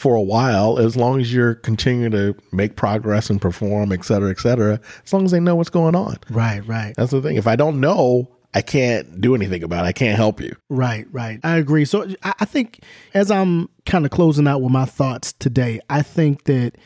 for 0.00 0.14
a 0.14 0.22
while 0.22 0.78
as 0.78 0.96
long 0.96 1.20
as 1.20 1.30
you're 1.30 1.56
continuing 1.56 2.10
to 2.10 2.34
make 2.52 2.74
progress 2.74 3.28
and 3.28 3.38
perform, 3.38 3.92
et 3.92 4.02
cetera, 4.02 4.30
et 4.30 4.40
cetera, 4.40 4.80
as 5.04 5.12
long 5.12 5.26
as 5.26 5.30
they 5.30 5.38
know 5.38 5.54
what's 5.54 5.68
going 5.68 5.94
on. 5.94 6.16
Right, 6.30 6.66
right. 6.66 6.94
That's 6.96 7.10
the 7.10 7.20
thing. 7.20 7.36
If 7.36 7.46
I 7.46 7.54
don't 7.54 7.80
know, 7.80 8.34
I 8.54 8.62
can't 8.62 9.20
do 9.20 9.34
anything 9.34 9.62
about 9.62 9.84
it. 9.84 9.88
I 9.88 9.92
can't 9.92 10.16
help 10.16 10.40
you. 10.40 10.56
Right, 10.70 11.04
right. 11.12 11.38
I 11.44 11.58
agree. 11.58 11.84
So 11.84 12.08
I, 12.22 12.32
I 12.40 12.44
think 12.46 12.80
as 13.12 13.30
I'm 13.30 13.68
kind 13.84 14.06
of 14.06 14.10
closing 14.10 14.48
out 14.48 14.62
with 14.62 14.72
my 14.72 14.86
thoughts 14.86 15.34
today, 15.34 15.80
I 15.90 16.00
think 16.00 16.44
that 16.44 16.78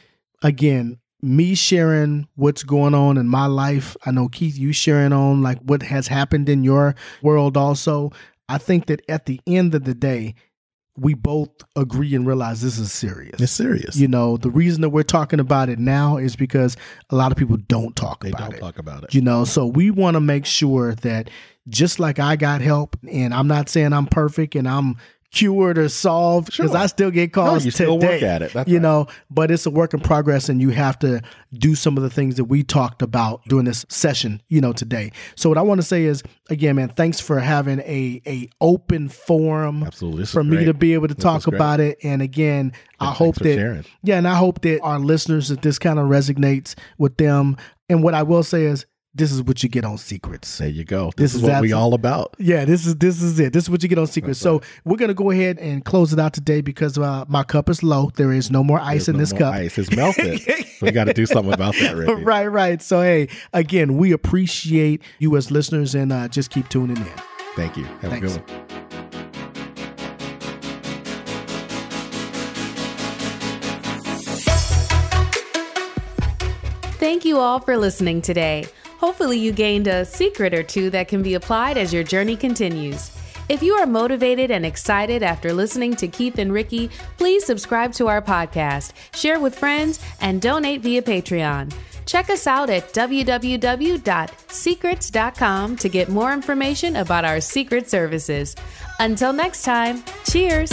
again, 0.42 0.98
me 1.22 1.55
sharing 1.55 2.27
what's 2.35 2.64
going 2.64 2.94
on 2.94 3.16
in 3.16 3.29
my 3.29 3.46
life. 3.46 3.96
I 4.05 4.11
know 4.11 4.27
Keith, 4.27 4.59
you 4.59 4.72
sharing 4.72 5.12
on 5.12 5.40
like 5.40 5.61
what 5.61 5.85
has 5.85 6.09
happened 6.09 6.48
in 6.48 6.64
your 6.64 6.96
world 7.22 7.57
also. 7.57 8.11
I 8.48 8.59
think 8.59 8.87
that 8.87 9.03
at 9.09 9.27
the 9.27 9.40
end 9.46 9.72
of 9.77 9.85
the 9.85 9.94
day, 9.94 10.35
we 10.96 11.14
both 11.14 11.48
agree 11.74 12.14
and 12.14 12.24
realize 12.26 12.62
this 12.62 12.78
is 12.78 12.92
serious. 12.92 13.40
It's 13.40 13.50
serious. 13.52 13.96
You 13.96 14.07
know, 14.07 14.37
the 14.37 14.50
reason 14.50 14.80
that 14.83 14.90
we're 14.90 15.02
talking 15.02 15.40
about 15.40 15.68
it 15.68 15.78
now 15.78 16.18
is 16.18 16.37
because 16.37 16.76
a 17.11 17.16
lot 17.16 17.33
of 17.33 17.38
people 17.38 17.57
don't 17.57 17.96
talk 17.96 18.22
they 18.22 18.28
about 18.30 18.50
don't 18.50 18.54
it 18.54 18.61
talk 18.61 18.78
about 18.78 19.02
it. 19.04 19.14
you 19.14 19.20
know 19.20 19.44
so 19.44 19.66
we 19.66 19.90
want 19.90 20.14
to 20.14 20.20
make 20.20 20.46
sure 20.46 20.94
that 20.96 21.30
just 21.68 21.98
like 21.98 22.18
i 22.18 22.37
got 22.37 22.61
help 22.61 22.96
and 23.11 23.35
i'm 23.35 23.46
not 23.48 23.68
saying 23.68 23.92
i'm 23.92 24.07
perfect 24.07 24.54
and 24.54 24.68
i'm 24.68 24.96
cured 25.35 25.77
or 25.79 25.88
solved 25.88 26.47
because 26.47 26.70
Sure. 26.70 26.77
i 26.79 26.87
still 26.87 27.11
get 27.11 27.33
calls 27.33 27.62
no, 27.62 27.64
you 27.64 27.70
still 27.70 27.99
work 27.99 28.23
at 28.23 28.42
it. 28.42 28.53
That's 28.53 28.68
you 28.68 28.77
right. 28.77 28.83
know 28.83 29.07
but 29.31 29.51
it's 29.51 29.66
a 29.66 29.70
work 29.70 29.92
in 29.92 30.01
progress 30.01 30.49
and 30.49 30.61
you 30.61 30.70
have 30.70 30.99
to 31.01 31.20
do 31.53 31.75
some 31.75 31.97
of 31.97 32.03
the 32.03 32.11
things 32.11 32.37
that 32.37 32.44
we 32.44 32.62
talked 32.62 33.03
about 33.03 33.42
during 33.49 33.64
this 33.64 33.85
session 33.88 34.40
you 34.49 34.61
know 34.61 34.73
today 34.73 35.11
so 35.37 35.49
what 35.49 35.59
i 35.59 35.62
want 35.62 35.81
to 35.81 35.87
say 35.87 36.05
is 36.05 36.23
again 36.51 36.77
man 36.77 36.88
thanks 36.88 37.20
for 37.20 37.40
having 37.40 37.81
a 37.81 38.23
a 38.27 38.49
open 38.61 39.09
forum 39.09 39.83
Absolutely. 39.83 40.20
This 40.23 40.33
for 40.33 40.44
me 40.44 40.57
great. 40.57 40.64
to 40.66 40.75
be 40.75 40.94
able 40.94 41.09
to 41.09 41.14
talk 41.14 41.47
about 41.47 41.81
it 41.81 41.99
and 42.05 42.23
again 42.23 42.73
i 43.01 43.11
hope 43.12 43.35
that 43.37 43.55
sharing. 43.55 43.85
yeah, 44.03 44.16
and 44.18 44.29
I 44.29 44.37
hope 44.37 44.61
that 44.62 44.81
our 44.83 44.99
listeners 44.99 45.49
that 45.49 45.62
this 45.62 45.79
kind 45.79 45.99
of 45.99 46.07
resonates 46.09 46.75
with 46.97 47.16
them. 47.16 47.57
And 47.90 48.03
what 48.03 48.14
I 48.14 48.23
will 48.23 48.42
say 48.42 48.64
is, 48.64 48.87
this 49.16 49.31
is 49.31 49.42
what 49.42 49.62
you 49.62 49.68
get 49.68 49.85
on 49.85 49.96
Secrets. 49.96 50.59
There 50.59 50.68
you 50.68 50.85
go. 50.85 51.12
This 51.16 51.33
This, 51.33 51.35
is, 51.37 51.42
is 51.42 51.48
what 51.48 51.62
we 51.62 51.72
all 51.72 51.94
about. 51.94 52.35
Yeah, 52.38 52.64
this 52.64 52.85
is 52.85 52.96
this 52.96 53.22
is 53.22 53.38
it. 53.38 53.53
This 53.53 53.64
is 53.64 53.70
what 53.70 53.83
you 53.83 53.88
get 53.88 53.98
on 53.98 54.07
Secrets. 54.09 54.40
So 54.40 54.61
we're 54.85 54.96
gonna 54.96 55.14
go 55.14 55.31
ahead 55.31 55.59
and 55.59 55.85
close 55.85 56.12
it 56.12 56.18
out 56.18 56.33
today 56.33 56.61
because 56.61 56.98
uh, 56.98 57.24
my 57.29 57.44
cup 57.44 57.68
is 57.68 57.83
low. 57.83 58.11
There 58.16 58.33
is 58.33 58.50
no 58.50 58.64
more 58.64 58.81
ice 58.81 59.07
There's 59.07 59.09
in 59.09 59.14
no 59.14 59.18
this 59.20 59.33
more 59.33 59.38
cup. 59.40 59.55
Ice. 59.55 59.79
is 59.79 59.90
melted. 59.94 60.40
so 60.40 60.55
we 60.83 60.90
got 60.90 61.05
to 61.05 61.14
do 61.14 61.27
something 61.27 61.53
about 61.55 61.74
that, 61.81 61.94
Ricky. 61.96 62.12
right, 62.24 62.46
right. 62.46 62.83
So 62.83 63.03
hey, 63.03 63.29
again, 63.53 63.96
we 63.96 64.11
appreciate 64.12 65.00
you 65.20 65.37
as 65.37 65.50
listeners, 65.50 65.94
and 65.94 66.12
uh, 66.12 66.27
just 66.29 66.50
keep 66.50 66.68
tuning 66.68 66.96
in. 66.96 67.12
Thank 67.55 67.77
you. 67.77 67.85
Have 67.85 68.11
Thanks. 68.11 68.35
a 68.35 68.38
good 68.40 68.50
one. 68.50 69.64
Thank 76.98 77.24
you 77.24 77.38
all 77.38 77.61
for 77.61 77.77
listening 77.77 78.22
today. 78.22 78.64
Hopefully, 79.05 79.38
you 79.38 79.52
gained 79.52 79.86
a 79.86 80.02
secret 80.02 80.55
or 80.55 80.62
two 80.62 80.88
that 80.88 81.09
can 81.09 81.22
be 81.22 81.34
applied 81.34 81.76
as 81.76 81.92
your 81.92 82.02
journey 82.02 82.36
continues. 82.36 83.11
If 83.50 83.62
you 83.62 83.74
are 83.74 83.84
motivated 83.84 84.50
and 84.50 84.64
excited 84.64 85.22
after 85.22 85.52
listening 85.52 85.94
to 85.96 86.09
Keith 86.09 86.38
and 86.38 86.50
Ricky, 86.50 86.88
please 87.18 87.44
subscribe 87.44 87.92
to 87.96 88.09
our 88.09 88.22
podcast, 88.22 88.92
share 89.14 89.40
with 89.40 89.59
friends, 89.59 90.00
and 90.22 90.40
donate 90.40 90.80
via 90.80 91.02
Patreon. 91.02 91.70
Check 92.07 92.30
us 92.30 92.46
out 92.46 92.70
at 92.70 92.94
www.secrets.com 92.94 95.76
to 95.76 95.88
get 95.90 96.09
more 96.09 96.32
information 96.32 96.96
about 96.96 97.26
our 97.26 97.42
secret 97.42 97.90
services. 97.90 98.57
Until 99.00 99.34
next 99.34 99.64
time, 99.64 100.02
cheers! 100.26 100.72